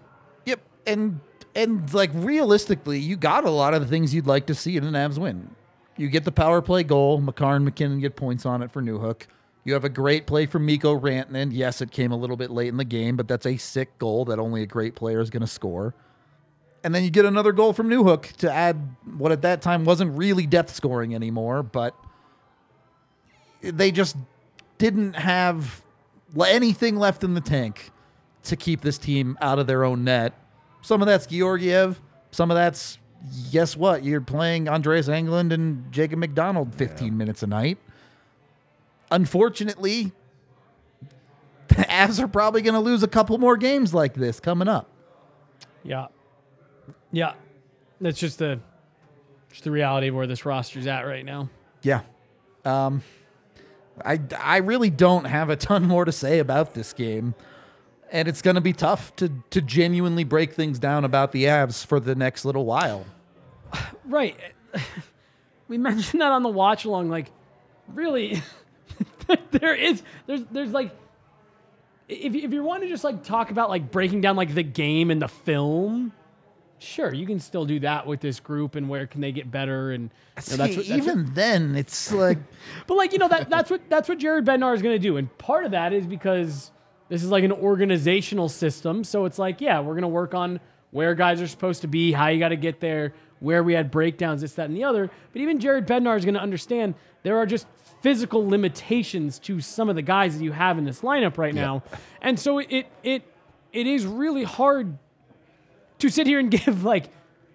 Yep, 0.45 0.59
and 0.85 1.19
and 1.55 1.93
like 1.93 2.11
realistically, 2.13 2.99
you 2.99 3.15
got 3.15 3.45
a 3.45 3.49
lot 3.49 3.73
of 3.73 3.81
the 3.81 3.87
things 3.87 4.13
you'd 4.13 4.27
like 4.27 4.45
to 4.47 4.55
see 4.55 4.77
in 4.77 4.83
an 4.83 4.93
Avs 4.93 5.17
win. 5.17 5.55
You 5.97 6.07
get 6.07 6.23
the 6.23 6.31
power 6.31 6.61
play 6.61 6.83
goal. 6.83 7.19
Makar 7.19 7.55
and 7.55 7.65
MacKinnon 7.65 7.99
get 7.99 8.15
points 8.15 8.45
on 8.45 8.61
it 8.61 8.71
for 8.71 8.81
Newhook. 8.81 9.23
You 9.65 9.73
have 9.73 9.83
a 9.83 9.89
great 9.89 10.25
play 10.25 10.45
from 10.45 10.65
Mikko 10.65 10.99
Rantanen. 10.99 11.49
Yes, 11.51 11.81
it 11.81 11.91
came 11.91 12.11
a 12.11 12.15
little 12.15 12.37
bit 12.37 12.49
late 12.49 12.69
in 12.69 12.77
the 12.77 12.85
game, 12.85 13.17
but 13.17 13.27
that's 13.27 13.45
a 13.45 13.57
sick 13.57 13.99
goal 13.99 14.25
that 14.25 14.39
only 14.39 14.61
a 14.61 14.65
great 14.65 14.95
player 14.95 15.19
is 15.19 15.29
going 15.29 15.41
to 15.41 15.47
score. 15.47 15.93
And 16.83 16.95
then 16.95 17.03
you 17.03 17.09
get 17.09 17.25
another 17.25 17.51
goal 17.51 17.73
from 17.73 17.89
Newhook 17.89 18.31
to 18.37 18.51
add 18.51 18.95
what 19.17 19.33
at 19.33 19.41
that 19.41 19.61
time 19.61 19.83
wasn't 19.83 20.17
really 20.17 20.45
depth 20.45 20.73
scoring 20.73 21.13
anymore, 21.13 21.61
but 21.61 21.93
they 23.61 23.91
just 23.91 24.15
didn't 24.77 25.13
have 25.17 25.83
anything 26.47 26.95
left 26.95 27.23
in 27.25 27.33
the 27.33 27.41
tank 27.41 27.91
to 28.43 28.55
keep 28.55 28.79
this 28.79 28.97
team 28.97 29.37
out 29.41 29.59
of 29.59 29.67
their 29.67 29.83
own 29.83 30.05
net. 30.05 30.33
Some 30.81 31.01
of 31.01 31.07
that's 31.07 31.27
Georgiev. 31.27 31.99
Some 32.31 32.51
of 32.51 32.55
that's 32.55 32.97
guess 33.51 33.75
what? 33.75 34.03
You're 34.03 34.21
playing 34.21 34.69
Andreas 34.69 35.07
Englund 35.07 35.51
and 35.51 35.91
Jacob 35.91 36.19
MacDonald 36.19 36.73
15 36.75 37.17
minutes 37.17 37.43
a 37.43 37.47
night. 37.47 37.77
Unfortunately, 39.11 40.11
the 41.67 41.75
Avs 41.75 42.19
are 42.19 42.27
probably 42.27 42.61
going 42.61 42.75
to 42.75 42.79
lose 42.79 43.03
a 43.03 43.07
couple 43.07 43.37
more 43.37 43.57
games 43.57 43.93
like 43.93 44.13
this 44.13 44.39
coming 44.39 44.67
up. 44.67 44.89
Yeah. 45.83 46.07
Yeah. 47.11 47.33
That's 48.01 48.19
just 48.19 48.39
the 48.39 48.59
just 49.49 49.63
the 49.63 49.71
reality 49.71 50.07
of 50.07 50.15
where 50.15 50.27
this 50.27 50.45
roster's 50.45 50.87
at 50.87 51.01
right 51.01 51.25
now. 51.25 51.49
Yeah. 51.81 52.01
Um, 52.65 53.01
I, 54.05 54.19
I 54.37 54.57
really 54.57 54.89
don't 54.89 55.25
have 55.25 55.49
a 55.49 55.55
ton 55.55 55.85
more 55.85 56.05
to 56.05 56.11
say 56.11 56.39
about 56.39 56.75
this 56.75 56.93
game. 56.93 57.33
And 58.11 58.27
it's 58.27 58.41
going 58.41 58.55
to 58.55 58.61
be 58.61 58.73
tough 58.73 59.15
to, 59.17 59.29
to 59.51 59.61
genuinely 59.61 60.23
break 60.23 60.53
things 60.53 60.79
down 60.79 61.05
about 61.05 61.31
the 61.31 61.43
Avs 61.45 61.85
for 61.85 61.99
the 61.99 62.15
next 62.15 62.45
little 62.45 62.65
while. 62.65 63.05
Right. 64.05 64.35
We 65.67 65.77
mentioned 65.77 66.19
that 66.21 66.31
on 66.31 66.41
the 66.41 66.49
watch 66.49 66.85
along 66.85 67.09
like 67.09 67.29
really 67.93 68.41
there 69.51 69.75
is 69.75 70.01
there's 70.25 70.41
there's 70.51 70.71
like 70.71 70.89
if 72.07 72.33
if 72.33 72.51
you 72.51 72.63
want 72.63 72.81
to 72.81 72.89
just 72.89 73.03
like 73.03 73.23
talk 73.23 73.51
about 73.51 73.69
like 73.69 73.91
breaking 73.91 74.21
down 74.21 74.35
like 74.35 74.55
the 74.55 74.63
game 74.63 75.11
and 75.11 75.21
the 75.21 75.27
film, 75.27 76.11
sure, 76.79 77.13
you 77.13 77.27
can 77.27 77.39
still 77.39 77.65
do 77.65 77.79
that 77.81 78.07
with 78.07 78.19
this 78.19 78.39
group 78.39 78.73
and 78.73 78.89
where 78.89 79.05
can 79.05 79.21
they 79.21 79.31
get 79.31 79.51
better 79.51 79.91
and 79.91 80.09
you 80.49 80.57
know, 80.57 80.63
that's 80.65 80.75
what, 80.75 80.87
that's 80.87 80.89
what- 80.89 80.97
even 80.97 81.33
then, 81.35 81.75
it's 81.75 82.11
like 82.11 82.39
But 82.87 82.97
like 82.97 83.13
you 83.13 83.19
know 83.19 83.27
that 83.27 83.47
that's 83.51 83.69
what 83.69 83.87
that's 83.89 84.09
what 84.09 84.17
Jared 84.17 84.45
Bednar 84.45 84.73
is 84.73 84.81
going 84.81 84.95
to 84.95 84.99
do, 84.99 85.17
and 85.17 85.35
part 85.37 85.65
of 85.65 85.71
that 85.71 85.93
is 85.93 86.07
because 86.07 86.71
this 87.09 87.23
is 87.23 87.29
like 87.29 87.43
an 87.43 87.51
organizational 87.51 88.49
system. 88.49 89.03
So 89.03 89.25
it's 89.25 89.39
like, 89.39 89.61
yeah, 89.61 89.79
we're 89.79 89.93
going 89.93 90.03
to 90.03 90.07
work 90.07 90.33
on 90.33 90.59
where 90.91 91.13
guys 91.15 91.41
are 91.41 91.47
supposed 91.47 91.81
to 91.81 91.87
be, 91.87 92.11
how 92.11 92.27
you 92.27 92.39
got 92.39 92.49
to 92.49 92.55
get 92.55 92.79
there, 92.79 93.13
where 93.39 93.63
we 93.63 93.73
had 93.73 93.91
breakdowns, 93.91 94.41
this, 94.41 94.53
that, 94.53 94.67
and 94.67 94.75
the 94.75 94.83
other. 94.83 95.09
But 95.33 95.41
even 95.41 95.59
Jared 95.59 95.87
Bednar 95.87 96.17
is 96.17 96.25
going 96.25 96.35
to 96.35 96.41
understand 96.41 96.95
there 97.23 97.37
are 97.37 97.45
just 97.45 97.67
physical 98.01 98.47
limitations 98.47 99.39
to 99.39 99.59
some 99.59 99.89
of 99.89 99.95
the 99.95 100.01
guys 100.01 100.37
that 100.37 100.43
you 100.43 100.51
have 100.51 100.77
in 100.77 100.85
this 100.85 101.01
lineup 101.01 101.37
right 101.37 101.53
now, 101.53 101.83
and 102.21 102.39
so 102.39 102.59
it 102.59 102.87
it 103.03 103.23
it 103.73 103.87
is 103.87 104.05
really 104.05 104.43
hard 104.43 104.97
to 105.99 106.09
sit 106.09 106.27
here 106.27 106.39
and 106.39 106.49
give 106.65 106.83
like 106.83 107.09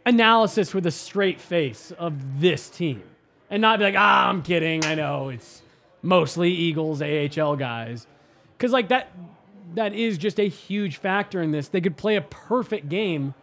analysis 0.07 0.75
with 0.75 0.87
a 0.87 0.91
straight 0.91 1.41
face 1.41 1.93
of 1.93 2.41
this 2.41 2.69
team 2.69 3.03
and 3.51 3.61
not 3.63 3.79
be 3.79 3.85
like, 3.85 3.95
ah, 3.97 4.29
I'm 4.29 4.43
kidding. 4.43 4.85
I 4.85 4.95
know 4.95 5.31
it's 5.31 5.63
mostly 6.03 6.51
Eagles, 6.51 7.01
AHL 7.01 7.57
guys. 7.57 8.07
Because 8.57 8.73
like 8.73 8.89
that, 8.89 9.11
that 9.75 9.95
is 9.95 10.19
just 10.19 10.39
a 10.39 10.49
huge 10.49 10.97
factor 10.97 11.43
in 11.43 11.51
this. 11.51 11.69
They 11.69 11.81
could 11.81 11.97
play 11.97 12.17
a 12.17 12.23
perfect 12.23 12.89
game. 12.89 13.35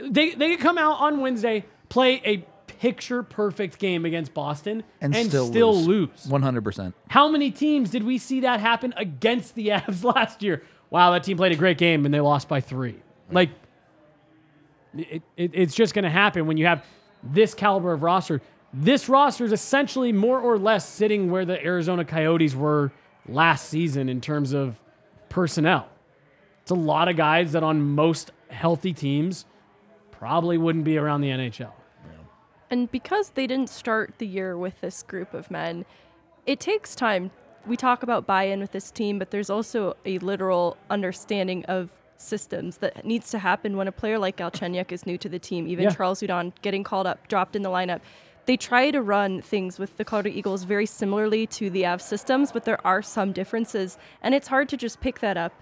They 0.00 0.30
they 0.34 0.50
could 0.52 0.60
come 0.60 0.78
out 0.78 1.00
on 1.00 1.20
Wednesday, 1.20 1.64
play 1.88 2.20
a 2.24 2.44
picture 2.66 3.22
perfect 3.22 3.78
game 3.78 4.04
against 4.04 4.34
Boston, 4.34 4.84
and, 5.00 5.14
and, 5.14 5.28
still, 5.28 5.74
lose. 5.74 6.26
lose 6.26 6.26
100%. 6.26 6.92
How 7.08 7.28
many 7.28 7.50
teams 7.50 7.90
did 7.90 8.02
we 8.02 8.18
see 8.18 8.40
that 8.40 8.60
happen 8.60 8.92
against 8.96 9.54
the 9.54 9.68
Avs 9.70 10.04
last 10.04 10.42
year? 10.42 10.62
Wow, 10.90 11.12
that 11.12 11.24
team 11.24 11.36
played 11.36 11.52
a 11.52 11.56
great 11.56 11.78
game 11.78 12.04
and 12.04 12.12
they 12.12 12.20
lost 12.20 12.48
by 12.48 12.60
three. 12.60 12.96
Like, 13.30 13.50
it, 14.96 15.22
it, 15.36 15.50
it's 15.54 15.74
just 15.74 15.94
going 15.94 16.04
to 16.04 16.10
happen 16.10 16.46
when 16.46 16.56
you 16.56 16.66
have 16.66 16.84
this 17.22 17.54
caliber 17.54 17.92
of 17.92 18.02
roster. 18.02 18.40
This 18.72 19.08
roster 19.08 19.44
is 19.44 19.52
essentially 19.52 20.12
more 20.12 20.40
or 20.40 20.58
less 20.58 20.88
sitting 20.88 21.30
where 21.30 21.44
the 21.44 21.64
Arizona 21.64 22.04
Coyotes 22.04 22.54
were 22.54 22.92
last 23.28 23.68
season 23.68 24.08
in 24.08 24.20
terms 24.20 24.52
of 24.52 24.78
personnel. 25.34 25.88
It's 26.62 26.70
a 26.70 26.76
lot 26.76 27.08
of 27.08 27.16
guys 27.16 27.52
that 27.52 27.64
on 27.64 27.82
most 27.82 28.30
healthy 28.50 28.92
teams 28.92 29.46
probably 30.12 30.56
wouldn't 30.56 30.84
be 30.84 30.96
around 30.96 31.22
the 31.22 31.30
NHL. 31.30 31.72
And 32.70 32.88
because 32.90 33.30
they 33.30 33.48
didn't 33.48 33.68
start 33.68 34.14
the 34.18 34.26
year 34.28 34.56
with 34.56 34.80
this 34.80 35.02
group 35.02 35.34
of 35.34 35.50
men, 35.50 35.86
it 36.46 36.60
takes 36.60 36.94
time. 36.94 37.32
We 37.66 37.76
talk 37.76 38.04
about 38.04 38.26
buy 38.26 38.44
in 38.44 38.60
with 38.60 38.70
this 38.70 38.92
team, 38.92 39.18
but 39.18 39.32
there's 39.32 39.50
also 39.50 39.96
a 40.04 40.18
literal 40.18 40.76
understanding 40.88 41.64
of 41.64 41.90
systems 42.16 42.78
that 42.78 43.04
needs 43.04 43.30
to 43.30 43.40
happen 43.40 43.76
when 43.76 43.88
a 43.88 43.92
player 43.92 44.20
like 44.20 44.36
Galchenyuk 44.36 44.92
is 44.92 45.04
new 45.04 45.18
to 45.18 45.28
the 45.28 45.40
team. 45.40 45.66
Even 45.66 45.84
Yeah. 45.84 45.90
Charles 45.90 46.20
Hudon 46.20 46.52
getting 46.62 46.84
called 46.84 47.08
up, 47.08 47.26
dropped 47.26 47.56
in 47.56 47.62
the 47.62 47.70
lineup. 47.70 48.00
They 48.46 48.56
try 48.56 48.90
to 48.90 49.00
run 49.00 49.40
things 49.40 49.78
with 49.78 49.96
the 49.96 50.04
Colorado 50.04 50.30
Eagles 50.30 50.64
very 50.64 50.86
similarly 50.86 51.46
to 51.48 51.70
the 51.70 51.86
Av 51.86 52.02
systems, 52.02 52.52
but 52.52 52.64
there 52.64 52.84
are 52.86 53.02
some 53.02 53.32
differences. 53.32 53.98
And 54.22 54.34
it's 54.34 54.48
hard 54.48 54.68
to 54.70 54.76
just 54.76 55.00
pick 55.00 55.20
that 55.20 55.36
up 55.36 55.52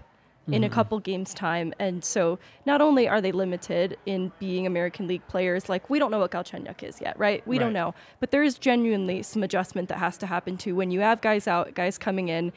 in 0.47 0.55
a 0.55 0.67
mm-hmm. 0.67 0.73
couple 0.73 0.99
games 0.99 1.33
time. 1.33 1.73
And 1.79 2.03
so 2.03 2.37
not 2.65 2.81
only 2.81 3.07
are 3.07 3.21
they 3.21 3.31
limited 3.31 3.97
in 4.05 4.33
being 4.39 4.67
american 4.67 5.07
league 5.07 5.25
players 5.29 5.69
like 5.69 5.89
we 5.89 5.99
don't 5.99 6.11
know 6.11 6.19
what 6.19 6.31
galchenyuk 6.31 6.83
is 6.83 6.99
yet 6.99 7.17
right? 7.17 7.47
We 7.47 7.57
don't 7.57 7.71
know. 7.71 7.95
But 8.19 8.31
there 8.31 8.43
is 8.43 8.57
genuinely 8.57 9.23
some 9.23 9.41
adjustment 9.41 9.87
that 9.87 9.99
has 9.99 10.17
to 10.17 10.25
happen 10.25 10.57
too. 10.57 10.75
When 10.75 10.91
you 10.91 10.99
have 10.99 11.21
guys 11.21 11.47
out 11.47 11.73
guys 11.75 11.97
coming 11.97 12.27
in 12.27 12.51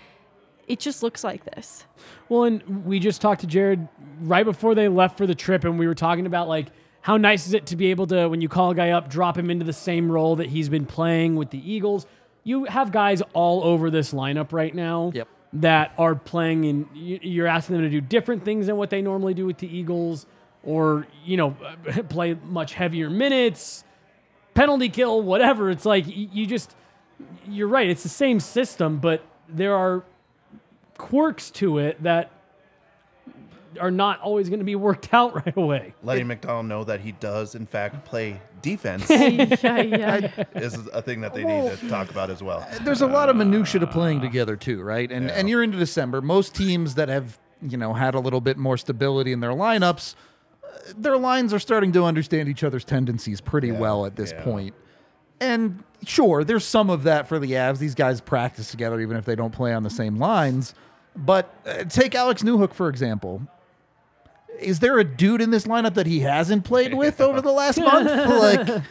it 0.66 0.80
just 0.80 1.02
looks 1.02 1.22
like 1.22 1.44
this. 1.44 1.84
Well, 2.28 2.44
and 2.44 2.84
we 2.84 2.98
just 2.98 3.20
talked 3.20 3.42
to 3.42 3.46
Jared 3.46 3.86
right 4.20 4.44
before 4.44 4.74
they 4.74 4.88
left 4.88 5.16
for 5.16 5.26
the 5.26 5.34
trip, 5.34 5.64
and 5.64 5.78
we 5.78 5.86
were 5.86 5.94
talking 5.94 6.26
about 6.26 6.48
like 6.48 6.68
how 7.06 7.16
nice 7.16 7.46
is 7.46 7.54
it 7.54 7.66
to 7.66 7.76
be 7.76 7.92
able 7.92 8.08
to, 8.08 8.26
when 8.26 8.40
you 8.40 8.48
call 8.48 8.70
a 8.70 8.74
guy 8.74 8.90
up, 8.90 9.08
drop 9.08 9.38
him 9.38 9.48
into 9.48 9.64
the 9.64 9.72
same 9.72 10.10
role 10.10 10.34
that 10.34 10.48
he's 10.48 10.68
been 10.68 10.84
playing 10.84 11.36
with 11.36 11.50
the 11.50 11.72
Eagles. 11.72 12.04
You 12.42 12.64
have 12.64 12.90
guys 12.90 13.22
all 13.32 13.62
over 13.62 13.90
this 13.90 14.12
lineup 14.12 14.50
right 14.52 14.74
now 14.74 15.12
Yep. 15.14 15.28
that 15.52 15.92
are 15.98 16.16
playing, 16.16 16.64
and 16.66 16.86
you're 16.96 17.46
asking 17.46 17.76
them 17.76 17.84
to 17.84 17.90
do 17.90 18.00
different 18.00 18.44
things 18.44 18.66
than 18.66 18.76
what 18.76 18.90
they 18.90 19.02
normally 19.02 19.34
do 19.34 19.46
with 19.46 19.58
the 19.58 19.68
Eagles, 19.68 20.26
or 20.64 21.06
you 21.24 21.36
know 21.36 21.50
play 22.08 22.34
much 22.34 22.74
heavier 22.74 23.08
minutes, 23.08 23.84
penalty 24.54 24.88
kill, 24.88 25.22
whatever. 25.22 25.70
It's 25.70 25.86
like 25.86 26.06
you 26.08 26.44
just 26.44 26.74
you're 27.46 27.68
right. 27.68 27.88
It's 27.88 28.02
the 28.02 28.08
same 28.08 28.40
system, 28.40 28.98
but 28.98 29.22
there 29.48 29.76
are 29.76 30.02
quirks 30.98 31.52
to 31.52 31.78
it 31.78 32.02
that 32.02 32.32
are 33.78 33.90
not 33.90 34.20
always 34.20 34.48
going 34.48 34.60
to 34.60 34.64
be 34.64 34.76
worked 34.76 35.12
out 35.12 35.34
right 35.46 35.56
away. 35.56 35.94
Letting 36.02 36.26
MacDonald 36.26 36.66
know 36.66 36.84
that 36.84 37.00
he 37.00 37.12
does, 37.12 37.54
in 37.54 37.66
fact, 37.66 38.04
play 38.04 38.40
defense 38.62 39.06
yeah, 39.10 39.80
yeah. 39.80 40.44
is 40.54 40.74
a 40.88 41.00
thing 41.00 41.20
that 41.20 41.34
they 41.34 41.44
need 41.44 41.78
to 41.78 41.88
talk 41.88 42.10
about 42.10 42.30
as 42.30 42.42
well. 42.42 42.66
there's 42.82 43.02
a 43.02 43.06
lot 43.06 43.28
of 43.28 43.36
minutia 43.36 43.80
to 43.80 43.86
playing 43.86 44.20
together 44.20 44.56
too, 44.56 44.82
right? 44.82 45.10
And 45.10 45.30
and 45.30 45.48
you're 45.48 45.62
into 45.62 45.78
December. 45.78 46.20
Most 46.20 46.54
teams 46.54 46.94
that 46.96 47.08
have 47.08 47.38
you 47.62 47.76
know 47.76 47.94
had 47.94 48.14
a 48.14 48.20
little 48.20 48.40
bit 48.40 48.56
more 48.56 48.76
stability 48.76 49.32
in 49.32 49.40
their 49.40 49.50
lineups, 49.50 50.14
uh, 50.64 50.66
their 50.96 51.16
lines 51.16 51.54
are 51.54 51.58
starting 51.58 51.92
to 51.92 52.04
understand 52.04 52.48
each 52.48 52.64
other's 52.64 52.84
tendencies 52.84 53.40
pretty 53.40 53.70
well 53.72 54.06
at 54.06 54.16
this 54.16 54.32
yeah. 54.32 54.42
point. 54.42 54.74
And 55.40 55.84
sure, 56.04 56.44
there's 56.44 56.64
some 56.64 56.90
of 56.90 57.02
that 57.04 57.28
for 57.28 57.38
the 57.38 57.52
Avs. 57.52 57.78
These 57.78 57.94
guys 57.94 58.20
practice 58.20 58.70
together 58.70 59.00
even 59.00 59.16
if 59.16 59.24
they 59.24 59.36
don't 59.36 59.52
play 59.52 59.72
on 59.72 59.82
the 59.82 59.90
same 59.90 60.16
lines. 60.16 60.74
But 61.14 61.54
uh, 61.66 61.84
take 61.84 62.14
Alex 62.14 62.42
Newhook 62.42 62.74
for 62.74 62.88
example. 62.88 63.42
Is 64.60 64.80
there 64.80 64.98
a 64.98 65.04
dude 65.04 65.40
in 65.40 65.50
this 65.50 65.64
lineup 65.66 65.94
that 65.94 66.06
he 66.06 66.20
hasn't 66.20 66.64
played 66.64 66.94
with 67.02 67.20
over 67.20 67.40
the 67.40 67.52
last 67.52 67.78
month? 67.78 68.06
Like 68.08 68.82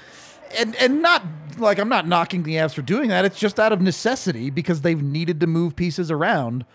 and 0.57 0.75
and 0.75 1.01
not 1.01 1.23
like 1.57 1.79
I'm 1.79 1.89
not 1.89 2.07
knocking 2.07 2.43
the 2.43 2.55
Avs 2.55 2.73
for 2.73 2.81
doing 2.81 3.09
that. 3.09 3.25
It's 3.25 3.39
just 3.39 3.59
out 3.59 3.71
of 3.71 3.81
necessity 3.81 4.49
because 4.49 4.81
they've 4.81 5.01
needed 5.01 5.39
to 5.41 5.47
move 5.47 5.75
pieces 5.75 6.11
around. 6.11 6.65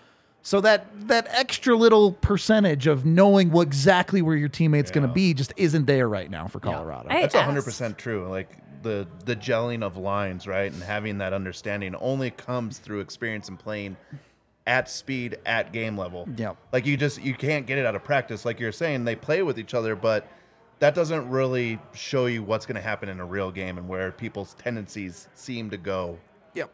So 0.43 0.59
that 0.61 1.07
that 1.07 1.27
extra 1.29 1.75
little 1.75 2.13
percentage 2.13 2.87
of 2.87 3.05
knowing 3.05 3.51
what 3.51 3.67
exactly 3.67 4.21
where 4.21 4.35
your 4.35 4.49
teammate's 4.49 4.89
going 4.89 5.07
to 5.07 5.13
be 5.13 5.33
just 5.33 5.53
isn't 5.55 5.85
there 5.85 6.09
right 6.09 6.29
now 6.29 6.47
for 6.47 6.59
Colorado. 6.59 7.09
I 7.09 7.21
That's 7.21 7.35
asked- 7.35 7.45
hundred 7.45 7.63
percent 7.63 7.97
true. 7.97 8.27
Like 8.27 8.57
the 8.81 9.07
the 9.25 9.35
gelling 9.35 9.83
of 9.83 9.97
lines, 9.97 10.47
right, 10.47 10.71
and 10.71 10.81
having 10.81 11.19
that 11.19 11.33
understanding 11.33 11.93
only 11.95 12.31
comes 12.31 12.79
through 12.79 13.01
experience 13.01 13.49
and 13.49 13.59
playing 13.59 13.97
at 14.71 14.89
speed 14.89 15.37
at 15.45 15.73
game 15.73 15.97
level. 15.97 16.25
Yeah. 16.37 16.53
Like 16.71 16.85
you 16.85 16.95
just 16.95 17.21
you 17.21 17.33
can't 17.33 17.67
get 17.67 17.77
it 17.77 17.85
out 17.85 17.93
of 17.93 18.05
practice. 18.05 18.45
Like 18.45 18.57
you're 18.57 18.71
saying, 18.71 19.03
they 19.03 19.17
play 19.17 19.43
with 19.43 19.59
each 19.59 19.73
other, 19.73 19.97
but 19.97 20.25
that 20.79 20.95
doesn't 20.95 21.29
really 21.29 21.77
show 21.93 22.27
you 22.27 22.41
what's 22.41 22.65
going 22.65 22.77
to 22.77 22.81
happen 22.81 23.09
in 23.09 23.19
a 23.19 23.25
real 23.25 23.51
game 23.51 23.77
and 23.77 23.89
where 23.89 24.13
people's 24.13 24.53
tendencies 24.53 25.27
seem 25.35 25.69
to 25.71 25.77
go. 25.77 26.17
Yep. 26.53 26.71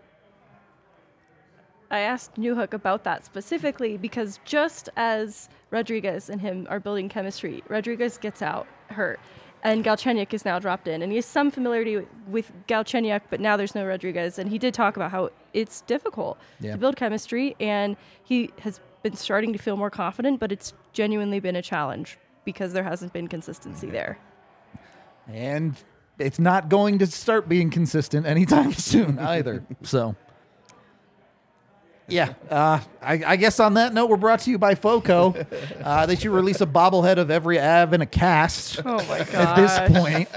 I 1.89 2.01
asked 2.01 2.35
Newhook 2.35 2.73
about 2.73 3.03
that 3.05 3.25
specifically 3.25 3.97
because 3.97 4.39
just 4.45 4.89
as 4.95 5.49
Rodrigues 5.71 6.29
and 6.29 6.39
him 6.39 6.67
are 6.69 6.79
building 6.79 7.09
chemistry, 7.09 7.63
Rodrigues 7.67 8.19
gets 8.19 8.43
out 8.43 8.67
hurt, 8.91 9.19
and 9.67 9.83
Galchenyuk 9.83 10.33
is 10.33 10.45
now 10.45 10.59
dropped 10.59 10.87
in, 10.87 11.01
and 11.01 11.11
he 11.11 11.17
has 11.17 11.25
some 11.25 11.51
familiarity 11.51 12.05
with, 12.27 12.51
Galchenyuk, 12.67 13.21
but 13.29 13.39
now 13.41 13.57
there's 13.57 13.75
no 13.75 13.85
Rodrigues, 13.85 14.39
and 14.39 14.49
he 14.49 14.57
did 14.57 14.73
talk 14.73 14.95
about 14.95 15.11
how 15.11 15.29
it's 15.53 15.81
difficult 15.81 16.37
Yeah. 16.59 16.71
to 16.73 16.77
build 16.77 16.95
chemistry, 16.95 17.55
and 17.59 17.97
he 18.23 18.51
has 18.61 18.79
been 19.03 19.15
starting 19.15 19.51
to 19.53 19.59
feel 19.59 19.75
more 19.75 19.89
confident, 19.89 20.39
but 20.39 20.51
it's 20.51 20.73
genuinely 20.93 21.39
been 21.39 21.55
a 21.55 21.61
challenge 21.61 22.17
because 22.45 22.71
there 22.73 22.83
hasn't 22.83 23.11
been 23.11 23.27
consistency 23.27 23.89
there. 23.89 24.17
And 25.27 25.75
it's 26.17 26.39
not 26.39 26.69
going 26.69 26.99
to 26.99 27.07
start 27.07 27.49
being 27.49 27.69
consistent 27.69 28.25
anytime 28.25 28.71
soon 28.91 29.19
either. 29.19 29.65
So, 29.83 30.15
yeah, 32.07 32.33
uh, 32.49 32.79
I, 33.01 33.23
I 33.25 33.35
guess 33.35 33.59
on 33.59 33.73
that 33.75 33.93
note, 33.93 34.09
we're 34.09 34.17
brought 34.17 34.39
to 34.41 34.51
you 34.51 34.57
by 34.57 34.75
Foco. 34.75 35.35
Uh, 35.83 36.05
they 36.05 36.15
should 36.15 36.31
release 36.31 36.61
a 36.61 36.65
bobblehead 36.65 37.17
of 37.17 37.29
every 37.31 37.59
Av 37.59 37.93
in 37.93 38.01
a 38.01 38.05
cast 38.05 38.79
Oh 38.85 38.97
my 39.07 39.19
god! 39.19 39.29
at 39.33 39.55
this 39.55 39.99
point. 40.01 40.29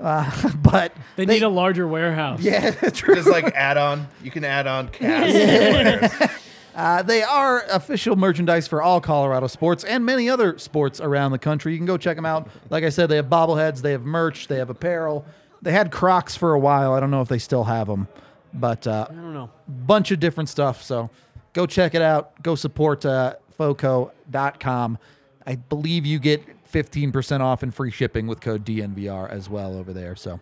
Uh, 0.00 0.50
but 0.62 0.94
They, 1.16 1.26
need 1.26 1.42
a 1.42 1.48
larger 1.48 1.86
warehouse. 1.86 2.40
yeah, 2.40 2.70
true. 2.90 3.14
Just 3.16 3.28
like 3.28 3.44
add 3.54 3.76
on, 3.76 4.08
you 4.22 4.30
can 4.30 4.44
add 4.44 4.66
on 4.66 4.88
cast. 4.88 6.32
Uh, 6.72 7.02
they 7.02 7.20
are 7.22 7.64
official 7.68 8.14
merchandise 8.14 8.68
for 8.68 8.80
all 8.80 9.00
Colorado 9.00 9.48
sports 9.48 9.82
and 9.82 10.06
many 10.06 10.30
other 10.30 10.56
sports 10.56 11.00
around 11.00 11.32
the 11.32 11.38
country. 11.38 11.72
You 11.72 11.78
can 11.78 11.84
go 11.84 11.98
check 11.98 12.16
them 12.16 12.24
out. 12.24 12.48
Like 12.70 12.84
I 12.84 12.90
said, 12.90 13.08
they 13.08 13.16
have 13.16 13.26
bobbleheads, 13.26 13.82
they 13.82 13.90
have 13.90 14.04
merch, 14.04 14.46
they 14.46 14.56
have 14.58 14.70
apparel. 14.70 15.26
They 15.60 15.72
had 15.72 15.90
Crocs 15.90 16.36
for 16.36 16.54
a 16.54 16.58
while. 16.60 16.94
I 16.94 17.00
don't 17.00 17.10
know 17.10 17.20
if 17.22 17.28
they 17.28 17.40
still 17.40 17.64
have 17.64 17.88
them, 17.88 18.06
but 18.54 18.86
uh, 18.86 19.06
I 19.08 19.14
don't 19.14 19.34
know. 19.34 19.50
bunch 19.68 20.10
of 20.10 20.20
different 20.20 20.48
stuff. 20.48 20.82
So 20.82 21.10
go 21.52 21.66
check 21.66 21.94
it 21.94 22.02
out. 22.02 22.40
Go 22.42 22.54
support 22.54 23.04
uh, 23.04 23.34
Foco.com. 23.56 24.98
I 25.46 25.56
believe 25.56 26.06
you 26.06 26.18
get 26.18 26.42
15% 26.70 27.40
off 27.40 27.62
and 27.62 27.74
free 27.74 27.90
shipping 27.90 28.26
with 28.26 28.40
code 28.40 28.64
DNVR 28.64 29.28
as 29.30 29.48
well 29.48 29.76
over 29.76 29.92
there. 29.92 30.14
So 30.16 30.40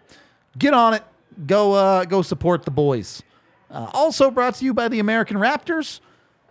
get 0.59 0.75
on 0.75 0.95
it. 0.95 1.03
Go 1.47 1.73
uh, 1.73 2.05
go 2.05 2.23
support 2.23 2.65
the 2.65 2.71
boys. 2.71 3.23
Uh, 3.71 3.91
also 3.93 4.31
brought 4.31 4.55
to 4.57 4.65
you 4.65 4.75
by 4.75 4.89
the 4.89 4.99
American 4.99 5.37
Raptors. 5.37 6.01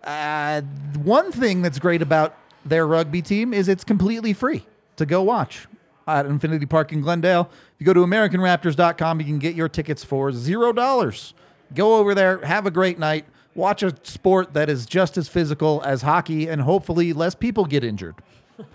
Uh, 0.03 0.61
one 1.03 1.31
thing 1.31 1.61
that's 1.61 1.79
great 1.79 2.01
about 2.01 2.35
their 2.63 2.85
rugby 2.87 3.21
team 3.21 3.53
is 3.53 3.67
it's 3.67 3.83
completely 3.83 4.33
free 4.33 4.65
to 4.95 5.05
go 5.05 5.21
watch 5.23 5.67
at 6.07 6.25
Infinity 6.25 6.65
Park 6.65 6.93
in 6.93 7.01
Glendale. 7.01 7.49
If 7.51 7.75
you 7.79 7.85
go 7.85 7.93
to 7.93 7.99
AmericanRaptors.com, 8.01 9.19
you 9.19 9.25
can 9.25 9.39
get 9.39 9.55
your 9.55 9.67
tickets 9.67 10.03
for 10.03 10.31
zero 10.31 10.71
dollars. 10.71 11.33
Go 11.73 11.95
over 11.97 12.15
there, 12.15 12.39
have 12.45 12.65
a 12.65 12.71
great 12.71 12.99
night, 12.99 13.25
watch 13.55 13.83
a 13.83 13.93
sport 14.03 14.53
that 14.53 14.69
is 14.69 14.85
just 14.85 15.17
as 15.17 15.27
physical 15.27 15.81
as 15.85 16.01
hockey, 16.01 16.47
and 16.47 16.61
hopefully 16.61 17.13
less 17.13 17.35
people 17.35 17.65
get 17.65 17.83
injured. 17.83 18.15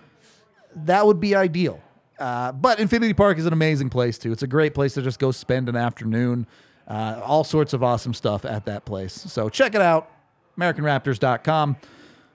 that 0.77 1.07
would 1.07 1.21
be 1.21 1.35
ideal. 1.35 1.81
Uh, 2.19 2.53
but 2.53 2.79
Infinity 2.79 3.15
Park 3.15 3.39
is 3.39 3.47
an 3.47 3.53
amazing 3.53 3.91
place 3.91 4.19
too. 4.19 4.33
It's 4.33 4.43
a 4.43 4.47
great 4.47 4.75
place 4.75 4.95
to 4.95 5.03
just 5.03 5.19
go 5.19 5.31
spend 5.31 5.69
an 5.69 5.77
afternoon. 5.77 6.47
Uh, 6.87 7.21
all 7.25 7.45
sorts 7.45 7.73
of 7.73 7.83
awesome 7.83 8.13
stuff 8.13 8.45
at 8.45 8.65
that 8.67 8.85
place. 8.85 9.13
So 9.15 9.49
check 9.49 9.75
it 9.75 9.81
out, 9.81 10.11
AmericanRaptors.com. 10.59 11.77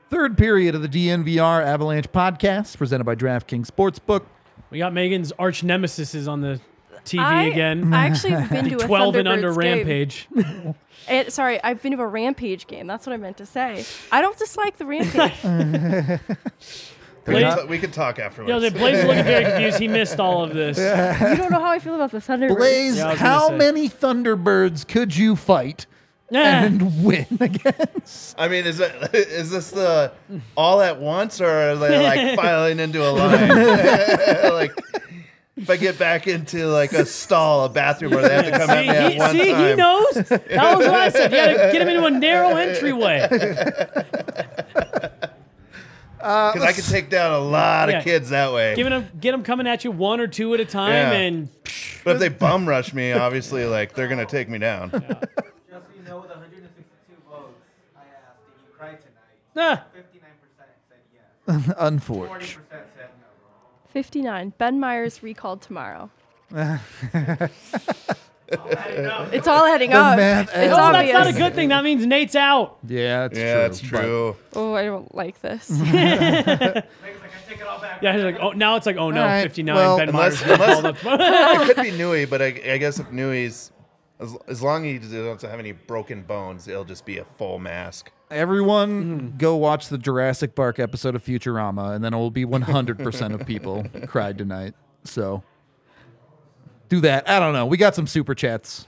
Third 0.10 0.38
period 0.38 0.74
of 0.74 0.82
the 0.82 0.88
DNVR 0.88 1.64
Avalanche 1.64 2.10
podcast 2.12 2.78
presented 2.78 3.03
by 3.03 3.16
DraftKings 3.16 3.68
Sportsbook. 3.68 4.24
We 4.70 4.80
got 4.80 4.93
Megan's 4.93 5.32
arch 5.38 5.64
nemesis 5.64 6.16
is 6.16 6.28
on 6.28 6.41
the 6.41 6.62
TV 7.08 7.20
I, 7.20 7.43
again. 7.43 7.93
I 7.93 8.05
actually 8.08 8.32
have 8.32 8.49
been 8.49 8.70
to 8.70 8.76
a 8.78 8.88
12 8.88 9.16
and 9.16 9.28
under 9.28 9.51
Thunderbirds 9.53 9.62
game. 9.62 9.78
rampage. 9.78 10.28
And, 10.36 10.76
eh, 11.08 11.30
sorry, 11.30 11.64
I've 11.64 11.82
been 11.82 11.93
to 11.95 12.01
a 12.01 12.08
Rampage 12.08 12.68
game. 12.68 12.88
That's 12.88 13.05
what 13.08 13.14
I 13.14 13.18
meant 13.18 13.38
to 13.38 13.45
say. 13.45 13.86
I 14.12 14.22
don't 14.22 14.38
dislike 14.38 14.78
the 14.78 14.86
Rampage. 14.86 15.43
we, 15.43 17.34
Blais- 17.34 17.55
can 17.55 17.58
t- 17.60 17.66
we 17.68 17.80
can 17.80 17.91
talk 17.91 18.20
afterwards. 18.20 18.47
you 18.49 18.53
know, 18.53 18.60
the 18.60 18.70
Blais 18.78 18.93
is 18.93 19.05
looking 19.05 19.24
very 19.24 19.45
confused. 19.45 19.80
He 19.80 19.88
missed 19.88 20.20
all 20.20 20.43
of 20.43 20.53
this. 20.53 20.78
you 20.78 21.38
don't 21.38 21.51
know 21.51 21.60
how 21.60 21.72
I 21.72 21.80
feel 21.80 21.95
about 21.95 22.12
the 22.12 22.20
Thunderbirds. 22.20 22.58
Blais, 22.58 22.95
Yeah, 22.95 23.08
I 23.08 23.10
was 23.12 23.20
gonna 23.20 23.30
how 23.30 23.47
say. 23.49 23.58
many 23.58 23.89
Thunderbirds 23.89 24.88
could 24.88 25.16
you 25.16 25.36
fight 25.36 25.86
Yeah. 26.30 26.64
and 26.64 27.03
win 27.05 27.26
against? 27.39 28.36
I 28.39 28.47
mean, 28.47 28.66
is 28.66 28.80
it 28.80 28.93
is 29.14 29.49
this 29.51 29.72
the 29.72 30.12
all 30.55 30.82
at 30.82 30.99
once, 30.99 31.39
or 31.41 31.47
are 31.49 31.76
they 31.76 32.01
like 32.03 32.36
filing 32.38 32.80
into 32.80 33.01
a 33.05 33.12
line? 33.12 34.53
like, 34.53 34.72
if 35.58 35.70
I 35.70 35.78
get 35.78 35.97
back 35.99 36.28
into 36.28 36.68
like 36.68 36.93
a 36.93 37.05
stall, 37.05 37.66
a 37.66 37.70
bathroom, 37.70 38.12
where 38.14 38.22
they 38.28 38.36
have 38.36 38.45
to 38.45 38.51
come 38.51 38.70
at 38.70 38.78
See, 38.78 38.84
me 38.84 38.89
at 38.89 39.12
he, 39.14 39.18
one 39.20 39.32
see, 39.32 39.51
time. 39.51 39.68
he 39.70 39.76
knows. 39.76 40.14
That 40.14 40.78
was 40.78 40.86
what 40.88 40.93
I 40.95 41.10
said. 41.10 41.32
You 41.32 41.38
gotta 41.38 41.72
get 41.72 41.82
him 41.82 41.88
into 41.89 42.05
a 42.05 42.12
narrow 42.12 42.55
entryway. 42.55 43.28
Because 46.20 46.64
I 46.64 46.72
can 46.74 46.84
take 46.84 47.10
down 47.10 47.32
a 47.32 47.38
lot 47.39 47.89
Yeah. 47.89 47.99
of 47.99 48.03
kids 48.03 48.30
that 48.30 48.51
way. 48.51 48.76
Giving 48.76 48.91
him, 48.91 49.08
get 49.20 49.32
them 49.32 49.43
coming 49.43 49.68
at 49.68 49.84
you 49.86 49.91
one 49.91 50.20
or 50.20 50.28
two 50.28 50.53
at 50.55 50.60
a 50.60 50.66
time, 50.66 50.91
Yeah. 50.91 51.12
and 51.14 51.47
But 52.03 52.16
if 52.16 52.20
they 52.20 52.28
bum 52.30 52.68
rush 52.68 52.91
me, 52.93 53.14
obviously, 53.14 53.66
like 53.66 53.93
they're 53.93 54.08
gonna 54.08 54.26
take 54.26 54.49
me 54.49 54.58
down. 54.58 54.89
Just 54.89 55.03
so 55.03 55.12
you 55.95 56.03
know, 56.03 56.18
with 56.18 56.30
162 56.32 57.16
votes, 57.30 57.53
I 57.95 57.99
asked, 57.99 58.39
did 58.47 58.66
you 58.66 58.74
cry 58.78 58.95
tonight? 58.95 59.78
ah, 59.78 59.84
59% 59.95 60.01
said 60.89 60.97
yes. 61.14 61.76
Unfortunate. 61.78 62.41
40% 62.41 62.47
said 62.70 62.84
no. 62.97 62.97
59. 63.90 64.54
Ben 64.58 64.80
Meyers 64.80 65.24
recalled 65.24 65.62
tomorrow. 65.62 66.10
I. 66.56 66.80
It's 68.50 69.46
all 69.46 69.66
heading 69.66 69.90
The 69.90 69.98
up. 69.98 70.16
math 70.18 70.48
It's 70.48 70.54
adds 70.56 70.72
oh, 70.74 70.76
up. 70.78 70.94
that's 70.94 70.98
obvious. 71.00 71.14
not 71.14 71.28
a 71.28 71.34
good 71.34 71.54
thing. 71.54 71.68
That 71.68 71.84
means 71.84 72.06
Nate's 72.06 72.34
out. 72.34 72.78
Yeah, 72.88 73.26
it's 73.26 73.38
yeah, 73.38 73.54
true. 73.54 73.62
that's 73.62 73.82
but- 73.82 73.88
true. 74.02 74.36
Oh, 74.54 74.74
I 74.74 74.84
don't 74.86 75.14
like 75.14 75.42
this. 75.42 75.70
Megan's 75.70 75.94
like, 75.94 76.86
I 76.86 77.50
take 77.50 77.60
it 77.60 77.68
all 77.68 77.82
back. 77.82 78.02
Yeah, 78.02 78.14
he's 78.14 78.24
like, 78.24 78.38
oh, 78.40 78.52
now 78.54 78.78
it's 78.78 78.86
like, 78.86 78.96
oh 78.96 79.12
no, 79.12 79.20
All 79.22 79.28
right, 79.28 79.42
59. 79.44 79.76
well- 79.76 79.98
ben 79.98 80.08
Unless- 80.10 80.46
Meyers 80.46 80.60
unless- 80.62 80.82
called 80.82 80.98
tomorrow. 80.98 81.18
It 81.64 81.76
could 81.76 81.84
be 81.84 81.92
Nui, 81.98 82.24
but 82.24 82.42
I, 82.42 82.46
I 82.46 82.78
guess 82.78 83.00
if 83.00 83.12
Nui's 83.12 83.74
as, 84.22 84.34
as 84.48 84.62
long 84.64 84.86
as 84.88 85.12
he 85.12 85.18
doesn't 85.18 85.42
have 85.50 85.60
any 85.60 85.74
broken 85.74 86.24
bones, 86.24 86.70
it'll 86.70 86.86
just 86.86 87.06
be 87.06 87.18
a 87.18 87.26
full 87.38 87.60
mask. 87.60 88.12
Everyone 88.30 89.19
hmm. 89.19 89.38
go 89.38 89.55
watch 89.55 89.89
the 89.89 89.97
Jurassic 89.97 90.53
Park 90.55 90.80
episode 90.80 91.15
of 91.15 91.23
Futurama, 91.23 91.95
and 91.95 92.03
then 92.03 92.13
it 92.13 92.17
will 92.17 92.32
be 92.32 92.45
100% 92.45 93.34
of 93.34 93.47
people 93.47 93.86
cried 94.07 94.38
tonight. 94.38 94.73
So 95.05 95.43
do 96.89 96.99
that. 97.01 97.30
I 97.30 97.39
don't 97.39 97.53
know. 97.53 97.65
We 97.65 97.78
got 97.78 97.95
some 97.95 98.07
super 98.07 98.36
chats. 98.36 98.86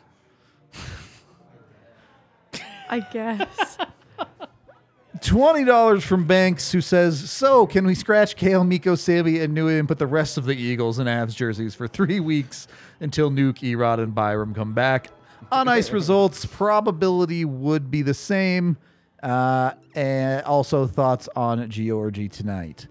I 2.90 3.00
guess. 3.00 3.78
Twenty 5.22 5.66
dollars 5.66 6.04
from 6.04 6.26
Banks, 6.26 6.72
who 6.72 6.82
says, 6.82 7.30
"So, 7.30 7.68
can 7.68 7.86
we 7.86 7.94
scratch 7.94 8.36
Cale, 8.36 8.64
Mikko, 8.64 8.96
Sammy, 8.96 9.40
and 9.40 9.54
Nui 9.54 9.78
and 9.78 9.88
put 9.88 10.00
the 10.00 10.08
rest 10.08 10.38
of 10.38 10.46
the 10.46 10.56
Eagles 10.56 10.98
in 10.98 11.08
Avs 11.08 11.36
jerseys 11.36 11.76
for 11.76 11.88
three 11.88 12.20
weeks 12.20 12.68
until 13.00 13.30
Nuke, 13.30 13.60
Erod, 13.60 14.00
and 14.02 14.16
Byram 14.16 14.54
come 14.54 14.74
back?" 14.74 15.10
On 15.52 15.68
ice 15.68 15.92
results, 15.92 16.46
probability 16.46 17.44
would 17.44 17.92
be 17.92 18.02
the 18.02 18.14
same. 18.14 18.78
Uh, 19.22 19.74
and 19.96 20.44
also 20.44 20.88
thoughts 20.88 21.28
on 21.36 21.70
Georgie 21.70 22.30
tonight. 22.30 22.88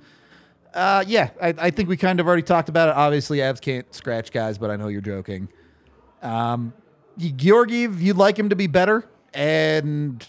Uh, 0.74 1.02
yeah, 1.06 1.30
I, 1.40 1.54
I 1.58 1.70
think 1.70 1.88
we 1.88 1.96
kind 1.96 2.20
of 2.20 2.26
already 2.26 2.42
talked 2.42 2.68
about 2.68 2.90
it. 2.90 2.94
Obviously, 2.94 3.38
Avs 3.38 3.60
can't 3.60 3.92
scratch 3.94 4.30
guys, 4.30 4.58
but 4.58 4.70
I 4.70 4.76
know 4.76 4.88
you're 4.88 5.00
joking. 5.00 5.48
Um, 6.22 6.72
Georgiev, 7.16 8.00
you'd 8.00 8.16
like 8.16 8.38
him 8.38 8.50
to 8.50 8.56
be 8.56 8.66
better, 8.66 9.04
and 9.32 10.24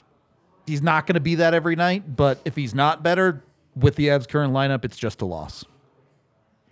he's 0.66 0.82
not 0.82 1.06
going 1.06 1.16
to 1.16 1.20
be 1.20 1.36
that 1.36 1.54
every 1.54 1.76
night. 1.76 2.16
But 2.16 2.39
if 2.45 2.56
he's 2.56 2.74
not 2.74 3.04
better 3.04 3.43
with 3.76 3.95
the 3.95 4.08
Avs 4.08 4.28
current 4.28 4.54
lineup, 4.54 4.86
it's 4.86 4.97
just 4.97 5.22
a 5.22 5.26
loss. 5.26 5.66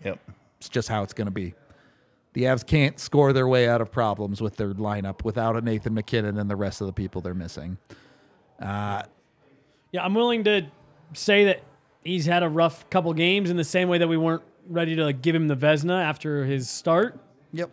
Yep. 0.04 0.20
It's 0.60 0.70
just 0.70 0.88
how 0.88 1.04
it's 1.04 1.14
going 1.14 1.28
to 1.28 1.32
be. 1.32 1.54
The 2.34 2.44
Avs 2.44 2.66
can't 2.66 3.00
score 3.00 3.34
their 3.34 3.48
way 3.48 3.68
out 3.68 3.82
of 3.82 3.92
problems 3.92 4.42
with 4.42 4.58
their 4.58 4.74
lineup 4.74 5.24
without 5.24 5.56
a 5.56 5.62
Nathan 5.62 5.94
MacKinnon 5.94 6.38
and 6.38 6.50
the 6.50 6.56
rest 6.56 6.82
of 6.82 6.88
the 6.88 6.94
people 6.94 7.22
they're 7.22 7.34
missing. 7.34 7.78
Uh, 8.60 9.04
Yeah, 9.98 10.06
I'm 10.06 10.14
willing 10.14 10.44
to 10.44 10.68
say 11.14 11.46
that 11.46 11.64
he's 12.04 12.28
had 12.28 12.44
a 12.44 12.50
rough 12.50 12.88
couple 12.92 13.12
games 13.14 13.50
in 13.50 13.58
the 13.58 13.64
same 13.64 13.90
way 13.90 13.98
that 13.98 14.08
we 14.08 14.16
weren't 14.16 14.44
ready 14.70 14.96
to 14.96 15.04
like, 15.04 15.24
give 15.24 15.34
him 15.34 15.48
the 15.48 15.56
Vezina 15.56 16.04
after 16.04 16.46
his 16.46 16.70
start. 16.70 17.20
yep. 17.52 17.72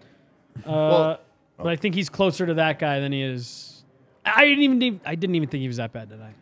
Uh, 0.64 1.16
but 1.58 1.66
I 1.66 1.76
think 1.76 1.94
he's 1.94 2.08
closer 2.08 2.46
to 2.46 2.54
that 2.54 2.78
guy 2.78 3.00
than 3.00 3.12
he 3.12 3.20
is. 3.20 3.84
I 4.24 4.44
didn't 4.44 4.62
even 4.62 5.00
I 5.04 5.14
didn't 5.16 5.34
even 5.36 5.48
think 5.48 5.60
he 5.60 5.68
was 5.68 5.76
that 5.76 5.92
bad 5.92 6.08
tonight. 6.08 6.36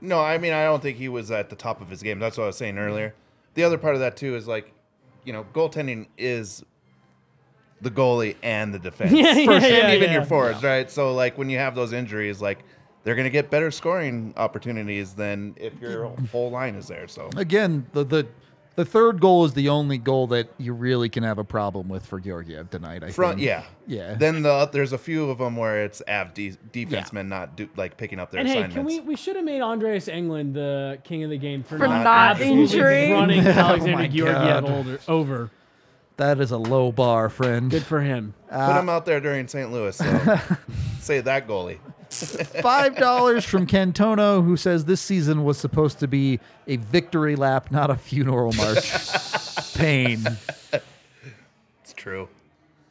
No, 0.00 0.20
I 0.20 0.38
mean 0.38 0.52
I 0.52 0.64
don't 0.64 0.80
think 0.80 0.96
he 0.96 1.08
was 1.08 1.30
at 1.32 1.50
the 1.50 1.56
top 1.56 1.80
of 1.80 1.88
his 1.88 2.02
game. 2.02 2.20
That's 2.20 2.38
what 2.38 2.44
I 2.44 2.46
was 2.46 2.56
saying 2.56 2.78
earlier. 2.78 3.14
The 3.54 3.64
other 3.64 3.78
part 3.78 3.94
of 3.94 4.00
that 4.00 4.16
too 4.16 4.36
is 4.36 4.46
like, 4.46 4.72
you 5.24 5.32
know, 5.32 5.44
goaltending 5.52 6.06
is 6.16 6.64
the 7.80 7.90
goalie 7.90 8.36
and 8.42 8.72
the 8.72 8.78
defense. 8.78 9.12
Yeah, 9.16 9.34
yeah, 9.34 9.52
and 9.52 9.62
yeah, 9.62 9.92
even 9.92 10.08
yeah. 10.08 10.14
your 10.14 10.24
forwards, 10.24 10.62
right? 10.62 10.88
So 10.90 11.14
like 11.14 11.36
when 11.36 11.50
you 11.50 11.58
have 11.58 11.74
those 11.74 11.92
injuries, 11.92 12.40
like 12.40 12.60
they're 13.06 13.14
gonna 13.14 13.30
get 13.30 13.50
better 13.50 13.70
scoring 13.70 14.34
opportunities 14.36 15.14
than 15.14 15.54
if 15.56 15.80
your 15.80 16.08
whole 16.32 16.50
line 16.50 16.74
is 16.74 16.88
there. 16.88 17.06
So 17.06 17.30
Again, 17.36 17.86
the, 17.92 18.02
the 18.02 18.26
the 18.74 18.84
third 18.84 19.20
goal 19.20 19.44
is 19.44 19.54
the 19.54 19.68
only 19.68 19.96
goal 19.96 20.26
that 20.26 20.48
you 20.58 20.72
really 20.74 21.08
can 21.08 21.22
have 21.22 21.38
a 21.38 21.44
problem 21.44 21.88
with 21.88 22.04
for 22.04 22.18
Georgiev 22.18 22.68
tonight. 22.68 23.04
I 23.04 23.10
front, 23.12 23.36
think. 23.36 23.46
yeah, 23.46 23.62
Yeah. 23.86 24.14
Then 24.14 24.42
the 24.42 24.68
there's 24.72 24.92
a 24.92 24.98
few 24.98 25.30
of 25.30 25.38
them 25.38 25.54
where 25.56 25.84
it's 25.84 26.02
av 26.08 26.34
de- 26.34 26.56
defensemen 26.72 27.28
not 27.28 27.56
do, 27.56 27.68
like 27.76 27.96
picking 27.96 28.18
up 28.18 28.32
their 28.32 28.40
And 28.40 28.48
hey, 28.48 28.66
can 28.68 28.84
we 28.84 28.98
we 28.98 29.14
should 29.14 29.36
have 29.36 29.44
made 29.44 29.60
Andreas 29.62 30.08
Englund 30.08 30.54
the 30.54 30.98
king 31.04 31.22
of 31.22 31.30
the 31.30 31.38
game 31.38 31.62
for, 31.62 31.78
For 31.78 31.86
not, 31.86 32.02
not 32.02 32.30
absolutely 32.32 32.62
injuring. 32.64 33.12
running 33.12 33.40
Oh 33.46 33.50
Alexander 33.50 33.96
my 33.96 34.08
Georgiev 34.08 34.64
older, 34.64 35.00
over. 35.06 35.50
That 36.18 36.40
is 36.40 36.50
a 36.50 36.58
low 36.58 36.90
bar, 36.92 37.28
friend. 37.28 37.70
Good 37.70 37.82
for 37.84 38.00
him. 38.00 38.34
Put 38.50 38.78
him 38.80 38.88
out 38.88 39.04
there 39.06 39.20
during 39.20 39.46
St. 39.48 39.70
Louis. 39.70 39.94
So 39.96 40.38
say 41.00 41.20
that 41.20 41.46
goalie. 41.46 41.78
Five 42.10 42.96
dollars 42.96 43.44
from 43.44 43.66
Cantono, 43.66 44.44
who 44.44 44.56
says 44.56 44.84
this 44.84 45.00
season 45.00 45.44
was 45.44 45.58
supposed 45.58 45.98
to 46.00 46.08
be 46.08 46.40
a 46.66 46.76
victory 46.76 47.36
lap, 47.36 47.70
not 47.70 47.90
a 47.90 47.96
funeral 47.96 48.52
march. 48.52 48.92
Pain. 49.74 50.24
It's 51.82 51.92
true. 51.94 52.28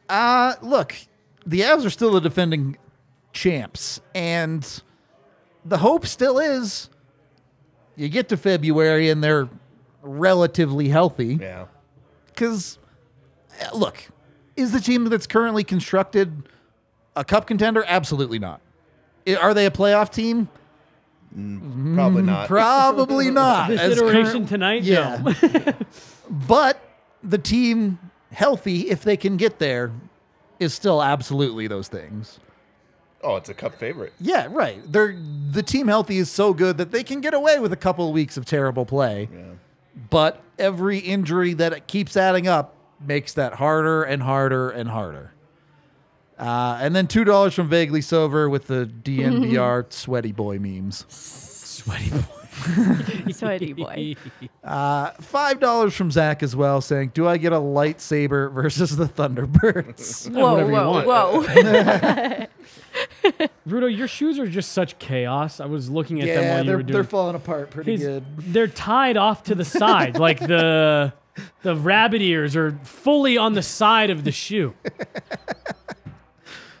Uh 0.08 0.54
look, 0.62 0.94
the 1.44 1.60
Avs 1.60 1.84
are 1.84 1.90
still 1.90 2.12
the 2.12 2.20
defending 2.20 2.76
champs, 3.32 4.00
and 4.14 4.82
the 5.64 5.78
hope 5.78 6.06
still 6.06 6.38
is 6.38 6.90
you 7.96 8.08
get 8.08 8.28
to 8.28 8.36
February 8.36 9.10
and 9.10 9.24
they're 9.24 9.48
relatively 10.02 10.88
healthy. 10.88 11.38
Yeah. 11.40 11.66
Because, 12.26 12.78
look, 13.74 14.04
is 14.54 14.72
the 14.72 14.80
team 14.80 15.04
that's 15.06 15.26
currently 15.26 15.64
constructed 15.64 16.48
a 17.16 17.24
cup 17.24 17.46
contender? 17.46 17.82
Absolutely 17.86 18.38
not. 18.38 18.60
I- 19.26 19.34
Are 19.36 19.54
they 19.54 19.66
a 19.66 19.70
playoff 19.70 20.10
team? 20.12 20.48
Mm, 21.36 21.94
probably 21.94 22.22
mm, 22.22 22.26
not. 22.26 22.48
Probably 22.48 23.30
not. 23.32 23.68
This 23.68 23.80
As 23.80 23.92
iteration 23.98 24.32
current- 24.32 24.48
tonight, 24.48 24.82
Yeah. 24.82 25.20
no. 25.22 25.72
but 26.30 26.80
the 27.22 27.38
team 27.38 27.98
healthy, 28.32 28.88
if 28.90 29.02
they 29.02 29.16
can 29.16 29.36
get 29.36 29.58
there, 29.58 29.92
is 30.58 30.72
still 30.72 31.02
absolutely 31.02 31.66
those 31.66 31.88
things. 31.88 32.38
oh, 33.22 33.36
it's 33.36 33.48
a 33.48 33.54
cup 33.54 33.74
favorite. 33.74 34.12
Yeah, 34.20 34.46
right. 34.50 34.80
They're 34.90 35.16
the 35.50 35.62
team 35.62 35.88
healthy 35.88 36.18
is 36.18 36.30
so 36.30 36.54
good 36.54 36.78
that 36.78 36.92
they 36.92 37.02
can 37.04 37.20
get 37.20 37.34
away 37.34 37.58
with 37.58 37.72
a 37.72 37.76
couple 37.76 38.06
of 38.08 38.14
weeks 38.14 38.36
of 38.36 38.44
terrible 38.46 38.86
play. 38.86 39.28
Yeah. 39.32 39.42
But 40.10 40.40
every 40.58 40.98
injury 40.98 41.52
that 41.54 41.72
it 41.72 41.86
keeps 41.86 42.16
adding 42.16 42.46
up 42.46 42.74
makes 43.04 43.32
that 43.34 43.54
harder 43.54 44.02
and 44.04 44.22
harder 44.22 44.70
and 44.70 44.88
harder. 44.90 45.32
Uh, 46.38 46.78
and 46.80 46.94
then 46.94 47.06
two 47.06 47.24
dollars 47.24 47.54
from 47.54 47.68
Vaguely 47.68 48.00
Sober 48.02 48.48
with 48.50 48.66
the 48.66 48.86
DNVR 49.02 49.90
sweaty 49.92 50.32
boy 50.32 50.58
memes. 50.58 51.04
Sweaty 51.08 52.10
boy. 52.10 52.22
Sweaty 53.32 53.72
boy. 53.74 54.16
Five 55.20 55.60
dollars 55.60 55.94
from 55.94 56.10
Zach 56.10 56.42
as 56.42 56.54
well, 56.56 56.80
saying, 56.80 57.12
"Do 57.14 57.26
I 57.28 57.36
get 57.36 57.52
a 57.52 57.56
lightsaber 57.60 58.52
versus 58.52 58.96
the 58.96 59.04
Thunderbirds?" 59.06 60.30
Whoa, 60.30 60.52
whatever 60.52 60.70
you 60.70 60.76
whoa, 60.76 60.90
want. 60.90 61.06
whoa. 61.06 62.46
Rudo, 63.68 63.94
your 63.94 64.08
shoes 64.08 64.38
are 64.38 64.46
just 64.46 64.72
such 64.72 64.98
chaos. 64.98 65.60
I 65.60 65.66
was 65.66 65.90
looking 65.90 66.20
at 66.22 66.26
them 66.28 66.44
while 66.48 66.58
you 66.60 66.64
they're 66.66 66.76
were 66.78 66.82
doing. 66.82 66.92
they're 66.94 67.04
falling 67.04 67.34
apart 67.36 67.70
pretty 67.70 67.92
His- 67.92 68.00
good. 68.02 68.24
They're 68.38 68.68
tied 68.68 69.16
off 69.16 69.44
to 69.44 69.54
the 69.54 69.64
side, 69.64 70.18
like 70.18 70.38
the 70.40 71.12
the 71.62 71.76
rabbit 71.76 72.22
ears 72.22 72.56
are 72.56 72.72
fully 72.84 73.36
on 73.36 73.52
the 73.52 73.62
side 73.62 74.08
of 74.10 74.24
the 74.24 74.32
shoe. 74.32 74.72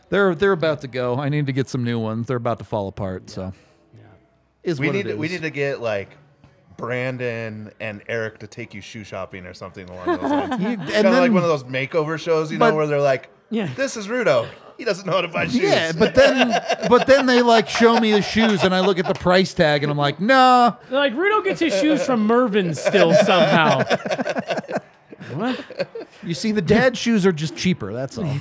They're 0.08 0.34
they're 0.34 0.52
about 0.52 0.80
to 0.82 0.88
go. 0.88 1.16
I 1.18 1.28
need 1.28 1.46
to 1.46 1.52
get 1.52 1.68
some 1.68 1.82
new 1.84 1.98
ones. 1.98 2.26
They're 2.28 2.36
about 2.36 2.58
to 2.58 2.64
fall 2.64 2.88
apart. 2.88 3.28
So, 3.30 3.52
is 4.62 4.78
We 4.80 4.86
what 4.88 4.92
need 4.96 5.06
it 5.06 5.12
to, 5.12 5.16
we 5.16 5.28
need 5.28 5.42
to 5.42 5.50
get 5.50 5.80
like 5.80 6.10
Brandon 6.76 7.70
and 7.80 8.02
Eric 8.08 8.38
to 8.40 8.46
take 8.46 8.74
you 8.74 8.80
shoe 8.80 9.02
shopping 9.04 9.46
or 9.46 9.54
something 9.54 9.88
along 9.88 10.06
those 10.06 10.30
lines. 10.30 10.48
kind 10.62 10.80
of 10.82 10.86
then- 10.88 11.04
like 11.12 11.32
one 11.32 11.42
of 11.42 11.48
those 11.48 11.64
makeover 11.64 12.18
shows, 12.18 12.52
you 12.52 12.58
know, 12.58 12.66
But- 12.70 12.74
where 12.76 12.86
they're 12.86 13.00
like, 13.00 13.28
Yeah. 13.50 13.68
"This 13.76 13.96
is 13.96 14.08
Rudo. 14.08 14.46
He 14.78 14.84
doesn't 14.84 15.06
know 15.06 15.12
how 15.14 15.22
to 15.22 15.28
buy 15.28 15.46
shoes." 15.46 15.62
Yeah, 15.62 15.92
but 15.98 16.14
then 16.14 16.50
but 16.90 17.06
then 17.06 17.26
they 17.26 17.40
like 17.42 17.68
show 17.68 17.98
me 17.98 18.12
the 18.12 18.20
shoes 18.22 18.62
and 18.62 18.74
I 18.74 18.80
look 18.80 18.98
at 18.98 19.06
the 19.06 19.14
price 19.14 19.54
tag 19.54 19.82
and 19.82 19.90
I'm 19.90 19.96
like, 19.98 20.20
nah. 20.20 20.74
They're 20.90 20.98
like 20.98 21.14
Rudo 21.14 21.42
gets 21.44 21.60
his 21.60 21.74
shoes 21.80 22.04
from 22.04 22.26
Mervin 22.26 22.74
still 22.74 23.12
somehow. 23.14 23.82
what? 25.34 25.88
You 26.22 26.34
see, 26.34 26.52
the 26.52 26.62
dad 26.62 26.96
shoes 26.96 27.24
are 27.26 27.32
just 27.32 27.56
cheaper. 27.56 27.92
That's 27.92 28.18
all. 28.18 28.32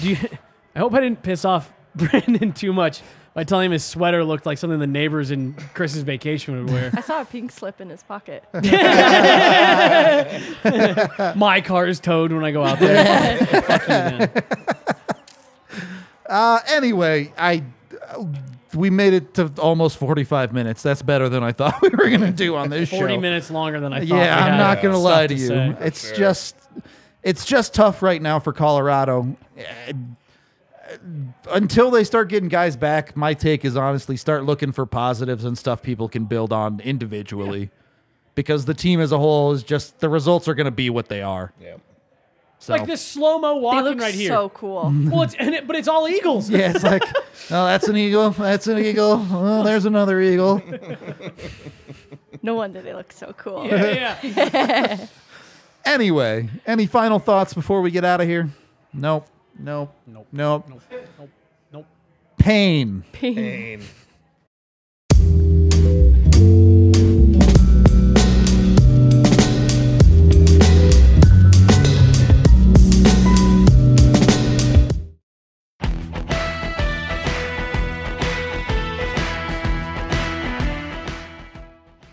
Do 0.00 0.08
you, 0.08 0.16
I 0.74 0.78
hope 0.80 0.94
I 0.94 1.00
didn't 1.00 1.22
piss 1.22 1.44
off 1.44 1.72
Brandon 1.94 2.52
too 2.52 2.72
much 2.72 3.02
by 3.34 3.44
telling 3.44 3.66
him 3.66 3.72
his 3.72 3.84
sweater 3.84 4.24
looked 4.24 4.46
like 4.46 4.58
something 4.58 4.78
the 4.78 4.86
neighbors 4.86 5.30
in 5.30 5.54
Chris's 5.74 6.02
vacation 6.02 6.64
would 6.64 6.72
wear. 6.72 6.90
I 6.94 7.00
saw 7.00 7.20
a 7.20 7.24
pink 7.24 7.52
slip 7.52 7.80
in 7.80 7.90
his 7.90 8.02
pocket. 8.02 8.44
My 11.36 11.60
car 11.60 11.86
is 11.86 12.00
towed 12.00 12.32
when 12.32 12.44
I 12.44 12.50
go 12.52 12.64
out 12.64 12.78
there. 12.78 13.38
Fuck 13.62 13.82
you 13.82 13.88
then. 13.88 14.30
Uh, 16.26 16.60
anyway, 16.68 17.32
I 17.36 17.62
uh, 18.10 18.24
we 18.74 18.90
made 18.90 19.14
it 19.14 19.34
to 19.34 19.50
almost 19.58 19.98
45 19.98 20.52
minutes. 20.52 20.82
That's 20.82 21.02
better 21.02 21.28
than 21.28 21.42
I 21.42 21.52
thought 21.52 21.80
we 21.82 21.90
were 21.90 22.10
gonna 22.10 22.32
do 22.32 22.56
on 22.56 22.70
this 22.70 22.90
40 22.90 23.14
show. 23.14 23.20
minutes 23.20 23.50
longer 23.50 23.80
than 23.80 23.92
I 23.92 24.00
thought. 24.00 24.08
Yeah, 24.08 24.36
I'm 24.36 24.52
had 24.52 24.58
not 24.58 24.82
gonna 24.82 24.98
lie 24.98 25.26
to 25.26 25.34
to 25.34 25.40
you. 25.40 25.48
say. 25.48 25.76
It's 25.80 26.12
just 26.12 26.56
it's 27.22 27.44
just 27.44 27.74
tough 27.74 28.02
right 28.02 28.22
now 28.22 28.38
for 28.38 28.52
Colorado. 28.52 29.36
Uh, 29.58 29.92
Until 31.50 31.90
they 31.90 32.04
start 32.04 32.28
getting 32.28 32.48
guys 32.48 32.76
back, 32.76 33.16
my 33.16 33.34
take 33.34 33.64
is 33.64 33.76
honestly 33.76 34.16
start 34.16 34.44
looking 34.44 34.72
for 34.72 34.86
positives 34.86 35.44
and 35.44 35.56
stuff 35.58 35.82
people 35.82 36.08
can 36.08 36.24
build 36.24 36.52
on 36.52 36.80
individually. 36.80 37.70
Because 38.34 38.64
the 38.64 38.74
team 38.74 39.00
as 39.00 39.12
a 39.12 39.18
whole 39.18 39.52
is 39.52 39.62
just 39.62 40.00
the 40.00 40.08
results 40.08 40.48
are 40.48 40.54
going 40.54 40.64
to 40.64 40.70
be 40.72 40.90
what 40.90 41.08
they 41.08 41.22
are. 41.22 41.52
Yeah. 41.60 41.76
So 42.58 42.72
Like 42.72 42.86
this 42.86 43.04
slow 43.04 43.38
mo 43.38 43.56
walking 43.56 43.82
look 43.84 44.00
right 44.00 44.14
here. 44.14 44.30
so 44.30 44.48
cool. 44.48 44.92
well, 45.04 45.22
it's 45.22 45.34
and 45.34 45.54
it, 45.54 45.66
but 45.66 45.76
it's 45.76 45.86
all 45.86 46.08
Eagles. 46.08 46.48
yeah, 46.50 46.70
it's 46.74 46.82
like, 46.82 47.02
oh, 47.50 47.66
that's 47.66 47.86
an 47.88 47.96
eagle. 47.96 48.30
That's 48.30 48.66
an 48.66 48.78
eagle. 48.78 49.24
Oh, 49.30 49.62
there's 49.62 49.84
another 49.84 50.20
eagle. 50.20 50.62
No 52.42 52.54
wonder 52.54 52.82
they 52.82 52.94
look 52.94 53.12
so 53.12 53.34
cool. 53.36 53.66
yeah, 53.66 54.18
yeah. 54.22 55.06
Anyway, 55.84 56.48
any 56.66 56.86
final 56.86 57.18
thoughts 57.18 57.52
before 57.52 57.82
we 57.82 57.90
get 57.90 58.06
out 58.06 58.18
of 58.18 58.26
here? 58.26 58.48
Nope. 58.94 59.28
Nope. 59.58 59.94
Nope. 60.06 60.26
Nope. 60.32 60.68
Nope. 60.68 60.82
Nope. 61.18 61.30
Nope. 61.72 61.86
Pain. 62.38 63.04
Pain. 63.12 63.82